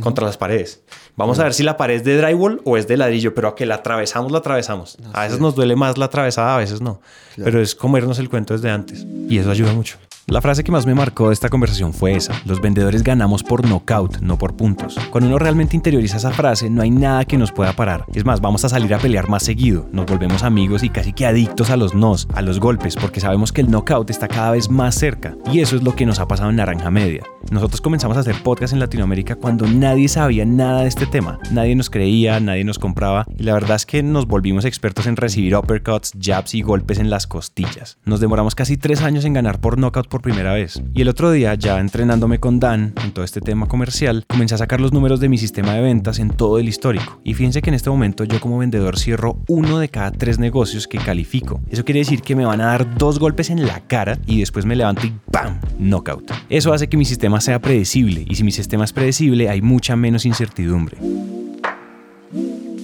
contra 0.00 0.24
las 0.24 0.38
paredes. 0.38 0.82
Vamos 1.14 1.38
a 1.38 1.44
ver 1.44 1.52
si 1.52 1.62
la 1.62 1.76
pared 1.76 1.96
es 1.96 2.04
de 2.04 2.16
drywall 2.16 2.62
o 2.64 2.78
es 2.78 2.88
de 2.88 2.96
ladrillo, 2.96 3.34
pero 3.34 3.48
a 3.48 3.54
que 3.54 3.66
la 3.66 3.76
atravesamos, 3.76 4.32
la 4.32 4.38
atravesamos. 4.38 4.96
a 5.12 5.24
veces 5.24 5.40
nos 5.40 5.54
duele 5.54 5.76
más 5.76 5.98
la 5.98 6.06
atravesada, 6.06 6.54
a 6.54 6.58
veces 6.58 6.80
no. 6.80 7.02
Pero 7.36 7.60
es 7.60 7.74
comernos 7.74 8.18
el 8.18 8.30
cuento 8.30 8.54
desde 8.54 8.70
antes 8.70 9.06
y 9.28 9.36
eso 9.36 9.50
ayuda 9.50 9.74
mucho. 9.74 9.98
La 10.28 10.40
frase 10.40 10.62
que 10.62 10.70
más 10.70 10.86
me 10.86 10.94
marcó 10.94 11.28
de 11.28 11.34
esta 11.34 11.48
conversación 11.48 11.92
fue 11.92 12.14
esa. 12.14 12.32
Los 12.44 12.60
vendedores 12.60 13.02
ganamos 13.02 13.42
por 13.42 13.66
knockout, 13.66 14.20
no 14.20 14.38
por 14.38 14.54
puntos. 14.54 14.96
Cuando 15.10 15.28
uno 15.28 15.38
realmente 15.40 15.74
interioriza 15.74 16.18
esa 16.18 16.30
frase, 16.30 16.70
no 16.70 16.82
hay 16.82 16.90
nada 16.90 17.24
que 17.24 17.36
nos 17.36 17.50
pueda 17.50 17.72
parar. 17.72 18.04
Es 18.14 18.24
más, 18.24 18.40
vamos 18.40 18.64
a 18.64 18.68
salir 18.68 18.94
a 18.94 18.98
pelear 18.98 19.28
más 19.28 19.42
seguido. 19.42 19.88
Nos 19.90 20.06
volvemos 20.06 20.44
amigos 20.44 20.84
y 20.84 20.90
casi 20.90 21.12
que 21.12 21.26
adictos 21.26 21.70
a 21.70 21.76
los 21.76 21.94
nos, 21.94 22.28
a 22.34 22.42
los 22.42 22.60
golpes, 22.60 22.94
porque 22.94 23.18
sabemos 23.18 23.50
que 23.50 23.62
el 23.62 23.70
knockout 23.70 24.10
está 24.10 24.28
cada 24.28 24.52
vez 24.52 24.70
más 24.70 24.94
cerca. 24.94 25.34
Y 25.50 25.58
eso 25.58 25.74
es 25.74 25.82
lo 25.82 25.96
que 25.96 26.06
nos 26.06 26.20
ha 26.20 26.28
pasado 26.28 26.50
en 26.50 26.56
Naranja 26.56 26.92
Media. 26.92 27.24
Nosotros 27.50 27.80
comenzamos 27.80 28.16
a 28.16 28.20
hacer 28.20 28.40
podcast 28.44 28.72
en 28.72 28.78
Latinoamérica 28.78 29.34
cuando 29.34 29.66
nadie 29.66 30.06
sabía 30.06 30.46
nada 30.46 30.82
de 30.82 30.88
este 30.88 31.06
tema. 31.06 31.40
Nadie 31.50 31.74
nos 31.74 31.90
creía, 31.90 32.38
nadie 32.38 32.62
nos 32.62 32.78
compraba. 32.78 33.26
Y 33.36 33.42
la 33.42 33.54
verdad 33.54 33.74
es 33.74 33.86
que 33.86 34.04
nos 34.04 34.28
volvimos 34.28 34.64
expertos 34.64 35.06
en 35.06 35.16
recibir 35.16 35.56
uppercuts, 35.56 36.12
jabs 36.18 36.54
y 36.54 36.62
golpes 36.62 37.00
en 37.00 37.10
las 37.10 37.26
costillas. 37.26 37.98
Nos 38.04 38.20
demoramos 38.20 38.54
casi 38.54 38.76
tres 38.76 39.02
años 39.02 39.24
en 39.24 39.32
ganar 39.32 39.60
por 39.60 39.78
knockout 39.78 40.11
por 40.12 40.20
primera 40.20 40.52
vez. 40.52 40.80
Y 40.94 41.00
el 41.00 41.08
otro 41.08 41.32
día, 41.32 41.54
ya 41.54 41.80
entrenándome 41.80 42.38
con 42.38 42.60
Dan 42.60 42.92
en 43.02 43.12
todo 43.12 43.24
este 43.24 43.40
tema 43.40 43.66
comercial, 43.66 44.24
comencé 44.28 44.54
a 44.54 44.58
sacar 44.58 44.78
los 44.78 44.92
números 44.92 45.20
de 45.20 45.30
mi 45.30 45.38
sistema 45.38 45.72
de 45.72 45.80
ventas 45.80 46.18
en 46.18 46.28
todo 46.28 46.58
el 46.58 46.68
histórico. 46.68 47.18
Y 47.24 47.32
fíjense 47.32 47.62
que 47.62 47.70
en 47.70 47.74
este 47.74 47.88
momento 47.88 48.24
yo 48.24 48.38
como 48.38 48.58
vendedor 48.58 48.98
cierro 48.98 49.38
uno 49.48 49.78
de 49.78 49.88
cada 49.88 50.10
tres 50.10 50.38
negocios 50.38 50.86
que 50.86 50.98
califico. 50.98 51.62
Eso 51.70 51.84
quiere 51.86 52.00
decir 52.00 52.20
que 52.20 52.36
me 52.36 52.44
van 52.44 52.60
a 52.60 52.66
dar 52.66 52.98
dos 52.98 53.18
golpes 53.18 53.48
en 53.48 53.66
la 53.66 53.80
cara 53.80 54.18
y 54.26 54.40
después 54.40 54.66
me 54.66 54.76
levanto 54.76 55.06
y 55.06 55.14
¡bam! 55.32 55.58
Knockout. 55.78 56.30
Eso 56.50 56.74
hace 56.74 56.88
que 56.88 56.98
mi 56.98 57.06
sistema 57.06 57.40
sea 57.40 57.58
predecible 57.58 58.26
y 58.28 58.34
si 58.34 58.44
mi 58.44 58.52
sistema 58.52 58.84
es 58.84 58.92
predecible 58.92 59.48
hay 59.48 59.62
mucha 59.62 59.96
menos 59.96 60.26
incertidumbre. 60.26 60.98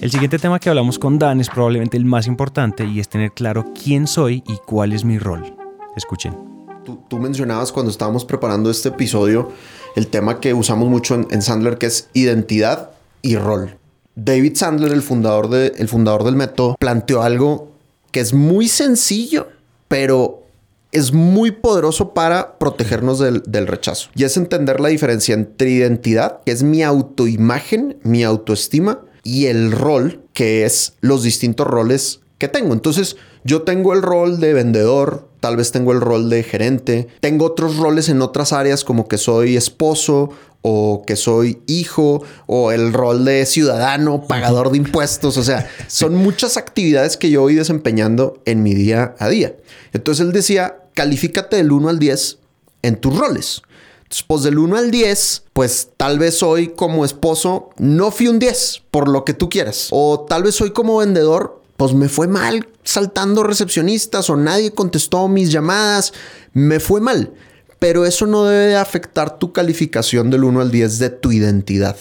El 0.01 0.09
siguiente 0.09 0.39
tema 0.39 0.57
que 0.57 0.69
hablamos 0.69 0.97
con 0.97 1.19
Dan 1.19 1.41
es 1.41 1.49
probablemente 1.49 1.95
el 1.95 2.05
más 2.05 2.25
importante 2.25 2.85
y 2.85 2.99
es 2.99 3.07
tener 3.07 3.33
claro 3.33 3.71
quién 3.79 4.07
soy 4.07 4.43
y 4.47 4.57
cuál 4.65 4.93
es 4.93 5.05
mi 5.05 5.19
rol. 5.19 5.53
Escuchen 5.95 6.58
tú, 6.83 7.17
mencionabas 7.17 7.71
cuando 7.71 7.91
estábamos 7.91 8.25
preparando 8.25 8.69
este 8.69 8.89
episodio 8.89 9.51
el 9.95 10.07
tema 10.07 10.39
que 10.39 10.53
usamos 10.53 10.89
mucho 10.89 11.15
en, 11.15 11.41
Sandler, 11.41 11.77
que 11.77 11.87
es 11.87 12.09
identidad 12.13 12.91
y 13.21 13.35
rol. 13.35 13.77
David 14.15 14.55
Sandler, 14.55 14.91
el 14.91 15.01
fundador, 15.01 15.49
fundador 15.87 16.23
del 16.23 16.35
método, 16.35 16.75
planteó 16.79 17.21
algo 17.21 17.71
que 18.11 18.19
es 18.19 18.33
muy 18.33 18.67
sencillo, 18.67 19.47
pero 19.87 20.43
es 20.91 21.13
muy 21.13 21.51
poderoso 21.51 22.13
para 22.13 22.57
protegernos 22.57 23.19
del, 23.19 23.43
del, 23.45 23.67
rechazo. 23.67 24.09
Y 24.15 24.23
es 24.23 24.37
entender 24.37 24.79
la 24.79 24.89
diferencia 24.89 25.35
entre 25.35 25.69
identidad, 25.69 26.41
que 26.45 26.51
es 26.51 26.63
mi 26.63 26.83
autoimagen, 26.83 27.97
mi 28.03 28.23
autoestima, 28.23 29.01
y 29.23 29.45
el 29.45 29.71
rol, 29.71 30.23
que 30.33 30.65
es 30.65 30.93
los 31.01 31.23
distintos 31.23 31.67
roles 31.67 32.21
que 32.39 32.47
tengo. 32.47 32.73
Entonces, 32.73 33.17
yo 33.43 33.61
tengo 33.61 33.93
el 33.93 34.01
rol 34.01 34.39
de 34.39 34.53
vendedor, 34.53 35.28
tal 35.39 35.57
vez 35.57 35.71
tengo 35.71 35.91
el 35.91 36.01
rol 36.01 36.29
de 36.29 36.43
gerente, 36.43 37.07
tengo 37.19 37.45
otros 37.45 37.77
roles 37.77 38.09
en 38.09 38.21
otras 38.21 38.53
áreas 38.53 38.83
como 38.83 39.07
que 39.07 39.17
soy 39.17 39.55
esposo 39.55 40.29
o 40.61 41.03
que 41.07 41.15
soy 41.15 41.61
hijo 41.67 42.23
o 42.45 42.71
el 42.71 42.91
rol 42.93 43.23
de 43.25 43.45
ciudadano, 43.45 44.27
pagador 44.27 44.71
de 44.71 44.77
impuestos, 44.77 45.37
o 45.37 45.43
sea, 45.43 45.69
son 45.87 46.15
muchas 46.15 46.57
actividades 46.57 47.17
que 47.17 47.29
yo 47.29 47.41
voy 47.41 47.55
desempeñando 47.55 48.41
en 48.45 48.63
mi 48.63 48.73
día 48.73 49.15
a 49.19 49.29
día. 49.29 49.55
Entonces 49.93 50.25
él 50.25 50.33
decía, 50.33 50.77
califícate 50.93 51.55
del 51.55 51.71
1 51.71 51.89
al 51.89 51.99
10 51.99 52.39
en 52.81 52.95
tus 52.97 53.17
roles. 53.17 53.61
Entonces, 54.03 54.25
pues 54.27 54.43
del 54.43 54.57
1 54.57 54.75
al 54.75 54.91
10, 54.91 55.43
pues 55.53 55.89
tal 55.95 56.17
vez 56.17 56.41
hoy 56.41 56.69
como 56.69 57.05
esposo 57.05 57.69
no 57.77 58.11
fui 58.11 58.27
un 58.27 58.39
10, 58.39 58.81
por 58.89 59.07
lo 59.07 59.23
que 59.23 59.35
tú 59.35 59.49
quieras. 59.49 59.89
O 59.91 60.25
tal 60.27 60.43
vez 60.43 60.59
hoy 60.61 60.71
como 60.71 60.97
vendedor 60.97 61.58
pues 61.79 61.93
me 61.93 62.09
fue 62.09 62.27
mal 62.27 62.67
saltando 62.83 63.41
recepcionistas 63.41 64.29
o 64.29 64.35
nadie 64.35 64.73
contestó 64.73 65.29
mis 65.29 65.49
llamadas, 65.49 66.11
me 66.51 66.81
fue 66.81 66.99
mal. 66.99 67.31
Pero 67.79 68.05
eso 68.05 68.27
no 68.27 68.43
debe 68.43 68.65
de 68.65 68.75
afectar 68.75 69.39
tu 69.39 69.53
calificación 69.53 70.29
del 70.29 70.43
1 70.43 70.59
al 70.59 70.71
10 70.71 70.99
de 70.99 71.09
tu 71.09 71.31
identidad, 71.31 71.95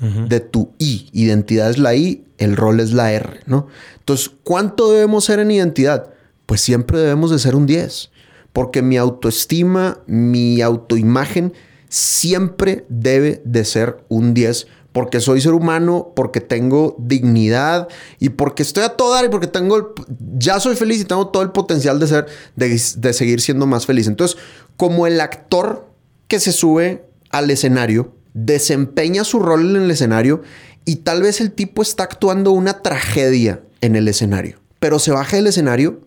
de 0.00 0.40
tu 0.40 0.72
I. 0.78 1.10
Identidad 1.12 1.70
es 1.70 1.78
la 1.78 1.94
I, 1.94 2.24
el 2.38 2.56
rol 2.56 2.80
es 2.80 2.90
la 2.92 3.12
R, 3.12 3.38
¿no? 3.46 3.68
Entonces, 4.00 4.32
¿cuánto 4.42 4.90
debemos 4.90 5.26
ser 5.26 5.38
en 5.38 5.52
identidad? 5.52 6.10
Pues 6.46 6.60
siempre 6.60 6.98
debemos 6.98 7.30
de 7.30 7.38
ser 7.38 7.54
un 7.54 7.66
10, 7.66 8.10
porque 8.52 8.82
mi 8.82 8.96
autoestima, 8.96 10.00
mi 10.08 10.60
autoimagen 10.60 11.52
siempre 11.88 12.84
debe 12.88 13.42
de 13.44 13.64
ser 13.64 14.02
un 14.08 14.34
10 14.34 14.66
porque 14.92 15.20
soy 15.20 15.40
ser 15.40 15.52
humano, 15.52 16.12
porque 16.16 16.40
tengo 16.40 16.96
dignidad 16.98 17.88
y 18.18 18.30
porque 18.30 18.62
estoy 18.62 18.84
a 18.84 18.90
todo 18.90 19.14
dar 19.14 19.24
y 19.24 19.28
porque 19.28 19.46
tengo, 19.46 19.94
ya 20.36 20.58
soy 20.58 20.74
feliz 20.76 21.00
y 21.00 21.04
tengo 21.04 21.28
todo 21.28 21.42
el 21.42 21.50
potencial 21.50 22.00
de 22.00 22.06
ser, 22.06 22.26
de, 22.56 23.12
seguir 23.12 23.40
siendo 23.40 23.66
más 23.66 23.86
feliz. 23.86 24.08
Entonces, 24.08 24.36
como 24.76 25.06
el 25.06 25.20
actor 25.20 25.88
que 26.26 26.40
se 26.40 26.52
sube 26.52 27.04
al 27.30 27.50
escenario, 27.50 28.14
desempeña 28.34 29.24
su 29.24 29.38
rol 29.38 29.76
en 29.76 29.82
el 29.82 29.90
escenario 29.90 30.42
y 30.84 30.96
tal 30.96 31.22
vez 31.22 31.40
el 31.40 31.52
tipo 31.52 31.82
está 31.82 32.04
actuando 32.04 32.50
una 32.50 32.82
tragedia 32.82 33.62
en 33.80 33.96
el 33.96 34.08
escenario, 34.08 34.58
pero 34.78 34.98
se 34.98 35.12
baja 35.12 35.36
del 35.36 35.46
escenario 35.46 36.00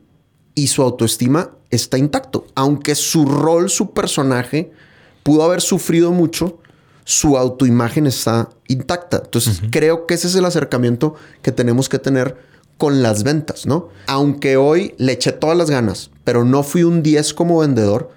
y 0.56 0.68
su 0.68 0.82
autoestima 0.82 1.52
está 1.70 1.98
intacto, 1.98 2.46
aunque 2.56 2.96
su 2.96 3.26
rol, 3.26 3.70
su 3.70 3.94
personaje 3.94 4.72
pudo 5.24 5.44
haber 5.44 5.62
sufrido 5.62 6.12
mucho 6.12 6.60
su 7.04 7.38
autoimagen 7.38 8.08
está 8.08 8.50
intacta. 8.68 9.22
Entonces, 9.24 9.62
creo 9.72 10.06
que 10.06 10.14
ese 10.14 10.28
es 10.28 10.36
el 10.36 10.46
acercamiento 10.46 11.16
que 11.42 11.52
tenemos 11.52 11.90
que 11.90 12.00
tener 12.00 12.38
con 12.78 13.02
las 13.02 13.24
ventas, 13.24 13.66
¿no? 13.66 13.90
Aunque 14.08 14.58
hoy 14.58 14.96
le 14.98 15.14
eché 15.14 15.32
todas 15.32 15.58
las 15.58 15.70
ganas, 15.70 16.12
pero 16.24 16.44
no 16.44 16.64
fui 16.64 16.84
un 16.84 17.04
10 17.04 17.34
como 17.34 17.60
vendedor, 17.60 18.12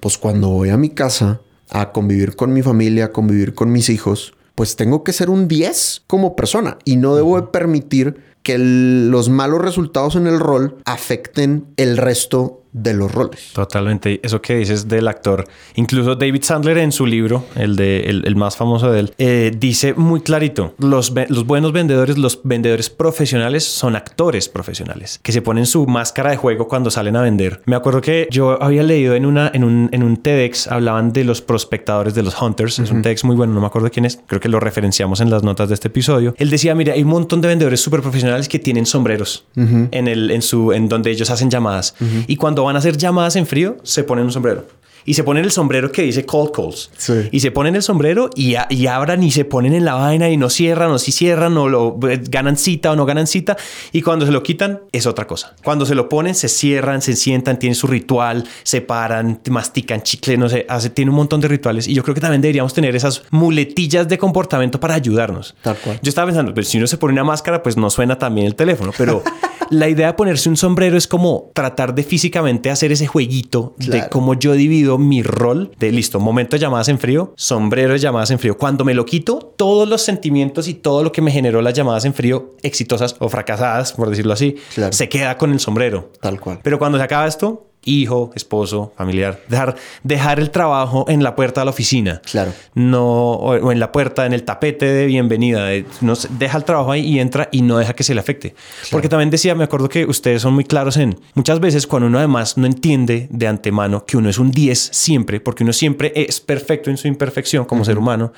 pues 0.00 0.18
cuando 0.18 0.48
voy 0.48 0.70
a 0.70 0.76
mi 0.76 0.90
casa, 0.90 1.40
a 1.70 1.92
convivir 1.92 2.36
con 2.36 2.52
mi 2.52 2.62
familia, 2.62 3.06
a 3.06 3.12
convivir 3.12 3.54
con 3.54 3.72
mis 3.72 3.88
hijos, 3.88 4.34
pues 4.54 4.76
tengo 4.76 5.02
que 5.02 5.12
ser 5.12 5.30
un 5.30 5.48
10 5.48 6.02
como 6.06 6.36
persona 6.36 6.78
y 6.84 6.96
no 6.96 7.16
debo 7.16 7.40
de 7.40 7.46
permitir 7.48 8.20
que 8.42 8.58
los 8.58 9.28
malos 9.28 9.62
resultados 9.62 10.16
en 10.16 10.26
el 10.26 10.40
rol 10.40 10.76
afecten 10.84 11.66
el 11.76 11.96
resto 11.96 12.61
de 12.72 12.94
los 12.94 13.12
roles. 13.12 13.52
Totalmente. 13.52 14.20
Eso 14.22 14.40
que 14.40 14.56
dices 14.56 14.88
del 14.88 15.08
actor. 15.08 15.46
Incluso 15.74 16.14
David 16.14 16.42
Sandler 16.42 16.78
en 16.78 16.92
su 16.92 17.04
libro, 17.04 17.44
el, 17.54 17.76
de, 17.76 18.00
el, 18.00 18.36
más 18.36 18.56
famoso 18.56 18.90
de 18.90 19.00
él, 19.00 19.14
eh, 19.18 19.52
dice 19.56 19.92
muy 19.94 20.22
clarito, 20.22 20.74
los, 20.78 21.12
los 21.28 21.46
buenos 21.46 21.72
vendedores, 21.72 22.16
los 22.16 22.40
vendedores 22.42 22.88
profesionales 22.88 23.64
son 23.64 23.96
actores 23.96 24.48
profesionales, 24.48 25.20
que 25.22 25.32
se 25.32 25.42
ponen 25.42 25.66
su 25.66 25.86
máscara 25.86 26.30
de 26.30 26.36
juego 26.36 26.66
cuando 26.68 26.90
salen 26.90 27.16
a 27.16 27.22
vender. 27.22 27.60
Me 27.66 27.76
acuerdo 27.76 28.00
que 28.00 28.26
yo 28.30 28.62
había 28.62 28.82
leído 28.82 29.14
en, 29.14 29.26
una, 29.26 29.50
en, 29.52 29.64
un, 29.64 29.90
en 29.92 30.02
un 30.02 30.16
TEDx, 30.16 30.68
hablaban 30.68 31.12
de 31.12 31.24
los 31.24 31.42
prospectamos 31.42 31.82
de 31.92 32.22
los 32.22 32.40
hunters. 32.40 32.78
Es 32.78 32.90
un 32.90 33.02
TEDx 33.02 33.24
muy 33.24 33.36
bueno, 33.36 33.52
no 33.52 33.60
me 33.60 33.66
acuerdo 33.66 33.90
quién 33.90 34.04
es, 34.04 34.20
creo 34.26 34.40
que 34.40 34.48
lo 34.48 34.60
referenciamos 34.60 35.20
en 35.20 35.30
las 35.30 35.42
notas 35.42 35.68
de 35.68 35.74
este 35.74 35.88
episodio. 35.88 36.34
Él 36.38 36.50
decía, 36.50 36.74
mira, 36.74 36.94
hay 36.94 37.02
un 37.02 37.08
montón 37.08 37.40
de 37.40 37.48
vendedores 37.48 37.80
súper 37.80 38.00
profesionales 38.00 38.48
que 38.48 38.58
tienen 38.58 38.86
sombreros 38.86 39.44
en, 39.56 40.08
el, 40.08 40.30
en, 40.30 40.42
su, 40.42 40.72
en 40.72 40.88
donde 40.88 41.10
ellos 41.10 41.30
hacen 41.30 41.50
llamadas. 41.50 41.94
Y 42.26 42.36
cuando 42.36 42.61
van 42.64 42.76
a 42.76 42.78
hacer 42.78 42.96
llamadas 42.96 43.36
en 43.36 43.46
frío, 43.46 43.76
se 43.82 44.04
ponen 44.04 44.24
un 44.24 44.32
sombrero 44.32 44.66
y 45.04 45.14
se 45.14 45.24
ponen 45.24 45.44
el 45.44 45.50
sombrero 45.50 45.90
que 45.90 46.02
dice 46.02 46.24
cold 46.24 46.52
calls. 46.52 46.90
Y 47.30 47.40
se 47.40 47.50
ponen 47.50 47.74
el 47.76 47.82
sombrero 47.82 48.30
y, 48.34 48.54
y, 48.70 48.86
abran 48.86 49.22
y 49.22 49.30
se 49.30 49.44
ponen 49.44 49.74
en 49.74 49.84
la 49.84 49.94
vaina 49.94 50.30
y 50.30 50.36
no 50.36 50.50
cierran 50.50 50.90
o 50.90 50.98
si 50.98 51.12
cierran 51.12 51.56
o 51.56 51.68
lo, 51.68 51.98
eh, 52.08 52.20
ganan 52.28 52.56
cita 52.56 52.92
o 52.92 52.96
no 52.96 53.04
ganan 53.04 53.26
cita. 53.26 53.56
Y 53.92 54.02
cuando 54.02 54.26
se 54.26 54.32
lo 54.32 54.42
quitan 54.42 54.82
es 54.92 55.06
otra 55.06 55.26
cosa. 55.26 55.54
Cuando 55.64 55.86
se 55.86 55.94
lo 55.94 56.08
ponen, 56.08 56.34
se 56.34 56.48
cierran, 56.48 57.02
se 57.02 57.16
sientan, 57.16 57.58
tienen 57.58 57.74
su 57.74 57.86
ritual, 57.86 58.44
se 58.62 58.80
paran, 58.80 59.40
mastican 59.50 60.02
chicle, 60.02 60.36
no 60.36 60.48
sé, 60.48 60.66
hace, 60.68 60.90
tiene 60.90 61.10
un 61.10 61.16
montón 61.16 61.40
de 61.40 61.48
rituales. 61.48 61.88
Y 61.88 61.94
yo 61.94 62.02
creo 62.02 62.14
que 62.14 62.20
también 62.20 62.40
deberíamos 62.40 62.74
tener 62.74 62.94
esas 62.94 63.22
muletillas 63.30 64.08
de 64.08 64.18
comportamiento 64.18 64.78
para 64.78 64.94
ayudarnos. 64.94 65.54
Tal 65.62 65.76
cual. 65.76 65.98
Yo 66.02 66.08
estaba 66.08 66.26
pensando, 66.26 66.54
pues 66.54 66.68
si 66.68 66.78
uno 66.78 66.86
se 66.86 66.96
pone 66.96 67.12
una 67.12 67.24
máscara, 67.24 67.62
pues 67.62 67.76
no 67.76 67.90
suena 67.90 68.18
también 68.18 68.46
el 68.46 68.54
teléfono, 68.54 68.92
pero 68.96 69.22
la 69.72 69.88
idea 69.88 70.08
de 70.08 70.12
ponerse 70.12 70.48
un 70.48 70.56
sombrero 70.56 70.96
es 70.96 71.08
como 71.08 71.50
tratar 71.54 71.94
de 71.94 72.02
físicamente 72.02 72.70
hacer 72.70 72.92
ese 72.92 73.06
jueguito 73.06 73.74
de 73.78 74.08
cómo 74.10 74.34
yo 74.34 74.52
divido 74.52 74.98
mi 74.98 75.22
rol 75.22 75.72
de 75.78 75.90
listo, 75.90 76.20
momento 76.20 76.56
de 76.56 76.60
llamadas 76.60 76.88
en 76.88 76.98
frío, 76.98 77.32
sombrero 77.36 77.94
de 77.94 77.98
llamadas 77.98 78.30
en 78.30 78.38
frío. 78.38 78.58
Cuando 78.58 78.84
me 78.84 78.94
lo 78.94 79.06
quito, 79.06 79.54
todos 79.56 79.88
los 79.88 80.02
sentimientos 80.02 80.68
y 80.68 80.74
todo 80.74 81.02
lo 81.02 81.10
que 81.10 81.22
me 81.22 81.30
generó 81.30 81.62
las 81.62 81.74
llamadas 81.74 82.04
en 82.04 82.12
frío, 82.12 82.50
exitosas 82.62 83.16
o 83.18 83.28
fracasadas, 83.28 83.92
por 83.94 84.10
decirlo 84.10 84.34
así, 84.34 84.56
se 84.90 85.08
queda 85.08 85.38
con 85.38 85.52
el 85.52 85.60
sombrero. 85.60 86.10
Tal 86.20 86.38
cual. 86.38 86.60
Pero 86.62 86.78
cuando 86.78 86.98
se 86.98 87.04
acaba 87.04 87.26
esto, 87.26 87.71
hijo, 87.84 88.30
esposo, 88.34 88.92
familiar, 88.96 89.40
dejar, 89.48 89.76
dejar 90.02 90.40
el 90.40 90.50
trabajo 90.50 91.04
en 91.08 91.22
la 91.22 91.34
puerta 91.34 91.60
de 91.60 91.64
la 91.66 91.70
oficina. 91.70 92.22
Claro. 92.24 92.52
No, 92.74 93.32
o, 93.32 93.72
en 93.72 93.80
la 93.80 93.92
puerta, 93.92 94.26
en 94.26 94.32
el 94.32 94.44
tapete 94.44 94.86
de 94.86 95.06
bienvenida. 95.06 95.68
no, 96.00 96.14
deja 96.30 96.58
el 96.58 96.64
trabajo 96.64 96.92
ahí 96.92 97.06
y 97.06 97.18
entra 97.18 97.48
y 97.52 97.62
no 97.62 97.78
deja 97.78 97.94
que 97.94 98.04
se 98.04 98.14
le 98.14 98.20
afecte. 98.20 98.54
Porque 98.90 99.08
también 99.08 99.30
decía, 99.30 99.54
me 99.54 99.64
acuerdo 99.64 99.88
que 99.88 100.04
ustedes 100.04 100.42
son 100.42 100.54
muy 100.54 100.64
claros 100.64 100.96
en 100.96 101.18
muchas 101.34 101.60
veces 101.60 101.86
cuando 101.86 102.08
uno 102.08 102.18
además 102.18 102.56
no 102.56 102.66
entiende 102.66 103.28
de 103.30 103.46
antemano 103.46 104.04
que 104.04 104.16
uno 104.16 104.28
es 104.28 104.38
un 104.38 104.50
10 104.50 104.78
siempre, 104.92 105.40
porque 105.40 105.64
uno 105.64 105.72
siempre 105.72 106.12
es 106.14 106.40
perfecto 106.40 106.90
en 106.90 106.96
su 106.96 107.08
imperfección 107.08 107.64
como 107.64 107.84
ser 107.84 107.98
humano 107.98 108.32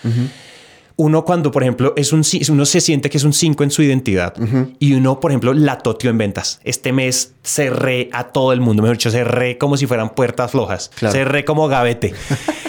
uno 0.97 1.25
cuando, 1.25 1.51
por 1.51 1.63
ejemplo, 1.63 1.93
es 1.97 2.13
un, 2.13 2.23
uno 2.51 2.65
se 2.65 2.81
siente 2.81 3.11
que 3.11 3.17
es 3.17 3.25
un 3.25 3.33
5 3.33 3.65
en 3.65 3.71
su 3.71 3.83
identidad 3.83 4.35
y 4.79 4.95
uno, 4.95 5.19
por 5.19 5.33
ejemplo, 5.33 5.53
la 5.53 5.79
toteó 5.79 6.11
en 6.11 6.19
ventas. 6.19 6.61
Este 6.63 6.93
mes 6.93 7.35
cerré 7.43 8.09
a 8.13 8.25
todo 8.29 8.53
el 8.53 8.61
mundo, 8.61 8.83
mejor 8.83 8.97
dicho, 8.97 9.11
cerré 9.11 9.59
como 9.59 9.77
si 9.77 9.87
fueran 9.87 10.15
puertas 10.15 10.53
flojas, 10.53 10.91
cerré 10.97 11.45
como 11.45 11.69
gavete. 11.69 12.15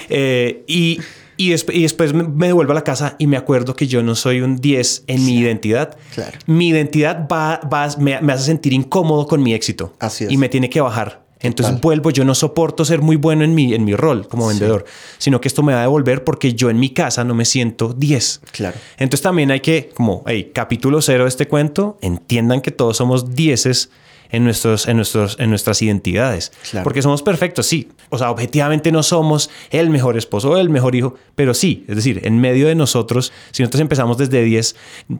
Eh, 0.07 0.63
y, 0.67 0.99
y, 1.35 1.49
después 1.49 2.13
me, 2.13 2.45
devuelvo 2.45 2.73
a 2.73 2.75
la 2.75 2.83
casa 2.83 3.15
y 3.17 3.25
me 3.25 3.37
acuerdo 3.37 3.75
que 3.75 3.87
yo 3.87 4.03
no 4.03 4.13
soy 4.13 4.41
un 4.41 4.57
10 4.57 5.05
en 5.07 5.25
mi 5.25 5.39
identidad. 5.39 5.97
Mi 6.45 6.67
identidad 6.67 7.27
va, 7.27 7.59
va 7.61 7.89
me, 7.97 8.21
me, 8.21 8.33
hace 8.33 8.45
sentir 8.45 8.71
incómodo 8.73 9.25
con 9.25 9.41
mi 9.41 9.55
éxito. 9.55 9.95
Así 9.99 10.25
es. 10.25 10.31
Y 10.31 10.37
me 10.37 10.47
tiene 10.47 10.69
que 10.69 10.79
bajar. 10.79 11.24
Entonces 11.41 11.79
vuelvo, 11.81 12.11
yo 12.11 12.25
no 12.25 12.33
soporto 12.33 12.85
ser 12.85 13.01
muy 13.01 13.17
bueno 13.17 13.43
en 13.43 13.53
mi, 13.53 13.73
en 13.73 13.83
mi 13.83 13.95
rol 13.95 14.27
como 14.27 14.47
vendedor, 14.47 14.85
sino 15.17 15.41
que 15.41 15.47
esto 15.47 15.63
me 15.63 15.73
va 15.73 15.79
a 15.79 15.83
devolver 15.83 16.23
porque 16.23 16.53
yo 16.53 16.69
en 16.69 16.79
mi 16.79 16.89
casa 16.89 17.23
no 17.23 17.35
me 17.35 17.45
siento 17.45 17.93
10. 17.93 18.41
Claro. 18.51 18.77
Entonces 18.97 19.21
también 19.21 19.51
hay 19.51 19.59
que, 19.59 19.89
como, 19.93 20.23
hey, 20.27 20.51
capítulo 20.53 21.01
cero 21.01 21.23
de 21.23 21.29
este 21.29 21.47
cuento, 21.47 21.97
entiendan 22.01 22.61
que 22.61 22.71
todos 22.71 22.97
somos 22.97 23.35
dieces 23.35 23.89
en, 24.31 24.43
nuestros, 24.43 24.87
en, 24.87 24.97
nuestros, 24.97 25.37
en 25.39 25.49
nuestras 25.49 25.81
identidades. 25.81 26.51
Porque 26.83 27.01
somos 27.01 27.21
perfectos, 27.21 27.65
sí. 27.65 27.89
O 28.09 28.17
sea, 28.17 28.31
objetivamente 28.31 28.91
no 28.91 29.03
somos 29.03 29.49
el 29.71 29.89
mejor 29.89 30.17
esposo 30.17 30.51
o 30.51 30.57
el 30.57 30.69
mejor 30.69 30.95
hijo, 30.95 31.15
pero 31.35 31.53
sí, 31.53 31.85
es 31.87 31.95
decir, 31.95 32.21
en 32.23 32.39
medio 32.39 32.67
de 32.67 32.75
nosotros, 32.75 33.31
si 33.51 33.63
nosotros 33.63 33.81
empezamos 33.81 34.17
desde 34.17 34.43
10, 34.43 34.75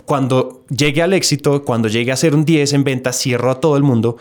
cuando 0.06 0.64
llegue 0.70 1.02
al 1.02 1.14
éxito, 1.14 1.64
cuando 1.64 1.88
llegue 1.88 2.12
a 2.12 2.18
ser 2.18 2.36
un 2.36 2.46
10 2.46 2.74
en 2.74 2.84
venta, 2.84 3.14
cierro 3.14 3.52
a 3.52 3.60
todo 3.60 3.78
el 3.78 3.84
mundo, 3.84 4.18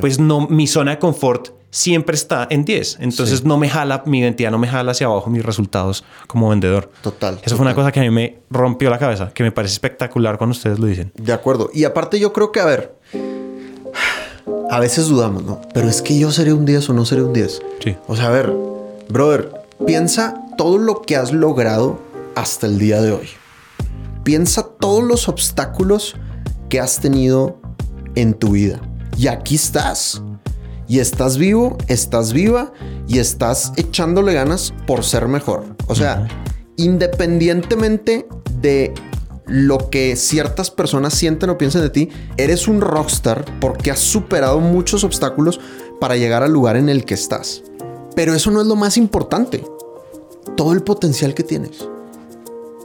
pues 0.00 0.18
no, 0.18 0.46
mi 0.48 0.66
zona 0.66 0.92
de 0.92 0.98
confort 0.98 1.48
siempre 1.74 2.14
está 2.14 2.46
en 2.50 2.64
10. 2.64 2.98
Entonces 3.00 3.44
no 3.44 3.58
me 3.58 3.68
jala, 3.68 4.04
mi 4.06 4.20
identidad 4.20 4.52
no 4.52 4.58
me 4.58 4.68
jala 4.68 4.92
hacia 4.92 5.08
abajo 5.08 5.28
mis 5.28 5.44
resultados 5.44 6.04
como 6.28 6.48
vendedor. 6.48 6.90
Total. 7.02 7.40
Eso 7.42 7.56
fue 7.56 7.64
una 7.66 7.74
cosa 7.74 7.90
que 7.90 7.98
a 7.98 8.02
mí 8.04 8.10
me 8.10 8.38
rompió 8.48 8.90
la 8.90 8.98
cabeza, 8.98 9.32
que 9.34 9.42
me 9.42 9.50
parece 9.50 9.72
espectacular 9.72 10.38
cuando 10.38 10.52
ustedes 10.52 10.78
lo 10.78 10.86
dicen. 10.86 11.12
De 11.16 11.32
acuerdo. 11.32 11.70
Y 11.74 11.84
aparte 11.84 12.20
yo 12.20 12.32
creo 12.32 12.52
que, 12.52 12.60
a 12.60 12.64
ver, 12.64 12.94
a 14.70 14.78
veces 14.78 15.08
dudamos, 15.08 15.42
¿no? 15.42 15.60
Pero 15.74 15.88
es 15.88 16.00
que 16.00 16.16
yo 16.16 16.30
seré 16.30 16.52
un 16.52 16.64
10 16.64 16.90
o 16.90 16.92
no 16.92 17.04
seré 17.04 17.22
un 17.22 17.32
10. 17.32 17.62
Sí. 17.82 17.96
O 18.06 18.14
sea, 18.14 18.28
a 18.28 18.30
ver, 18.30 18.52
brother, 19.08 19.52
piensa 19.84 20.40
todo 20.56 20.78
lo 20.78 21.02
que 21.02 21.16
has 21.16 21.32
logrado 21.32 21.98
hasta 22.36 22.68
el 22.68 22.78
día 22.78 23.02
de 23.02 23.10
hoy. 23.12 23.28
Piensa 24.22 24.62
todos 24.78 25.02
los 25.02 25.28
obstáculos 25.28 26.14
que 26.68 26.78
has 26.78 27.00
tenido 27.00 27.58
en 28.14 28.34
tu 28.34 28.52
vida. 28.52 28.80
Y 29.16 29.28
aquí 29.28 29.54
estás. 29.54 30.22
Y 30.86 30.98
estás 30.98 31.38
vivo, 31.38 31.78
estás 31.88 32.32
viva 32.32 32.72
y 33.08 33.18
estás 33.18 33.72
echándole 33.76 34.34
ganas 34.34 34.74
por 34.86 35.04
ser 35.04 35.28
mejor. 35.28 35.64
O 35.86 35.94
sea, 35.94 36.28
independientemente 36.76 38.26
de 38.60 38.92
lo 39.46 39.90
que 39.90 40.16
ciertas 40.16 40.70
personas 40.70 41.14
sienten 41.14 41.50
o 41.50 41.58
piensan 41.58 41.82
de 41.82 41.90
ti, 41.90 42.08
eres 42.36 42.68
un 42.68 42.80
rockstar 42.80 43.44
porque 43.60 43.90
has 43.90 44.00
superado 44.00 44.60
muchos 44.60 45.04
obstáculos 45.04 45.60
para 46.00 46.16
llegar 46.16 46.42
al 46.42 46.52
lugar 46.52 46.76
en 46.76 46.88
el 46.88 47.04
que 47.04 47.14
estás. 47.14 47.62
Pero 48.14 48.34
eso 48.34 48.50
no 48.50 48.60
es 48.60 48.66
lo 48.66 48.76
más 48.76 48.96
importante. 48.96 49.64
Todo 50.56 50.72
el 50.72 50.82
potencial 50.82 51.34
que 51.34 51.42
tienes. 51.42 51.88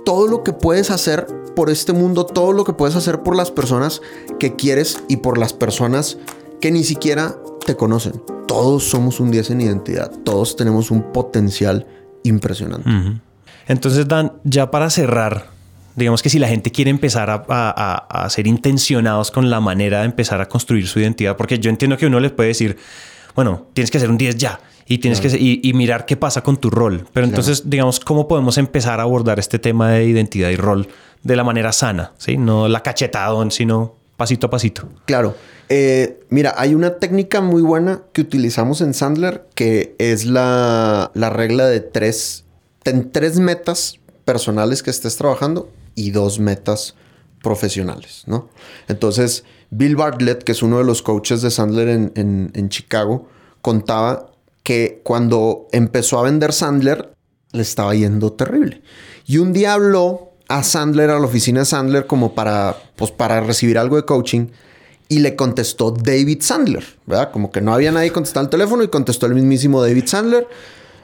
Todo 0.05 0.27
lo 0.27 0.43
que 0.43 0.53
puedes 0.53 0.89
hacer 0.89 1.27
por 1.59 1.69
este 1.69 1.91
mundo, 1.91 2.25
todo 2.25 2.53
lo 2.53 2.63
que 2.63 2.71
puedes 2.71 2.95
hacer 2.95 3.19
por 3.19 3.35
las 3.35 3.51
personas 3.51 4.01
que 4.39 4.55
quieres 4.55 5.03
y 5.09 5.17
por 5.17 5.37
las 5.37 5.51
personas 5.51 6.17
que 6.61 6.71
ni 6.71 6.85
siquiera 6.85 7.35
te 7.65 7.75
conocen. 7.75 8.13
Todos 8.47 8.85
somos 8.85 9.19
un 9.19 9.29
10 9.29 9.49
en 9.49 9.59
identidad. 9.59 10.09
Todos 10.23 10.55
tenemos 10.55 10.89
un 10.89 11.11
potencial 11.11 11.85
impresionante. 12.23 12.89
Entonces, 13.67 14.07
Dan, 14.07 14.31
ya 14.45 14.71
para 14.71 14.89
cerrar, 14.89 15.47
digamos 15.97 16.23
que 16.23 16.29
si 16.29 16.39
la 16.39 16.47
gente 16.47 16.71
quiere 16.71 16.91
empezar 16.91 17.43
a, 17.49 18.27
ser 18.29 18.47
intencionados 18.47 19.29
con 19.29 19.49
la 19.49 19.59
manera 19.59 19.99
de 19.99 20.05
empezar 20.05 20.39
a 20.39 20.47
construir 20.47 20.87
su 20.87 21.01
identidad, 21.01 21.35
porque 21.35 21.59
yo 21.59 21.69
entiendo 21.69 21.97
que 21.97 22.05
uno 22.05 22.21
les 22.21 22.31
puede 22.31 22.47
decir, 22.47 22.77
bueno, 23.35 23.67
tienes 23.73 23.91
que 23.91 23.99
ser 23.99 24.09
un 24.09 24.17
10 24.17 24.37
ya 24.37 24.61
y 24.87 24.99
tienes 24.99 25.19
que 25.19 25.27
y, 25.37 25.73
mirar 25.73 26.05
qué 26.05 26.15
pasa 26.15 26.41
con 26.41 26.55
tu 26.55 26.69
rol. 26.69 27.05
Pero 27.11 27.27
entonces, 27.27 27.69
digamos, 27.69 27.99
¿cómo 27.99 28.29
podemos 28.29 28.57
empezar 28.57 29.01
a 29.01 29.03
abordar 29.03 29.39
este 29.39 29.59
tema 29.59 29.91
de 29.91 30.05
identidad 30.05 30.51
y 30.51 30.55
rol 30.55 30.87
de 31.23 31.35
la 31.35 31.43
manera 31.43 31.71
sana? 31.71 32.13
¿sí? 32.17 32.37
No 32.37 32.67
la 32.67 32.81
cachetadón, 32.81 33.51
sino 33.51 33.95
pasito 34.17 34.47
a 34.47 34.49
pasito. 34.49 34.89
Claro. 35.05 35.35
Eh, 35.69 36.19
mira, 36.29 36.55
hay 36.57 36.73
una 36.73 36.97
técnica 36.97 37.41
muy 37.41 37.61
buena 37.61 38.01
que 38.11 38.21
utilizamos 38.21 38.81
en 38.81 38.93
Sandler 38.93 39.47
que 39.53 39.95
es 39.99 40.25
la, 40.25 41.11
la 41.13 41.29
regla 41.29 41.67
de 41.67 41.79
tres, 41.79 42.45
ten 42.83 43.11
tres 43.11 43.39
metas 43.39 43.99
personales 44.25 44.81
que 44.81 44.89
estés 44.89 45.15
trabajando 45.15 45.69
y 45.95 46.11
dos 46.11 46.39
metas 46.39 46.95
profesionales, 47.41 48.23
¿no? 48.25 48.49
Entonces, 48.87 49.43
Bill 49.69 49.95
Bartlett, 49.95 50.43
que 50.43 50.51
es 50.51 50.63
uno 50.63 50.79
de 50.79 50.83
los 50.83 51.01
coaches 51.01 51.41
de 51.41 51.51
Sandler 51.51 51.89
en, 51.89 52.69
Chicago, 52.69 53.27
contaba 53.61 54.31
que 54.63 55.01
cuando 55.03 55.67
empezó 55.71 56.19
a 56.19 56.23
vender 56.23 56.53
Sandler, 56.53 57.13
le 57.51 57.61
estaba 57.61 57.95
yendo 57.95 58.33
terrible. 58.33 58.81
Y 59.25 59.37
un 59.37 59.53
día 59.53 59.73
habló 59.73 60.28
a 60.49 60.63
Sandler, 60.63 61.11
a 61.11 61.19
la 61.19 61.25
oficina 61.25 61.61
de 61.61 61.65
Sandler, 61.65 62.07
como 62.07 62.33
para, 62.33 62.75
pues, 62.95 63.11
para 63.11 63.39
recibir 63.39 63.77
algo 63.77 63.95
de 63.95 64.03
coaching. 64.03 64.47
Y 65.07 65.19
le 65.19 65.35
contestó 65.35 65.91
David 65.91 66.41
Sandler, 66.41 66.83
¿verdad? 67.05 67.31
Como 67.31 67.51
que 67.51 67.61
no 67.61 67.73
había 67.73 67.91
nadie 67.91 68.11
contestando 68.11 68.47
el 68.47 68.49
teléfono 68.51 68.83
y 68.83 68.89
contestó 68.89 69.25
el 69.25 69.35
mismísimo 69.35 69.81
David 69.81 70.05
Sandler. 70.05 70.47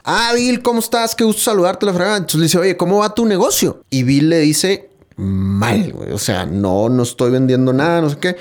Ah, 0.04 0.32
Bill, 0.36 0.62
¿cómo 0.62 0.80
estás? 0.80 1.16
Qué 1.16 1.24
gusto 1.24 1.42
saludarte, 1.42 1.86
la 1.86 1.94
fregada. 1.94 2.18
Entonces 2.18 2.40
le 2.40 2.46
dice, 2.46 2.58
oye, 2.60 2.78
¿cómo 2.78 3.00
va 3.00 3.14
tu 3.16 3.26
negocio? 3.26 3.84
Y 3.90 4.04
Bill 4.04 4.30
le 4.30 4.40
dice, 4.40 4.90
mal, 5.16 5.92
güey. 5.94 6.12
O 6.12 6.20
sea, 6.20 6.46
no, 6.46 6.90
no 6.90 7.04
estoy 7.04 7.32
vendiendo 7.32 7.74
nada, 7.74 8.02
no 8.02 8.10
sé 8.10 8.18
qué. 8.18 8.36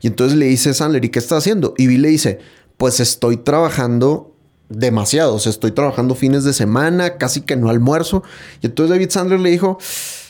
Y 0.00 0.08
entonces 0.08 0.36
le 0.36 0.46
dice 0.46 0.74
Sandler, 0.74 1.04
¿y 1.04 1.10
qué 1.10 1.18
estás 1.18 1.38
haciendo? 1.38 1.74
Y 1.76 1.86
Bill 1.86 2.02
le 2.02 2.08
dice, 2.08 2.40
pues 2.76 3.00
estoy 3.00 3.36
trabajando 3.36 4.34
demasiado. 4.68 5.34
O 5.34 5.38
sea, 5.38 5.50
estoy 5.50 5.72
trabajando 5.72 6.14
fines 6.14 6.44
de 6.44 6.52
semana, 6.52 7.16
casi 7.18 7.42
que 7.42 7.56
no 7.56 7.70
almuerzo. 7.70 8.22
Y 8.62 8.66
entonces 8.66 8.90
David 8.90 9.10
Sandler 9.10 9.40
le 9.40 9.50
dijo, 9.50 9.78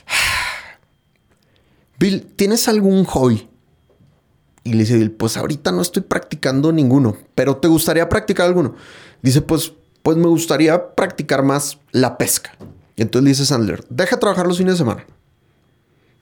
Bill, 1.99 2.27
¿tienes 2.37 2.69
algún 2.69 3.05
hobby? 3.05 3.49
Y 4.65 4.73
le 4.73 4.79
dice 4.81 4.97
Bill, 4.97 5.11
pues 5.11 5.37
ahorita 5.37 5.73
no 5.73 5.83
estoy 5.83 6.03
practicando 6.03 6.73
ninguno, 6.73 7.17
pero 7.35 7.59
¿te 7.59 7.69
gustaría 7.69 8.09
practicar 8.09 8.47
alguno? 8.47 8.75
Dice, 9.23 9.43
pues, 9.43 9.73
pues 10.03 10.17
me 10.17 10.27
gustaría 10.27 10.95
practicar 10.95 11.43
más 11.43 11.79
la 11.93 12.17
pesca. 12.17 12.57
Y 12.97 13.03
entonces 13.03 13.25
le 13.25 13.31
dice 13.31 13.45
Sandler, 13.45 13.85
deja 13.91 14.19
trabajar 14.19 14.47
los 14.47 14.59
fines 14.59 14.75
de 14.75 14.79
semana. 14.79 15.05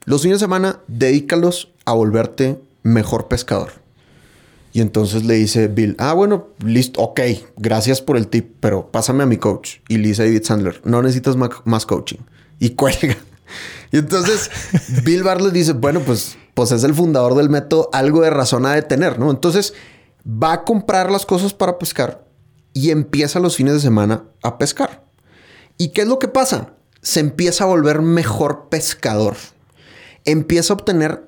Los 0.05 0.23
fines 0.23 0.41
de 0.41 0.45
semana, 0.45 0.81
dedícalos 0.89 1.71
a 1.85 1.93
volverte 1.93 2.61
mejor 2.83 3.29
pescador. 3.29 3.71
Y 4.73 4.81
entonces 4.81 5.25
le 5.25 5.35
dice 5.35 5.69
Bill, 5.69 5.95
ah, 5.99 6.15
bueno, 6.15 6.49
listo, 6.65 7.01
ok, 7.03 7.21
gracias 7.57 8.01
por 8.01 8.17
el 8.17 8.29
tip, 8.29 8.57
pero 8.59 8.91
pásame 8.91 9.23
a 9.23 9.27
mi 9.27 9.37
coach. 9.37 9.77
Y 9.89 9.99
le 9.99 10.09
dice 10.09 10.25
David 10.25 10.45
Sandler, 10.45 10.81
no 10.85 11.03
necesitas 11.03 11.37
más 11.37 11.87
coaching. 11.87 12.19
Y 12.59 12.71
cuelga. 12.71 13.17
Y 13.91 13.99
entonces 13.99 14.51
Bill 15.05 15.23
Bartlett 15.23 15.53
dice, 15.53 15.73
bueno, 15.73 16.01
pues, 16.01 16.37
pues 16.55 16.73
es 16.73 16.85
el 16.85 16.95
fundador 16.95 17.35
del 17.35 17.51
método, 17.51 17.89
algo 17.93 18.23
de 18.23 18.31
razón 18.31 18.67
a 18.67 18.75
de 18.75 18.83
tener, 18.83 19.19
¿no? 19.19 19.31
Entonces 19.31 19.75
va 20.27 20.53
a 20.53 20.65
comprar 20.65 21.11
las 21.11 21.27
cosas 21.27 21.55
para 21.55 21.79
pescar 21.79 22.25
y 22.73 22.91
empieza 22.91 23.41
los 23.41 23.57
fines 23.57 23.75
de 23.75 23.81
semana 23.81 24.25
a 24.43 24.59
pescar. 24.59 25.05
¿Y 25.79 25.89
qué 25.89 26.03
es 26.03 26.09
lo 26.09 26.19
que 26.19 26.29
pasa? 26.29 26.75
Se 27.03 27.21
empieza 27.21 27.65
a 27.65 27.69
volver 27.69 28.03
mejor 28.03 28.69
pescador. 28.69 29.37
Empieza 30.25 30.73
a 30.73 30.77
obtener 30.77 31.27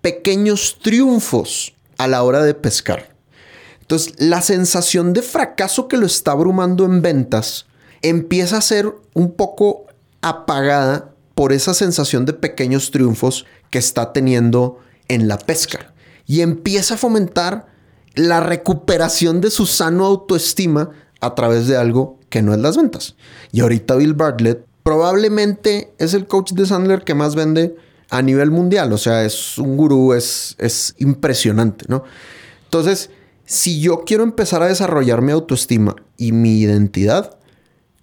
pequeños 0.00 0.78
triunfos 0.82 1.74
a 1.96 2.06
la 2.06 2.22
hora 2.22 2.42
de 2.42 2.54
pescar. 2.54 3.14
Entonces, 3.80 4.14
la 4.18 4.42
sensación 4.42 5.12
de 5.12 5.22
fracaso 5.22 5.88
que 5.88 5.96
lo 5.96 6.06
está 6.06 6.32
abrumando 6.32 6.84
en 6.84 7.02
ventas 7.02 7.66
empieza 8.02 8.58
a 8.58 8.62
ser 8.62 8.94
un 9.14 9.32
poco 9.32 9.86
apagada 10.20 11.13
por 11.34 11.52
esa 11.52 11.74
sensación 11.74 12.26
de 12.26 12.32
pequeños 12.32 12.90
triunfos 12.90 13.46
que 13.70 13.78
está 13.78 14.12
teniendo 14.12 14.78
en 15.08 15.28
la 15.28 15.38
pesca. 15.38 15.92
Y 16.26 16.40
empieza 16.40 16.94
a 16.94 16.98
fomentar 16.98 17.66
la 18.14 18.40
recuperación 18.40 19.40
de 19.40 19.50
su 19.50 19.66
sano 19.66 20.06
autoestima 20.06 20.90
a 21.20 21.34
través 21.34 21.66
de 21.66 21.76
algo 21.76 22.18
que 22.28 22.42
no 22.42 22.52
es 22.52 22.60
las 22.60 22.76
ventas. 22.76 23.16
Y 23.52 23.60
ahorita 23.60 23.96
Bill 23.96 24.14
Bartlett 24.14 24.64
probablemente 24.82 25.92
es 25.98 26.14
el 26.14 26.26
coach 26.26 26.52
de 26.52 26.66
Sandler 26.66 27.02
que 27.02 27.14
más 27.14 27.34
vende 27.34 27.76
a 28.10 28.22
nivel 28.22 28.50
mundial. 28.50 28.92
O 28.92 28.98
sea, 28.98 29.24
es 29.24 29.58
un 29.58 29.76
gurú, 29.76 30.12
es, 30.12 30.54
es 30.58 30.94
impresionante, 30.98 31.86
¿no? 31.88 32.04
Entonces, 32.64 33.10
si 33.44 33.80
yo 33.80 34.04
quiero 34.04 34.22
empezar 34.22 34.62
a 34.62 34.68
desarrollar 34.68 35.22
mi 35.22 35.32
autoestima 35.32 35.96
y 36.16 36.32
mi 36.32 36.60
identidad, 36.60 37.36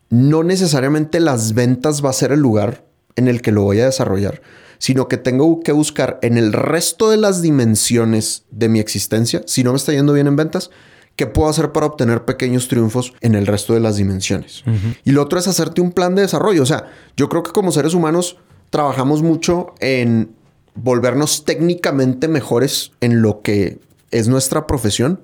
no 0.09 0.43
necesariamente 0.43 1.19
las 1.19 1.53
ventas 1.53 2.03
va 2.03 2.09
a 2.09 2.13
ser 2.13 2.31
el 2.31 2.39
lugar 2.39 2.85
en 3.15 3.27
el 3.27 3.41
que 3.41 3.51
lo 3.51 3.63
voy 3.63 3.79
a 3.79 3.85
desarrollar, 3.85 4.41
sino 4.77 5.07
que 5.07 5.17
tengo 5.17 5.59
que 5.61 5.71
buscar 5.71 6.19
en 6.21 6.37
el 6.37 6.53
resto 6.53 7.09
de 7.09 7.17
las 7.17 7.41
dimensiones 7.41 8.45
de 8.51 8.69
mi 8.69 8.79
existencia, 8.79 9.41
si 9.45 9.63
no 9.63 9.71
me 9.71 9.77
está 9.77 9.91
yendo 9.91 10.13
bien 10.13 10.27
en 10.27 10.35
ventas, 10.35 10.71
qué 11.15 11.27
puedo 11.27 11.49
hacer 11.49 11.71
para 11.71 11.85
obtener 11.85 12.25
pequeños 12.25 12.67
triunfos 12.67 13.13
en 13.21 13.35
el 13.35 13.45
resto 13.45 13.73
de 13.73 13.79
las 13.79 13.97
dimensiones. 13.97 14.63
Y 15.03 15.11
lo 15.11 15.21
otro 15.21 15.39
es 15.39 15.47
hacerte 15.47 15.81
un 15.81 15.91
plan 15.91 16.15
de 16.15 16.23
desarrollo. 16.23 16.63
O 16.63 16.65
sea, 16.65 16.89
yo 17.15 17.29
creo 17.29 17.43
que 17.43 17.51
como 17.51 17.71
seres 17.71 17.93
humanos 17.93 18.37
trabajamos 18.69 19.21
mucho 19.21 19.75
en 19.79 20.31
volvernos 20.73 21.45
técnicamente 21.45 22.27
mejores 22.27 22.93
en 23.01 23.21
lo 23.21 23.41
que 23.41 23.79
es 24.11 24.27
nuestra 24.27 24.67
profesión, 24.67 25.21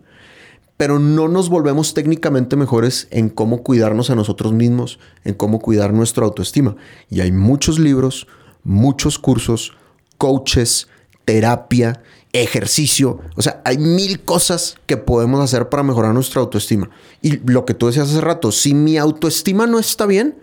pero 0.77 0.99
no 0.99 1.27
nos 1.27 1.49
volvemos 1.49 1.93
técnicamente 1.95 2.55
mejores 2.55 3.07
en 3.09 3.29
cómo 3.29 3.63
cuidarnos 3.63 4.09
a 4.11 4.15
nosotros 4.15 4.53
mismos, 4.53 4.99
en 5.23 5.33
cómo 5.33 5.59
cuidar 5.59 5.91
nuestra 5.91 6.25
autoestima. 6.25 6.75
Y 7.09 7.21
hay 7.21 7.31
muchos 7.31 7.79
libros, 7.79 8.27
muchos 8.63 9.17
cursos, 9.17 9.73
coaches, 10.19 10.87
terapia, 11.25 12.01
ejercicio. 12.31 13.19
O 13.35 13.41
sea, 13.41 13.61
hay 13.65 13.79
mil 13.79 14.21
cosas 14.21 14.77
que 14.85 14.97
podemos 14.97 15.41
hacer 15.41 15.69
para 15.69 15.83
mejorar 15.83 16.13
nuestra 16.13 16.41
autoestima. 16.41 16.89
Y 17.21 17.37
lo 17.51 17.65
que 17.65 17.73
tú 17.73 17.87
decías 17.87 18.09
hace 18.09 18.21
rato, 18.21 18.51
si 18.51 18.75
mi 18.75 18.97
autoestima 18.97 19.65
no 19.65 19.79
está 19.79 20.05
bien, 20.05 20.37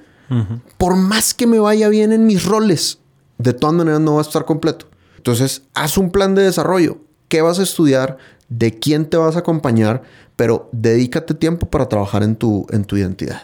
por 0.78 0.96
más 0.96 1.32
que 1.32 1.46
me 1.46 1.60
vaya 1.60 1.88
bien 1.88 2.12
en 2.12 2.26
mis 2.26 2.44
roles, 2.44 2.98
de 3.38 3.52
todas 3.52 3.74
maneras 3.74 4.00
no 4.00 4.14
va 4.14 4.20
a 4.20 4.22
estar 4.22 4.44
completo. 4.44 4.88
Entonces, 5.16 5.62
haz 5.74 5.96
un 5.96 6.10
plan 6.10 6.34
de 6.34 6.42
desarrollo. 6.42 6.98
¿Qué 7.28 7.40
vas 7.40 7.58
a 7.58 7.62
estudiar? 7.62 8.18
¿De 8.56 8.78
quién 8.78 9.06
te 9.06 9.16
vas 9.16 9.34
a 9.34 9.40
acompañar? 9.40 10.02
Pero 10.36 10.68
dedícate 10.70 11.34
tiempo 11.34 11.66
para 11.66 11.88
trabajar 11.88 12.22
en 12.22 12.36
tu, 12.36 12.68
en 12.70 12.84
tu 12.84 12.96
identidad. 12.96 13.42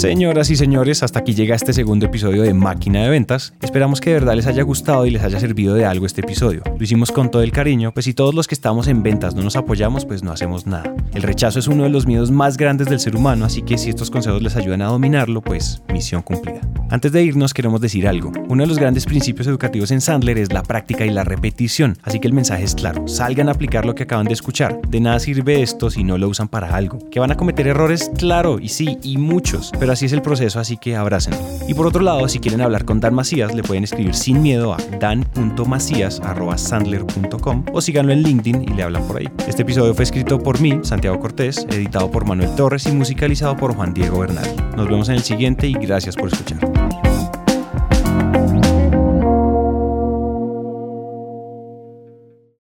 Señoras 0.00 0.48
y 0.48 0.56
señores, 0.56 1.02
hasta 1.02 1.18
aquí 1.18 1.34
llega 1.34 1.54
este 1.54 1.74
segundo 1.74 2.06
episodio 2.06 2.40
de 2.40 2.54
Máquina 2.54 3.02
de 3.02 3.10
Ventas. 3.10 3.52
Esperamos 3.60 4.00
que 4.00 4.08
de 4.08 4.14
verdad 4.20 4.34
les 4.34 4.46
haya 4.46 4.62
gustado 4.62 5.04
y 5.04 5.10
les 5.10 5.22
haya 5.22 5.38
servido 5.38 5.74
de 5.74 5.84
algo 5.84 6.06
este 6.06 6.22
episodio. 6.22 6.62
Lo 6.64 6.82
hicimos 6.82 7.12
con 7.12 7.30
todo 7.30 7.42
el 7.42 7.52
cariño, 7.52 7.92
pues 7.92 8.06
si 8.06 8.14
todos 8.14 8.34
los 8.34 8.46
que 8.46 8.54
estamos 8.54 8.88
en 8.88 9.02
ventas 9.02 9.34
no 9.34 9.42
nos 9.42 9.56
apoyamos, 9.56 10.06
pues 10.06 10.22
no 10.22 10.32
hacemos 10.32 10.66
nada. 10.66 10.94
El 11.12 11.22
rechazo 11.22 11.58
es 11.58 11.66
uno 11.68 11.82
de 11.82 11.90
los 11.90 12.06
miedos 12.06 12.30
más 12.30 12.56
grandes 12.56 12.88
del 12.88 12.98
ser 12.98 13.14
humano, 13.14 13.44
así 13.44 13.60
que 13.60 13.76
si 13.76 13.90
estos 13.90 14.10
consejos 14.10 14.40
les 14.40 14.56
ayudan 14.56 14.80
a 14.80 14.86
dominarlo, 14.86 15.42
pues 15.42 15.82
misión 15.92 16.22
cumplida. 16.22 16.62
Antes 16.88 17.12
de 17.12 17.22
irnos 17.22 17.52
queremos 17.52 17.82
decir 17.82 18.08
algo. 18.08 18.32
Uno 18.48 18.62
de 18.62 18.68
los 18.68 18.78
grandes 18.78 19.04
principios 19.04 19.46
educativos 19.46 19.90
en 19.90 20.00
Sandler 20.00 20.38
es 20.38 20.50
la 20.50 20.62
práctica 20.62 21.04
y 21.04 21.10
la 21.10 21.24
repetición, 21.24 21.98
así 22.02 22.20
que 22.20 22.26
el 22.26 22.32
mensaje 22.32 22.64
es 22.64 22.74
claro. 22.74 23.06
Salgan 23.06 23.48
a 23.48 23.52
aplicar 23.52 23.84
lo 23.84 23.94
que 23.94 24.04
acaban 24.04 24.26
de 24.26 24.32
escuchar. 24.32 24.80
De 24.88 24.98
nada 24.98 25.20
sirve 25.20 25.60
esto 25.60 25.90
si 25.90 26.04
no 26.04 26.16
lo 26.16 26.26
usan 26.26 26.48
para 26.48 26.74
algo. 26.74 26.98
Que 27.10 27.20
van 27.20 27.30
a 27.30 27.36
cometer 27.36 27.66
errores, 27.66 28.10
claro, 28.16 28.58
y 28.58 28.70
sí, 28.70 28.98
y 29.02 29.18
muchos, 29.18 29.70
así 29.90 30.06
es 30.06 30.12
el 30.12 30.22
proceso, 30.22 30.60
así 30.60 30.76
que 30.76 30.94
abrácenlo. 30.96 31.40
Y 31.68 31.74
por 31.74 31.86
otro 31.86 32.02
lado, 32.02 32.28
si 32.28 32.38
quieren 32.38 32.60
hablar 32.60 32.84
con 32.84 33.00
Dan 33.00 33.14
Macías, 33.14 33.54
le 33.54 33.62
pueden 33.62 33.84
escribir 33.84 34.14
sin 34.14 34.42
miedo 34.42 34.72
a 34.72 34.78
dan.macías.sandler.com 34.98 37.64
o 37.72 37.80
síganlo 37.80 38.12
en 38.12 38.22
LinkedIn 38.22 38.62
y 38.62 38.68
le 38.74 38.82
hablan 38.82 39.06
por 39.06 39.18
ahí. 39.18 39.28
Este 39.46 39.62
episodio 39.62 39.94
fue 39.94 40.02
escrito 40.04 40.38
por 40.38 40.60
mí, 40.60 40.80
Santiago 40.82 41.18
Cortés, 41.20 41.66
editado 41.70 42.10
por 42.10 42.26
Manuel 42.26 42.54
Torres 42.56 42.86
y 42.86 42.92
musicalizado 42.92 43.56
por 43.56 43.74
Juan 43.74 43.94
Diego 43.94 44.18
Bernal. 44.20 44.48
Nos 44.76 44.88
vemos 44.88 45.08
en 45.08 45.14
el 45.16 45.22
siguiente 45.22 45.68
y 45.68 45.74
gracias 45.74 46.16
por 46.16 46.32
escuchar. 46.32 46.89